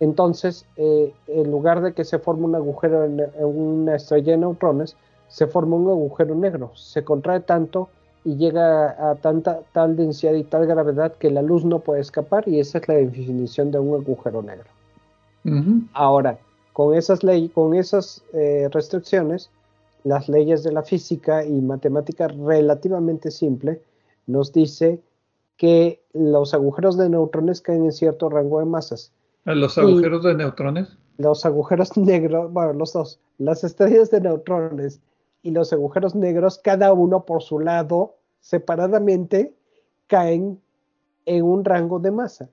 Entonces, 0.00 0.64
eh, 0.76 1.12
en 1.26 1.50
lugar 1.50 1.82
de 1.82 1.92
que 1.92 2.04
se 2.04 2.18
forme 2.18 2.46
un 2.46 2.54
agujero 2.54 3.04
en, 3.04 3.20
una 3.42 3.96
estrella 3.96 4.32
de 4.32 4.38
neutrones, 4.38 4.96
se 5.28 5.46
forma 5.46 5.76
un 5.76 5.88
agujero 5.90 6.34
negro. 6.34 6.72
Se 6.74 7.04
contrae 7.04 7.40
tanto 7.40 7.90
y 8.24 8.36
llega 8.36 9.10
a 9.10 9.14
tanta 9.16 9.60
tal 9.72 9.96
densidad 9.96 10.34
y 10.34 10.44
tal 10.44 10.66
gravedad 10.66 11.14
que 11.14 11.30
la 11.30 11.42
luz 11.42 11.64
no 11.64 11.78
puede 11.80 12.00
escapar 12.00 12.46
y 12.46 12.60
esa 12.60 12.78
es 12.78 12.88
la 12.88 12.94
definición 12.94 13.70
de 13.70 13.78
un 13.78 14.00
agujero 14.00 14.42
negro. 14.42 14.66
Ahora, 15.94 16.38
con 16.74 16.94
esas, 16.94 17.24
leyes, 17.24 17.50
con 17.52 17.74
esas 17.74 18.22
eh, 18.34 18.68
restricciones, 18.72 19.50
las 20.04 20.28
leyes 20.28 20.62
de 20.62 20.72
la 20.72 20.82
física 20.82 21.44
y 21.44 21.60
matemática 21.60 22.28
relativamente 22.28 23.30
simple 23.30 23.80
nos 24.26 24.52
dice 24.52 25.00
que 25.56 26.00
los 26.12 26.54
agujeros 26.54 26.96
de 26.96 27.08
neutrones 27.08 27.60
caen 27.60 27.84
en 27.84 27.92
cierto 27.92 28.28
rango 28.28 28.60
de 28.60 28.66
masas. 28.66 29.12
¿Los 29.44 29.78
agujeros 29.78 30.22
de 30.22 30.34
neutrones? 30.34 30.96
Los 31.18 31.44
agujeros 31.44 31.96
negros, 31.96 32.52
bueno, 32.52 32.74
los 32.74 32.92
dos, 32.92 33.18
las 33.38 33.64
estrellas 33.64 34.10
de 34.10 34.20
neutrones 34.20 35.00
y 35.42 35.50
los 35.50 35.72
agujeros 35.72 36.14
negros, 36.14 36.58
cada 36.58 36.92
uno 36.92 37.24
por 37.24 37.42
su 37.42 37.60
lado, 37.60 38.16
separadamente, 38.40 39.54
caen 40.06 40.60
en 41.26 41.44
un 41.44 41.64
rango 41.64 41.98
de 41.98 42.10
masa. 42.10 42.50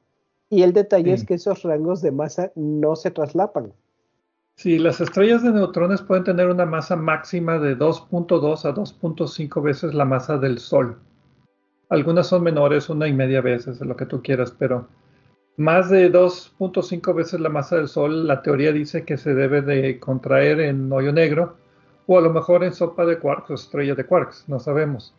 Y 0.49 0.63
el 0.63 0.73
detalle 0.73 1.13
es 1.13 1.25
que 1.25 1.33
esos 1.33 1.63
rangos 1.63 2.01
de 2.01 2.11
masa 2.11 2.51
no 2.55 2.95
se 2.95 3.11
traslapan. 3.11 3.73
Sí, 4.55 4.79
las 4.79 5.01
estrellas 5.01 5.43
de 5.43 5.51
neutrones 5.51 6.01
pueden 6.01 6.23
tener 6.23 6.49
una 6.49 6.65
masa 6.65 6.95
máxima 6.95 7.59
de 7.59 7.77
2.2 7.77 8.65
a 8.65 8.73
2.5 8.73 9.61
veces 9.61 9.93
la 9.93 10.05
masa 10.05 10.38
del 10.38 10.57
Sol. 10.57 10.97
Algunas 11.89 12.27
son 12.27 12.43
menores, 12.43 12.89
una 12.89 13.07
y 13.07 13.13
media 13.13 13.41
veces, 13.41 13.79
lo 13.81 13.95
que 13.95 14.05
tú 14.05 14.21
quieras, 14.21 14.55
pero 14.57 14.88
más 15.57 15.89
de 15.89 16.11
2.5 16.11 17.13
veces 17.13 17.39
la 17.39 17.49
masa 17.49 17.75
del 17.75 17.88
Sol, 17.88 18.25
la 18.25 18.41
teoría 18.41 18.71
dice 18.71 19.03
que 19.03 19.17
se 19.17 19.33
debe 19.33 19.61
de 19.61 19.99
contraer 19.99 20.59
en 20.61 20.91
hoyo 20.91 21.11
negro 21.11 21.57
o 22.07 22.17
a 22.17 22.21
lo 22.21 22.31
mejor 22.31 22.63
en 22.63 22.73
sopa 22.73 23.05
de 23.05 23.19
quarks 23.19 23.51
o 23.51 23.53
estrella 23.53 23.93
de 23.93 24.05
quarks, 24.05 24.45
no 24.47 24.59
sabemos. 24.59 25.13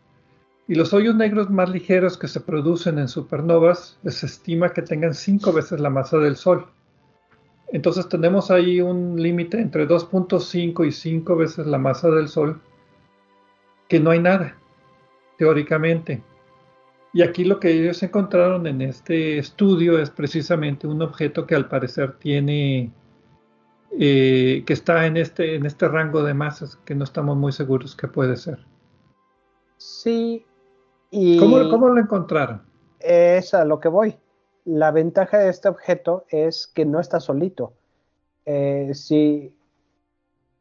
Y 0.67 0.75
los 0.75 0.93
hoyos 0.93 1.15
negros 1.15 1.49
más 1.49 1.69
ligeros 1.69 2.17
que 2.17 2.27
se 2.27 2.41
producen 2.41 2.99
en 2.99 3.07
supernovas 3.07 3.97
se 4.05 4.25
estima 4.25 4.73
que 4.73 4.81
tengan 4.81 5.13
5 5.13 5.53
veces 5.53 5.79
la 5.79 5.89
masa 5.89 6.17
del 6.17 6.35
Sol. 6.35 6.67
Entonces 7.71 8.09
tenemos 8.09 8.51
ahí 8.51 8.81
un 8.81 9.21
límite 9.21 9.59
entre 9.59 9.87
2.5 9.87 10.87
y 10.87 10.91
5 10.91 11.35
veces 11.35 11.65
la 11.67 11.77
masa 11.77 12.09
del 12.09 12.27
Sol, 12.27 12.59
que 13.87 13.99
no 13.99 14.11
hay 14.11 14.19
nada, 14.19 14.57
teóricamente. 15.37 16.21
Y 17.13 17.23
aquí 17.23 17.43
lo 17.43 17.59
que 17.59 17.71
ellos 17.71 18.03
encontraron 18.03 18.67
en 18.67 18.81
este 18.81 19.39
estudio 19.39 19.97
es 19.99 20.11
precisamente 20.11 20.85
un 20.85 21.01
objeto 21.01 21.47
que 21.47 21.55
al 21.55 21.67
parecer 21.67 22.13
tiene, 22.19 22.91
eh, 23.97 24.63
que 24.65 24.73
está 24.73 25.05
en 25.05 25.17
este, 25.17 25.55
en 25.55 25.65
este 25.65 25.87
rango 25.87 26.23
de 26.23 26.33
masas, 26.33 26.77
que 26.85 26.95
no 26.95 27.03
estamos 27.03 27.37
muy 27.37 27.51
seguros 27.51 27.95
que 27.95 28.07
puede 28.07 28.35
ser. 28.37 28.59
Sí. 29.77 30.45
Y 31.11 31.39
¿Cómo, 31.39 31.69
¿Cómo 31.69 31.89
lo 31.89 31.99
encontraron? 31.99 32.61
Es 32.99 33.53
a 33.53 33.65
lo 33.65 33.79
que 33.79 33.87
voy 33.87 34.17
la 34.69 34.91
ventaja 34.91 35.39
de 35.39 35.49
este 35.49 35.67
objeto 35.67 36.25
es 36.29 36.67
que 36.67 36.85
no 36.85 36.99
está 36.99 37.19
solito. 37.19 37.73
Eh, 38.45 38.91
si 38.93 39.55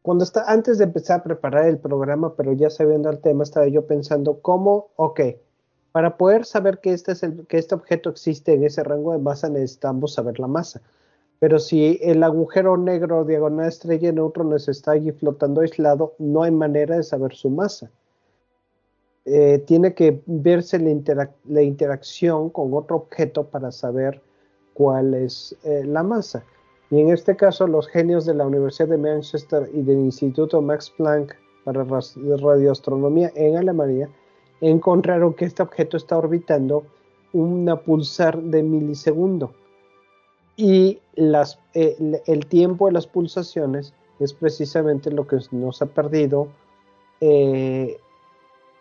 cuando 0.01 0.25
está 0.25 0.51
antes 0.51 0.79
de 0.79 0.85
empezar 0.85 1.21
a 1.21 1.25
preparar 1.25 1.67
el 1.67 1.79
programa, 1.79 2.35
pero 2.35 2.53
ya 2.53 2.71
sabiendo 2.71 3.11
el 3.11 3.21
tema, 3.21 3.43
estaba 3.43 3.67
yo 3.69 3.87
pensando 3.87 4.41
cómo, 4.41 4.89
ok, 4.97 5.21
para 5.93 6.17
poder 6.17 6.47
saber 6.47 6.81
que 6.81 6.93
este, 6.93 7.13
es 7.13 7.23
el, 7.23 7.47
que 7.47 7.59
este 7.59 7.75
objeto 7.75 8.09
existe 8.09 8.55
en 8.55 8.65
ese 8.65 8.83
rango 8.83 9.13
de 9.13 9.19
masa, 9.19 9.51
necesitamos 9.51 10.15
saber 10.15 10.39
la 10.39 10.47
masa. 10.47 10.81
Pero 11.41 11.59
si 11.59 11.99
el 12.03 12.23
agujero 12.23 12.77
negro 12.77 13.25
diagonal 13.25 13.69
estrella 13.69 14.09
de 14.09 14.15
neutrones 14.15 14.69
está 14.69 14.93
allí 14.93 15.13
flotando 15.13 15.61
aislado, 15.61 16.15
no 16.19 16.43
hay 16.43 16.51
manera 16.51 16.97
de 16.97 17.03
saber 17.03 17.35
su 17.35 17.49
masa. 17.49 17.91
Eh, 19.25 19.63
tiene 19.67 19.95
que 19.95 20.23
verse 20.27 20.79
la, 20.79 21.63
interacción 21.63 22.49
con 22.49 22.73
otro 22.73 22.97
objeto 22.97 23.45
para 23.45 23.71
saber 23.71 24.23
cuál 24.73 25.15
es 25.15 25.55
eh, 25.65 25.85
la 25.85 26.03
masa. 26.03 26.45
Y 26.91 27.01
en 27.01 27.11
este 27.11 27.37
caso, 27.37 27.67
los 27.67 27.87
genios 27.89 28.25
de 28.25 28.35
la 28.35 28.47
Universidad 28.47 28.89
de 28.89 28.97
Manchester 28.97 29.69
y 29.75 29.83
del 29.83 29.99
Instituto 29.99 30.63
Max 30.63 30.91
Planck 30.97 31.37
para 31.65 31.85
Radioastronomía 31.85 33.31
en 33.35 33.59
Alemania 33.59 34.09
encontraron 34.63 35.35
que 35.35 35.45
este 35.45 35.63
objeto 35.63 35.99
está 35.99 36.17
orbitando 36.17 36.85
una 37.35 37.77
pulsar 37.77 38.41
de 38.43 38.63
milisegundo. 38.63 39.53
Y 40.59 40.99
eh, 41.15 42.21
el 42.27 42.47
tiempo 42.47 42.87
de 42.87 42.93
las 42.93 43.07
pulsaciones 43.07 43.95
es 44.19 44.33
precisamente 44.33 45.09
lo 45.13 45.25
que 45.25 45.39
nos 45.53 45.81
ha 45.81 45.87
perdido 45.87 46.49
eh, 47.21 47.97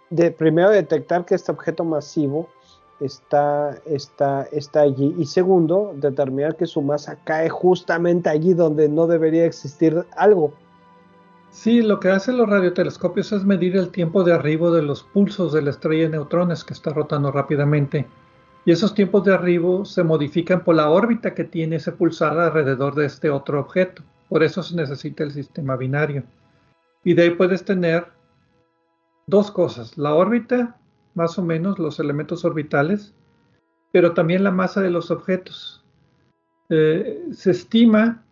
de 0.10 0.32
primero 0.32 0.72
detectar 0.72 1.24
que 1.24 1.36
este 1.36 1.52
objeto 1.52 1.84
masivo 1.84 2.50
está, 3.00 3.78
está, 3.86 4.48
está 4.52 4.82
allí 4.82 5.14
y 5.20 5.26
segundo, 5.28 5.94
determinar 5.96 6.56
que 6.56 6.66
su 6.66 6.82
masa 6.82 7.20
cae 7.24 7.48
justamente 7.48 8.28
allí 8.28 8.56
donde 8.56 8.90
no 8.90 9.06
debería 9.06 9.46
existir 9.46 10.04
algo. 10.16 10.54
Sí, 11.52 11.84
lo 11.84 12.00
que 12.00 12.10
hacen 12.10 12.38
los 12.38 12.50
radiotelescopios 12.50 13.32
es 13.34 13.44
medir 13.44 13.78
el 13.78 13.90
tiempo 13.90 14.24
de 14.24 14.34
arribo 14.34 14.72
de 14.72 14.82
los 14.82 15.04
pulsos 15.04 15.54
de 15.54 15.62
la 15.62 15.70
estrella 15.70 16.06
de 16.06 16.10
neutrones 16.10 16.64
que 16.64 16.74
está 16.74 16.92
rotando 16.92 17.32
rápidamente. 17.32 18.08
Y 18.68 18.72
esos 18.72 18.94
tiempos 18.94 19.24
de 19.24 19.34
arribo 19.34 19.86
se 19.86 20.04
modifican 20.04 20.66
por 20.66 20.76
la 20.76 20.90
órbita 20.90 21.34
que 21.34 21.46
tiene 21.46 21.78
ese 21.78 21.94
pulsar 21.94 22.38
alrededor 22.38 22.96
de 22.96 23.06
este 23.06 23.30
otro 23.30 23.62
objeto. 23.62 24.04
Por 24.28 24.44
eso 24.44 24.62
se 24.62 24.76
necesita 24.76 25.24
el 25.24 25.32
sistema 25.32 25.78
binario. 25.78 26.26
Y 27.02 27.14
de 27.14 27.22
ahí 27.22 27.30
puedes 27.30 27.64
tener 27.64 28.08
dos 29.26 29.52
cosas, 29.52 29.98
la 29.98 30.14
órbita, 30.14 30.78
más 31.14 31.40
o 31.40 31.44
menos 31.44 31.80
los 31.80 32.02
elementos 32.02 32.44
orbitales, 32.44 33.14
pero 33.94 34.14
también 34.14 34.44
la 34.44 34.52
masa 34.52 34.82
de 34.82 34.90
los 34.90 35.12
objetos. 35.12 35.86
Eh, 36.68 37.24
se 37.32 37.52
estima 37.52 38.26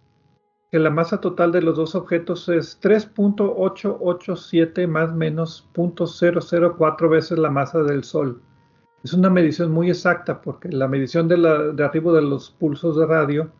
que 0.69 0.79
la 0.79 0.89
masa 0.89 1.21
total 1.21 1.53
de 1.53 1.61
los 1.61 1.77
dos 1.77 1.95
objetos 1.95 2.49
es 2.49 2.77
3.887 2.81 4.85
más 4.85 5.15
menos 5.15 5.65
0.004 5.73 7.09
veces 7.09 7.39
la 7.39 7.51
masa 7.51 7.83
del 7.83 8.03
Sol. 8.03 8.41
Es 9.05 9.13
una 9.13 9.29
medición 9.29 9.71
muy 9.71 9.91
exacta 9.91 10.41
porque 10.41 10.67
la 10.67 10.87
medición 10.87 11.27
de, 11.27 11.37
la, 11.37 11.59
de 11.59 11.85
arriba 11.85 12.11
de 12.13 12.23
los 12.23 12.49
pulsos 12.49 12.97
de 12.97 13.05
radio, 13.05 13.51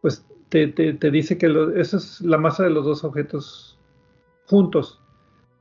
pues 0.00 0.24
te, 0.50 0.68
dice 1.10 1.36
que 1.36 1.72
esa 1.74 1.96
es 1.96 2.20
la 2.20 2.38
masa 2.38 2.62
de 2.62 2.70
los 2.70 2.84
dos 2.84 3.02
objetos 3.02 3.76
juntos. 4.46 5.02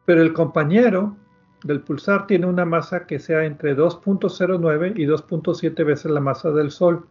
Pero 0.05 0.22
el 0.22 0.34
compañero 0.34 1.18
del 1.63 1.82
pulsar 1.82 2.28
tiene 2.28 2.45
una 2.45 2.63
masa 2.63 3.07
que 3.07 3.18
sea 3.18 3.43
entre 3.43 3.76
2.09 3.76 4.93
y 4.95 5.07
2.7 5.07 5.84
veces 5.84 6.11
la 6.11 6.20
masa 6.20 6.51
del 6.51 6.70
Sol 6.70 7.07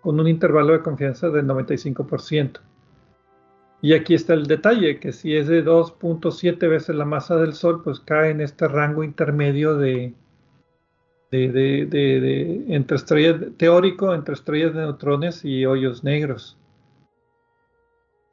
con 0.00 0.18
un 0.18 0.26
intervalo 0.26 0.72
de 0.72 0.82
confianza 0.82 1.28
del 1.28 1.46
95%. 1.46 2.58
Y 3.82 3.92
aquí 3.92 4.14
está 4.14 4.34
el 4.34 4.48
detalle, 4.48 4.98
que 4.98 5.12
si 5.12 5.36
es 5.36 5.46
de 5.46 5.64
2.7 5.64 6.68
veces 6.68 6.96
la 6.96 7.04
masa 7.04 7.36
del 7.36 7.52
Sol, 7.52 7.84
pues 7.84 8.00
cae 8.00 8.30
en 8.30 8.40
este 8.40 8.66
rango 8.66 9.04
intermedio 9.04 9.76
de, 9.76 10.12
entre 11.42 12.96
estrellas, 12.96 13.36
teórico 13.56 14.14
entre 14.14 14.34
estrellas 14.34 14.74
de 14.74 14.80
neutrones 14.80 15.44
y 15.44 15.66
hoyos 15.66 16.04
negros. 16.04 16.56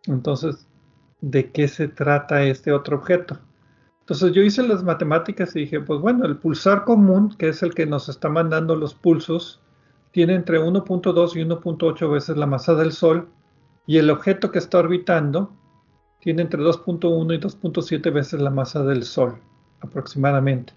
Entonces, 0.08 0.68
¿de 1.22 1.52
qué 1.52 1.68
se 1.68 1.88
trata 1.88 2.44
este 2.44 2.72
otro 2.72 2.98
objeto? 2.98 3.40
Entonces 4.02 4.34
yo 4.34 4.42
hice 4.42 4.68
las 4.68 4.84
matemáticas 4.84 5.56
y 5.56 5.62
dije, 5.62 5.80
pues 5.80 6.00
bueno, 6.02 6.26
el 6.26 6.38
pulsar 6.38 6.84
común, 6.84 7.36
que 7.38 7.50
es 7.50 7.64
el 7.64 7.74
que 7.74 7.86
nos 7.86 8.10
está 8.10 8.30
mandando 8.30 8.76
los 8.76 8.94
pulsos, 8.94 9.62
tiene 10.12 10.36
entre 10.36 10.60
1.2 10.60 11.36
y 11.36 11.46
1.8 11.46 12.12
veces 12.12 12.36
la 12.36 12.46
masa 12.46 12.76
del 12.76 12.92
Sol 12.92 13.30
y 13.88 13.98
el 13.98 14.10
objeto 14.10 14.52
que 14.52 14.60
está 14.60 14.80
orbitando 14.80 15.54
tiene 16.20 16.42
entre 16.42 16.62
2.1 16.62 17.36
y 17.36 17.40
2.7 17.40 18.14
veces 18.14 18.42
la 18.42 18.50
masa 18.50 18.84
del 18.84 19.04
Sol 19.04 19.40
aproximadamente. 19.80 20.74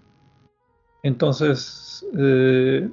Entonces, 1.05 2.03
eh, 2.17 2.89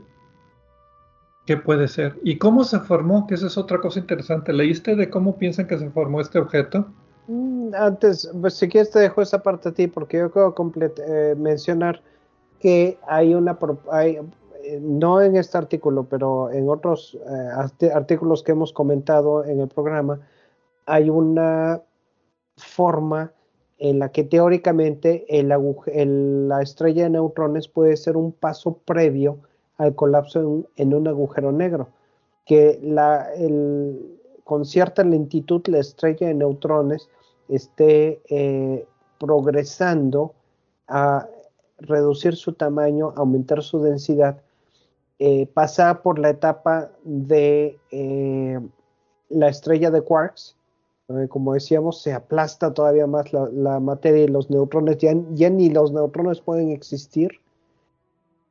¿qué 1.47 1.57
puede 1.57 1.89
ser? 1.89 2.15
¿Y 2.23 2.37
cómo 2.37 2.63
se 2.63 2.79
formó? 2.79 3.27
Que 3.27 3.37
esa 3.37 3.47
es 3.47 3.57
otra 3.57 3.81
cosa 3.81 4.01
interesante. 4.01 4.53
¿Leíste 4.53 4.95
de 4.95 5.09
cómo 5.09 5.39
piensan 5.39 5.67
que 5.67 5.79
se 5.79 5.89
formó 5.89 6.21
este 6.21 6.39
objeto? 6.39 6.85
Mm, 7.27 7.75
antes, 7.75 8.31
pues 8.39 8.53
si 8.53 8.69
quieres 8.69 8.91
te 8.91 8.99
dejo 8.99 9.23
esa 9.23 9.43
parte 9.43 9.71
a 9.71 9.73
ti 9.73 9.87
porque 9.87 10.19
yo 10.19 10.31
quiero 10.31 10.55
eh, 11.09 11.35
mencionar 11.39 12.03
que 12.61 12.99
hay 13.09 13.33
una, 13.33 13.59
hay, 13.91 14.19
no 14.83 15.23
en 15.23 15.37
este 15.37 15.57
artículo, 15.57 16.05
pero 16.05 16.51
en 16.51 16.69
otros 16.69 17.17
eh, 17.81 17.89
artículos 17.95 18.43
que 18.43 18.53
hemos 18.53 18.75
comentado 18.75 19.43
en 19.47 19.59
el 19.59 19.69
programa, 19.69 20.21
hay 20.85 21.09
una 21.09 21.81
forma 22.59 23.33
en 23.83 23.99
la 23.99 24.13
que 24.13 24.23
teóricamente 24.23 25.27
la 25.29 26.63
estrella 26.63 27.03
de 27.03 27.11
neutrones 27.11 27.67
puede 27.67 27.97
ser 27.97 28.17
un 28.17 28.31
paso 28.31 28.75
previo 28.85 29.39
al 29.77 29.97
colapso 29.97 30.69
en, 30.77 30.95
un 30.95 31.09
agujero 31.09 31.51
negro, 31.51 31.89
que 32.47 32.79
la, 32.81 33.27
con 34.45 34.65
cierta 34.65 35.03
lentitud 35.03 35.63
la 35.67 35.81
estrella 35.81 36.29
de 36.29 36.35
neutrones 36.35 37.09
esté 37.49 38.23
eh, 38.29 38.87
progresando 39.19 40.33
a 40.87 41.27
reducir 41.79 42.37
su 42.37 42.53
tamaño, 42.53 43.13
aumentar 43.17 43.65
su 43.65 43.83
densidad 43.83 44.41
eh, 45.19 45.49
pasa 45.53 46.03
por 46.03 46.21
la 46.21 46.31
etapa 46.31 46.93
de 47.03 47.81
eh, 47.91 48.61
la 49.29 49.49
estrella 49.49 49.91
de 49.91 50.03
quarks. 50.03 50.57
Como 51.29 51.55
decíamos, 51.55 52.01
se 52.03 52.13
aplasta 52.13 52.73
todavía 52.75 53.07
más 53.07 53.33
la, 53.33 53.81
materia 53.81 54.25
y 54.25 54.29
los 54.29 54.51
neutrones, 54.51 54.99
ya, 54.99 55.15
ya, 55.33 55.51
ni 55.51 55.71
los 55.71 55.93
neutrones 55.93 56.41
pueden 56.41 56.71
existir. 56.71 57.31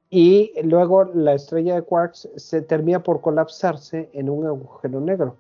Y 0.10 0.52
luego 0.64 1.06
la 1.06 1.34
estrella 1.34 1.76
de 1.76 1.84
quarks 1.84 2.30
se 2.36 2.62
termina 2.62 3.02
por 3.02 3.22
colapsarse 3.22 4.10
en 4.14 4.30
un 4.30 4.46
agujero 4.46 5.00
negro. 5.00 5.36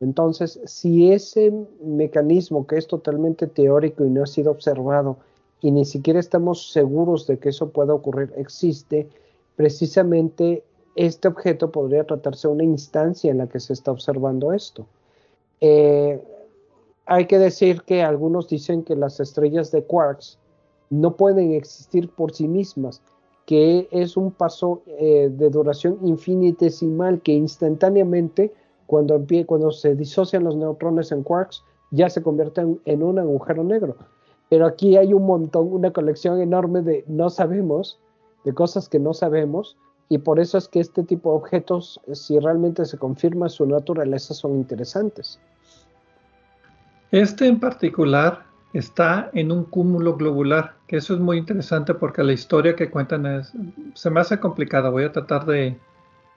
Entonces, 0.00 0.60
si 0.64 1.12
ese 1.12 1.52
mecanismo 1.82 2.66
que 2.66 2.76
es 2.76 2.86
totalmente 2.86 3.46
teórico 3.46 4.04
y 4.04 4.10
no 4.10 4.22
ha 4.22 4.26
sido 4.26 4.50
observado 4.50 5.18
y 5.60 5.72
ni 5.72 5.84
siquiera 5.84 6.20
estamos 6.20 6.70
seguros 6.70 7.26
de 7.26 7.38
que 7.38 7.48
eso 7.48 7.70
pueda 7.70 7.92
ocurrir, 7.92 8.32
existe, 8.36 9.08
precisamente 9.56 10.62
este 10.94 11.28
objeto 11.28 11.70
podría 11.70 12.04
tratarse 12.04 12.48
de 12.48 12.54
una 12.54 12.64
instancia 12.64 13.30
en 13.30 13.38
la 13.38 13.48
que 13.48 13.60
se 13.60 13.72
está 13.72 13.90
observando 13.90 14.52
esto. 14.52 14.86
Eh, 15.60 16.22
hay 17.08 17.26
que 17.26 17.38
decir 17.38 17.82
que 17.82 18.02
algunos 18.02 18.48
dicen 18.48 18.84
que 18.84 18.94
las 18.94 19.18
estrellas 19.18 19.70
de 19.70 19.82
quarks 19.82 20.38
no 20.90 21.16
pueden 21.16 21.52
existir 21.52 22.10
por 22.10 22.34
sí 22.34 22.46
mismas, 22.46 23.00
que 23.46 23.88
es 23.90 24.18
un 24.18 24.30
paso 24.30 24.82
eh, 24.86 25.30
de 25.32 25.48
duración 25.48 25.98
infinitesimal 26.02 27.22
que 27.22 27.32
instantáneamente 27.32 28.52
cuando, 28.86 29.24
cuando 29.46 29.70
se 29.70 29.94
disocian 29.94 30.44
los 30.44 30.54
neutrones 30.56 31.10
en 31.10 31.22
quarks 31.22 31.64
ya 31.90 32.10
se 32.10 32.22
convierten 32.22 32.78
en 32.84 33.02
un 33.02 33.18
agujero 33.18 33.64
negro. 33.64 33.96
Pero 34.50 34.66
aquí 34.66 34.98
hay 34.98 35.14
un 35.14 35.24
montón, 35.24 35.72
una 35.72 35.90
colección 35.90 36.42
enorme 36.42 36.82
de 36.82 37.04
no 37.06 37.30
sabemos 37.30 37.98
de 38.44 38.52
cosas 38.52 38.86
que 38.86 38.98
no 38.98 39.14
sabemos 39.14 39.78
y 40.10 40.18
por 40.18 40.40
eso 40.40 40.58
es 40.58 40.68
que 40.68 40.80
este 40.80 41.02
tipo 41.02 41.30
de 41.30 41.36
objetos, 41.38 42.00
si 42.12 42.38
realmente 42.38 42.84
se 42.84 42.98
confirma 42.98 43.48
su 43.48 43.64
naturaleza, 43.64 44.34
son 44.34 44.56
interesantes. 44.56 45.40
Este 47.10 47.46
en 47.46 47.58
particular 47.58 48.44
está 48.74 49.30
en 49.32 49.50
un 49.50 49.64
cúmulo 49.64 50.16
globular, 50.16 50.74
que 50.86 50.98
eso 50.98 51.14
es 51.14 51.20
muy 51.20 51.38
interesante 51.38 51.94
porque 51.94 52.22
la 52.22 52.34
historia 52.34 52.76
que 52.76 52.90
cuentan 52.90 53.24
es, 53.24 53.52
se 53.94 54.10
me 54.10 54.20
hace 54.20 54.38
complicada, 54.38 54.90
voy 54.90 55.04
a 55.04 55.12
tratar 55.12 55.46
de, 55.46 55.78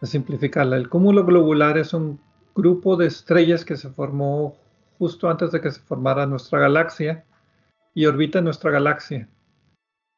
simplificarla. 0.01 0.77
El 0.77 0.89
cúmulo 0.89 1.25
globular 1.25 1.77
es 1.77 1.93
un 1.93 2.19
grupo 2.55 2.95
de 2.95 3.05
estrellas 3.07 3.63
que 3.63 3.77
se 3.77 3.89
formó 3.89 4.55
justo 4.97 5.29
antes 5.29 5.51
de 5.51 5.61
que 5.61 5.71
se 5.71 5.81
formara 5.81 6.25
nuestra 6.25 6.59
galaxia 6.59 7.23
y 7.93 8.05
orbita 8.05 8.41
nuestra 8.41 8.71
galaxia. 8.71 9.27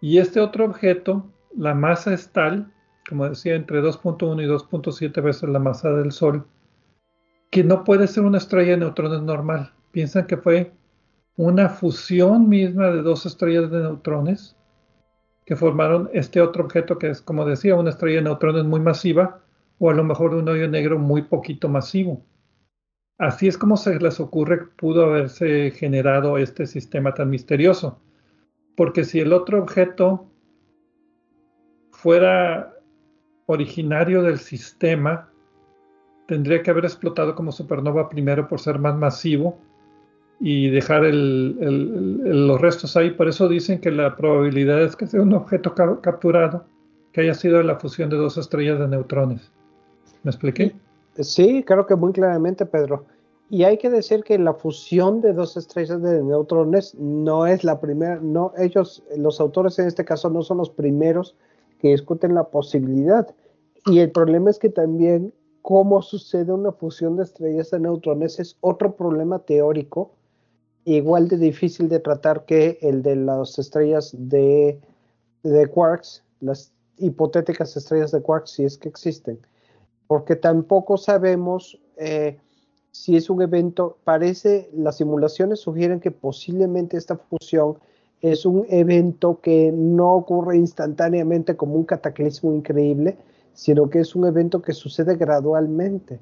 Y 0.00 0.16
este 0.16 0.40
otro 0.40 0.64
objeto, 0.64 1.26
la 1.54 1.74
masa 1.74 2.14
es 2.14 2.30
tal, 2.30 2.71
como 3.08 3.28
decía, 3.28 3.54
entre 3.54 3.82
2.1 3.82 4.42
y 4.42 4.46
2.7 4.46 5.22
veces 5.22 5.48
la 5.48 5.58
masa 5.58 5.90
del 5.90 6.12
Sol, 6.12 6.46
que 7.50 7.64
no 7.64 7.84
puede 7.84 8.06
ser 8.06 8.24
una 8.24 8.38
estrella 8.38 8.72
de 8.72 8.78
neutrones 8.78 9.22
normal. 9.22 9.72
Piensan 9.90 10.26
que 10.26 10.36
fue 10.36 10.72
una 11.36 11.68
fusión 11.68 12.48
misma 12.48 12.90
de 12.90 13.02
dos 13.02 13.26
estrellas 13.26 13.70
de 13.70 13.80
neutrones 13.80 14.56
que 15.44 15.56
formaron 15.56 16.08
este 16.12 16.40
otro 16.40 16.64
objeto 16.64 16.98
que 16.98 17.10
es, 17.10 17.20
como 17.20 17.44
decía, 17.44 17.74
una 17.74 17.90
estrella 17.90 18.18
de 18.18 18.24
neutrones 18.24 18.64
muy 18.64 18.80
masiva 18.80 19.40
o 19.78 19.90
a 19.90 19.94
lo 19.94 20.04
mejor 20.04 20.34
un 20.34 20.48
hoyo 20.48 20.68
negro 20.68 20.98
muy 20.98 21.22
poquito 21.22 21.68
masivo. 21.68 22.22
Así 23.18 23.48
es 23.48 23.58
como 23.58 23.76
se 23.76 23.98
les 23.98 24.20
ocurre 24.20 24.66
pudo 24.76 25.04
haberse 25.04 25.70
generado 25.72 26.38
este 26.38 26.66
sistema 26.66 27.14
tan 27.14 27.30
misterioso. 27.30 28.00
Porque 28.76 29.04
si 29.04 29.20
el 29.20 29.32
otro 29.32 29.62
objeto 29.62 30.26
fuera 31.90 32.74
originario 33.46 34.22
del 34.22 34.38
sistema, 34.38 35.28
tendría 36.26 36.62
que 36.62 36.70
haber 36.70 36.84
explotado 36.84 37.34
como 37.34 37.52
supernova 37.52 38.08
primero 38.08 38.48
por 38.48 38.60
ser 38.60 38.78
más 38.78 38.96
masivo 38.96 39.58
y 40.40 40.70
dejar 40.70 41.02
los 41.04 42.60
restos 42.60 42.96
ahí. 42.96 43.10
Por 43.10 43.28
eso 43.28 43.48
dicen 43.48 43.80
que 43.80 43.90
la 43.90 44.16
probabilidad 44.16 44.82
es 44.82 44.96
que 44.96 45.06
sea 45.06 45.22
un 45.22 45.34
objeto 45.34 45.74
capturado 46.00 46.64
que 47.12 47.20
haya 47.20 47.34
sido 47.34 47.62
la 47.62 47.76
fusión 47.76 48.10
de 48.10 48.16
dos 48.16 48.38
estrellas 48.38 48.78
de 48.78 48.88
neutrones. 48.88 49.52
¿Me 50.22 50.30
expliqué? 50.30 50.74
Sí, 51.20 51.62
creo 51.64 51.86
que 51.86 51.94
muy 51.94 52.12
claramente, 52.12 52.64
Pedro. 52.64 53.04
Y 53.50 53.64
hay 53.64 53.76
que 53.76 53.90
decir 53.90 54.24
que 54.24 54.38
la 54.38 54.54
fusión 54.54 55.20
de 55.20 55.34
dos 55.34 55.58
estrellas 55.58 56.00
de 56.02 56.22
neutrones 56.22 56.94
no 56.94 57.46
es 57.46 57.64
la 57.64 57.80
primera, 57.80 58.18
no, 58.22 58.52
ellos, 58.56 59.04
los 59.16 59.40
autores 59.40 59.78
en 59.78 59.88
este 59.88 60.06
caso, 60.06 60.30
no 60.30 60.40
son 60.42 60.56
los 60.56 60.70
primeros 60.70 61.36
que 61.82 61.88
discuten 61.88 62.34
la 62.34 62.44
posibilidad. 62.44 63.34
Y 63.84 63.98
el 63.98 64.10
problema 64.10 64.48
es 64.48 64.58
que 64.58 64.70
también 64.70 65.34
cómo 65.60 66.00
sucede 66.00 66.52
una 66.52 66.72
fusión 66.72 67.16
de 67.16 67.24
estrellas 67.24 67.70
de 67.70 67.80
neutrones 67.80 68.40
es 68.40 68.56
otro 68.62 68.96
problema 68.96 69.40
teórico, 69.40 70.12
igual 70.86 71.28
de 71.28 71.36
difícil 71.36 71.90
de 71.90 72.00
tratar 72.00 72.46
que 72.46 72.78
el 72.80 73.02
de 73.02 73.16
las 73.16 73.58
estrellas 73.58 74.14
de, 74.16 74.80
de 75.42 75.66
quarks, 75.66 76.24
las 76.40 76.72
hipotéticas 76.96 77.76
estrellas 77.76 78.12
de 78.12 78.22
quarks, 78.22 78.52
si 78.52 78.64
es 78.64 78.78
que 78.78 78.88
existen 78.88 79.38
porque 80.12 80.36
tampoco 80.36 80.98
sabemos 80.98 81.80
eh, 81.96 82.38
si 82.90 83.16
es 83.16 83.30
un 83.30 83.40
evento, 83.40 83.96
parece, 84.04 84.68
las 84.74 84.98
simulaciones 84.98 85.60
sugieren 85.60 86.00
que 86.00 86.10
posiblemente 86.10 86.98
esta 86.98 87.16
fusión 87.16 87.78
es 88.22 88.46
un 88.46 88.64
evento 88.68 89.40
que 89.40 89.72
no 89.72 90.14
ocurre 90.14 90.56
instantáneamente 90.56 91.56
como 91.56 91.74
un 91.74 91.84
cataclismo 91.84 92.54
increíble, 92.54 93.18
sino 93.52 93.90
que 93.90 93.98
es 93.98 94.14
un 94.14 94.26
evento 94.26 94.62
que 94.62 94.72
sucede 94.72 95.16
gradualmente. 95.16 96.20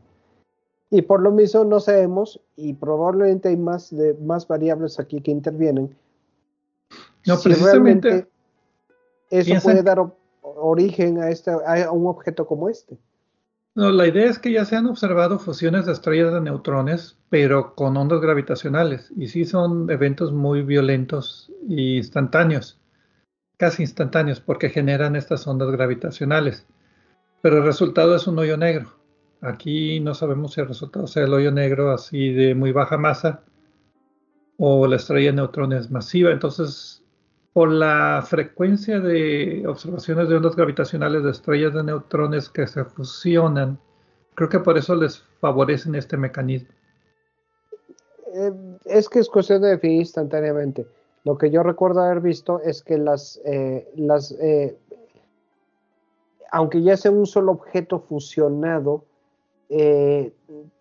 Y 0.90 1.03
por 1.03 1.20
lo 1.20 1.30
mismo 1.30 1.62
no 1.64 1.78
sabemos, 1.78 2.40
y 2.57 2.72
probablemente 2.72 3.51
hay 3.51 3.57
más, 3.57 3.94
de, 3.94 4.14
más 4.14 4.48
variables 4.48 4.98
aquí 4.98 5.20
que 5.20 5.30
intervienen. 5.30 5.94
No, 7.26 7.36
si 7.36 7.51
precisamente. 7.51 8.26
Eso 9.28 9.55
puede 9.62 9.82
dar 9.82 10.05
origen 10.42 11.18
a, 11.18 11.28
este, 11.28 11.51
a 11.51 11.92
un 11.92 12.07
objeto 12.07 12.46
como 12.46 12.68
este. 12.68 12.98
No, 13.77 13.91
la 13.93 14.09
idea 14.09 14.29
es 14.29 14.39
que 14.41 14.53
ya 14.53 14.64
se 14.64 14.75
han 14.75 14.87
observado 14.87 15.39
fusiones 15.39 15.87
de 15.87 15.93
estrellas 15.93 16.33
de 16.35 16.41
neutrones, 16.41 17.18
pero 17.29 17.75
con 17.77 17.97
ondas 17.97 18.21
gravitacionales. 18.21 19.12
Y 19.16 19.29
sí 19.29 19.45
son 19.45 19.89
eventos 19.91 20.33
muy 20.33 20.62
violentos 20.62 21.53
e 21.68 21.97
instantáneos, 21.99 22.81
casi 23.57 23.83
instantáneos, 23.83 24.41
porque 24.41 24.71
generan 24.71 25.14
estas 25.14 25.47
ondas 25.47 25.71
gravitacionales. 25.71 26.66
Pero 27.43 27.59
el 27.59 27.64
resultado 27.64 28.16
es 28.16 28.27
un 28.27 28.39
hoyo 28.41 28.57
negro. 28.57 28.93
Aquí 29.41 30.01
no 30.01 30.14
sabemos 30.14 30.55
si 30.55 30.61
el 30.61 30.68
resultado 30.68 31.07
sea 31.07 31.25
el 31.25 31.33
hoyo 31.33 31.53
negro 31.53 31.93
así 31.93 32.33
de 32.33 32.55
muy 32.55 32.73
baja 32.73 32.99
masa 32.99 33.45
o 34.59 34.87
la 34.87 34.97
estrella 34.97 35.31
de 35.31 35.37
neutrones 35.37 35.91
masiva. 35.91 36.33
Entonces 36.33 36.99
por 37.53 37.70
la 37.70 38.22
frecuencia 38.26 39.01
de 39.01 39.64
observaciones 39.66 40.28
de 40.28 40.36
ondas 40.36 40.55
gravitacionales 40.55 41.24
de 41.24 41.30
estrellas 41.30 41.74
de 41.74 41.82
neutrones 41.82 42.48
que 42.48 42.66
se 42.66 42.84
fusionan, 42.84 43.78
creo 44.34 44.48
que 44.48 44.61
por 44.61 44.78
eso 44.78 44.94
les 44.94 45.20
favorecen 45.40 45.96
este 45.96 46.16
mecanismo. 46.16 46.68
Eh, 48.32 48.53
es 48.84 49.09
que 49.09 49.18
es 49.18 49.28
cuestión 49.28 49.62
de 49.62 49.70
definir 49.70 50.01
instantáneamente. 50.01 50.86
Lo 51.24 51.36
que 51.36 51.51
yo 51.51 51.62
recuerdo 51.62 52.03
haber 52.03 52.20
visto 52.20 52.61
es 52.61 52.82
que 52.82 52.96
las, 52.98 53.40
eh, 53.44 53.90
las 53.96 54.30
eh, 54.40 54.78
aunque 56.53 56.82
ya 56.82 56.96
sea 56.96 57.11
un 57.11 57.26
solo 57.26 57.53
objeto 57.53 58.01
fusionado, 58.01 59.05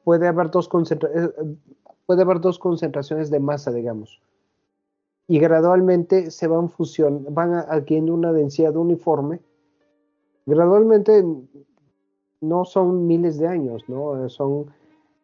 puede 0.04 0.28
haber 0.28 0.50
dos 0.50 0.68
puede 0.68 2.22
haber 2.24 2.40
dos 2.40 2.58
concentraciones 2.58 3.30
de 3.30 3.40
masa, 3.40 3.72
digamos 3.72 4.20
y 5.30 5.38
gradualmente 5.38 6.32
se 6.32 6.48
van 6.48 6.70
fusión, 6.70 7.24
van 7.30 7.54
adquiriendo 7.54 8.16
una 8.16 8.34
densidad 8.34 8.76
uniforme. 8.76 9.40
Gradualmente 10.48 11.24
no 12.42 12.66
son 12.66 13.06
miles 13.06 13.38
de 13.38 13.48
años, 13.48 13.84
¿no? 13.88 14.28
Son 14.30 14.74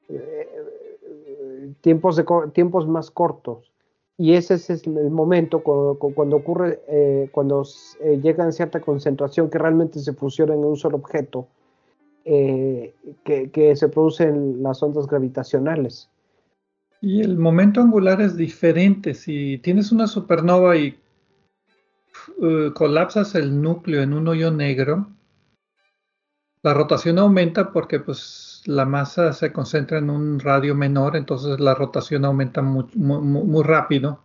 eh, 0.08 1.74
tiempos, 1.82 2.18
de, 2.18 2.26
tiempos 2.54 2.88
más 2.88 3.10
cortos. 3.10 3.72
Y 4.16 4.34
ese 4.34 4.54
es 4.54 4.70
el 4.70 5.10
momento 5.10 5.64
cuando, 5.64 6.38
ocurre, 6.38 6.84
eh, 6.88 7.28
cuando 7.32 7.64
eh, 8.00 8.20
llegan 8.22 8.54
cierta 8.54 8.80
concentración 8.82 9.50
que 9.50 9.58
realmente 9.58 10.00
se 10.00 10.14
fusionan 10.14 10.60
en 10.60 10.66
un 10.66 10.78
solo 10.78 10.98
objeto, 10.98 11.48
que, 12.24 12.94
que 13.24 13.76
se 13.76 13.90
producen 13.90 14.62
las 14.62 14.82
ondas 14.84 15.08
gravitacionales. 15.08 16.10
Y 17.02 17.22
el 17.22 17.38
momento 17.38 17.82
angular 17.82 18.22
es 18.22 18.36
diferente. 18.36 19.14
Si 19.14 19.60
tienes 19.60 19.92
una 19.92 20.08
supernova 20.08 20.76
y 20.78 21.00
uh, 22.38 22.72
colapsas 22.74 23.36
el 23.36 23.62
núcleo 23.62 24.02
en 24.02 24.14
un 24.14 24.28
hoyo 24.28 24.52
negro, 24.52 25.08
la 26.64 26.74
rotación 26.74 27.20
aumenta 27.20 27.72
porque 27.72 28.00
pues, 28.00 28.64
la 28.66 28.86
masa 28.86 29.34
se 29.34 29.54
concentra 29.54 30.00
en 30.00 30.10
un 30.10 30.40
radio 30.40 30.74
menor, 30.74 31.16
entonces 31.16 31.60
la 31.60 31.76
rotación 31.76 32.26
aumenta 32.26 32.64
muy, 32.64 32.86
muy 32.96 33.64
rápido. 33.64 34.24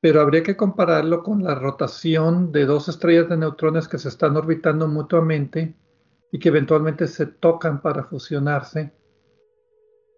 Pero 0.00 0.20
habría 0.20 0.42
que 0.42 0.56
compararlo 0.56 1.22
con 1.22 1.42
la 1.42 1.54
rotación 1.54 2.52
de 2.52 2.66
dos 2.66 2.88
estrellas 2.88 3.30
de 3.30 3.38
neutrones 3.38 3.88
que 3.88 3.98
se 3.98 4.10
están 4.10 4.36
orbitando 4.36 4.86
mutuamente 4.86 5.74
y 6.30 6.38
que 6.38 6.50
eventualmente 6.50 7.06
se 7.06 7.24
tocan 7.26 7.80
para 7.80 8.04
fusionarse 8.04 8.92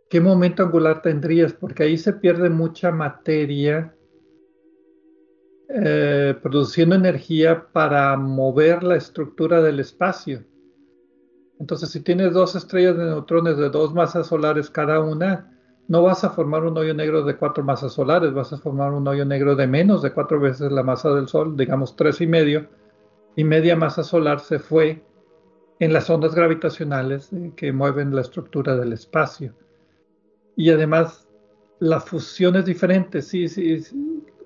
¿qué 0.08 0.20
momento 0.20 0.62
angular 0.62 1.02
tendrías? 1.02 1.52
Porque 1.52 1.82
ahí 1.82 1.98
se 1.98 2.12
pierde 2.14 2.50
mucha 2.50 2.90
materia 2.90 3.94
eh, 5.68 6.34
produciendo 6.42 6.94
energía 6.94 7.66
para 7.72 8.16
mover 8.16 8.82
la 8.82 8.96
estructura 8.96 9.60
del 9.60 9.80
espacio. 9.80 10.44
Entonces, 11.58 11.90
si 11.90 12.00
tienes 12.00 12.32
dos 12.32 12.54
estrellas 12.54 12.96
de 12.96 13.04
neutrones 13.04 13.58
de 13.58 13.68
dos 13.68 13.92
masas 13.92 14.28
solares 14.28 14.70
cada 14.70 15.00
una, 15.00 15.52
no 15.88 16.02
vas 16.02 16.22
a 16.24 16.30
formar 16.30 16.64
un 16.64 16.76
hoyo 16.78 16.94
negro 16.94 17.22
de 17.22 17.36
cuatro 17.36 17.64
masas 17.64 17.92
solares, 17.92 18.32
vas 18.32 18.52
a 18.52 18.58
formar 18.58 18.92
un 18.92 19.06
hoyo 19.08 19.24
negro 19.24 19.56
de 19.56 19.66
menos 19.66 20.02
de 20.02 20.12
cuatro 20.12 20.38
veces 20.38 20.70
la 20.70 20.82
masa 20.82 21.10
del 21.10 21.28
Sol, 21.28 21.56
digamos 21.56 21.96
tres 21.96 22.20
y 22.20 22.26
medio, 22.26 22.68
y 23.36 23.44
media 23.44 23.76
masa 23.76 24.02
solar 24.02 24.40
se 24.40 24.58
fue 24.58 25.02
en 25.80 25.92
las 25.92 26.08
ondas 26.10 26.34
gravitacionales 26.34 27.30
que 27.56 27.72
mueven 27.72 28.14
la 28.14 28.20
estructura 28.20 28.76
del 28.76 28.92
espacio. 28.92 29.54
Y 30.58 30.70
además, 30.70 31.24
la 31.78 32.00
fusión 32.00 32.56
es 32.56 32.64
diferente. 32.64 33.22
Sí, 33.22 33.46
sí, 33.46 33.80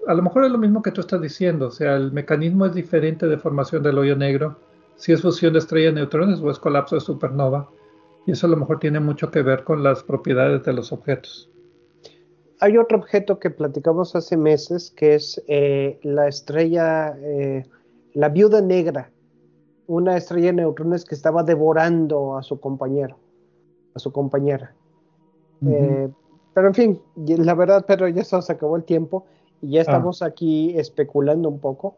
A 0.06 0.12
lo 0.12 0.20
mejor 0.20 0.44
es 0.44 0.52
lo 0.52 0.58
mismo 0.58 0.82
que 0.82 0.90
tú 0.90 1.00
estás 1.00 1.22
diciendo. 1.22 1.68
O 1.68 1.70
sea, 1.70 1.96
el 1.96 2.12
mecanismo 2.12 2.66
es 2.66 2.74
diferente 2.74 3.26
de 3.26 3.38
formación 3.38 3.82
del 3.82 3.96
hoyo 3.96 4.14
negro. 4.14 4.58
Si 4.96 5.10
es 5.10 5.22
fusión 5.22 5.54
de 5.54 5.60
estrella 5.60 5.86
de 5.86 5.94
neutrones 5.94 6.38
o 6.40 6.50
es 6.50 6.58
colapso 6.58 6.96
de 6.96 7.00
supernova. 7.00 7.70
Y 8.26 8.32
eso 8.32 8.46
a 8.46 8.50
lo 8.50 8.58
mejor 8.58 8.78
tiene 8.78 9.00
mucho 9.00 9.30
que 9.30 9.40
ver 9.40 9.64
con 9.64 9.82
las 9.82 10.02
propiedades 10.02 10.62
de 10.64 10.74
los 10.74 10.92
objetos. 10.92 11.50
hay 12.60 12.76
otro 12.76 12.98
objeto 12.98 13.38
que 13.38 13.48
platicamos 13.48 14.14
hace 14.14 14.36
meses 14.36 14.92
que 14.94 15.14
es 15.14 15.42
eh, 15.48 15.98
la 16.02 16.28
estrella, 16.28 17.16
eh, 17.18 17.64
la 18.12 18.28
viuda 18.28 18.60
negra, 18.60 19.10
una 19.86 20.18
estrella 20.18 20.48
de 20.48 20.52
neutrones 20.52 21.06
que 21.06 21.14
estaba 21.14 21.42
devorando 21.42 22.36
a 22.36 22.42
su 22.42 22.60
compañero, 22.60 23.18
a 23.94 23.98
su 23.98 24.12
compañera. 24.12 24.74
Eh, 25.66 26.08
pero 26.54 26.68
en 26.68 26.74
fin, 26.74 27.00
la 27.16 27.54
verdad, 27.54 27.84
pero 27.86 28.08
ya 28.08 28.24
se 28.24 28.52
acabó 28.52 28.76
el 28.76 28.84
tiempo 28.84 29.26
y 29.60 29.72
ya 29.72 29.80
ah. 29.80 29.82
estamos 29.82 30.22
aquí 30.22 30.76
especulando 30.76 31.48
un 31.48 31.60
poco. 31.60 31.96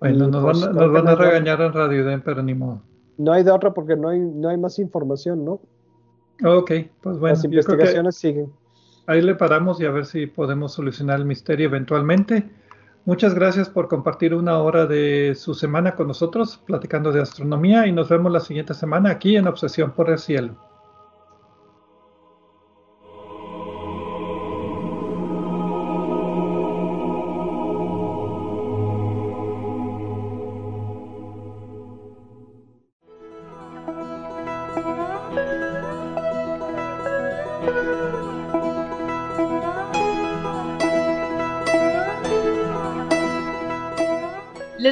Bueno, 0.00 0.28
nos, 0.28 0.42
van, 0.42 0.52
pues, 0.52 0.74
nos 0.74 0.92
van, 0.92 1.08
a 1.08 1.14
regañar 1.14 1.60
en 1.60 1.72
Radio 1.72 2.04
Den, 2.04 2.22
pero 2.22 2.42
ni 2.42 2.54
modo. 2.54 2.80
No 3.16 3.32
hay 3.32 3.44
de 3.44 3.50
otra 3.50 3.72
porque 3.72 3.96
no 3.96 4.08
hay, 4.08 4.18
no 4.18 4.48
hay 4.48 4.56
más 4.56 4.78
información, 4.78 5.44
¿no? 5.44 5.60
Ok, 6.44 6.72
pues 7.00 7.18
bueno. 7.18 7.34
Las 7.34 7.44
investigaciones 7.44 8.16
siguen. 8.16 8.52
Ahí 9.06 9.22
le 9.22 9.34
paramos 9.34 9.80
y 9.80 9.86
a 9.86 9.90
ver 9.90 10.06
si 10.06 10.26
podemos 10.26 10.72
solucionar 10.72 11.20
el 11.20 11.26
misterio 11.26 11.66
eventualmente. 11.66 12.50
Muchas 13.04 13.34
gracias 13.34 13.68
por 13.68 13.88
compartir 13.88 14.34
una 14.34 14.58
hora 14.58 14.86
de 14.86 15.34
su 15.36 15.54
semana 15.54 15.94
con 15.94 16.08
nosotros, 16.08 16.58
platicando 16.64 17.12
de 17.12 17.20
astronomía, 17.20 17.86
y 17.86 17.92
nos 17.92 18.08
vemos 18.08 18.32
la 18.32 18.40
siguiente 18.40 18.72
semana 18.72 19.10
aquí 19.10 19.36
en 19.36 19.46
Obsesión 19.46 19.92
por 19.92 20.08
el 20.08 20.18
Cielo. 20.18 20.56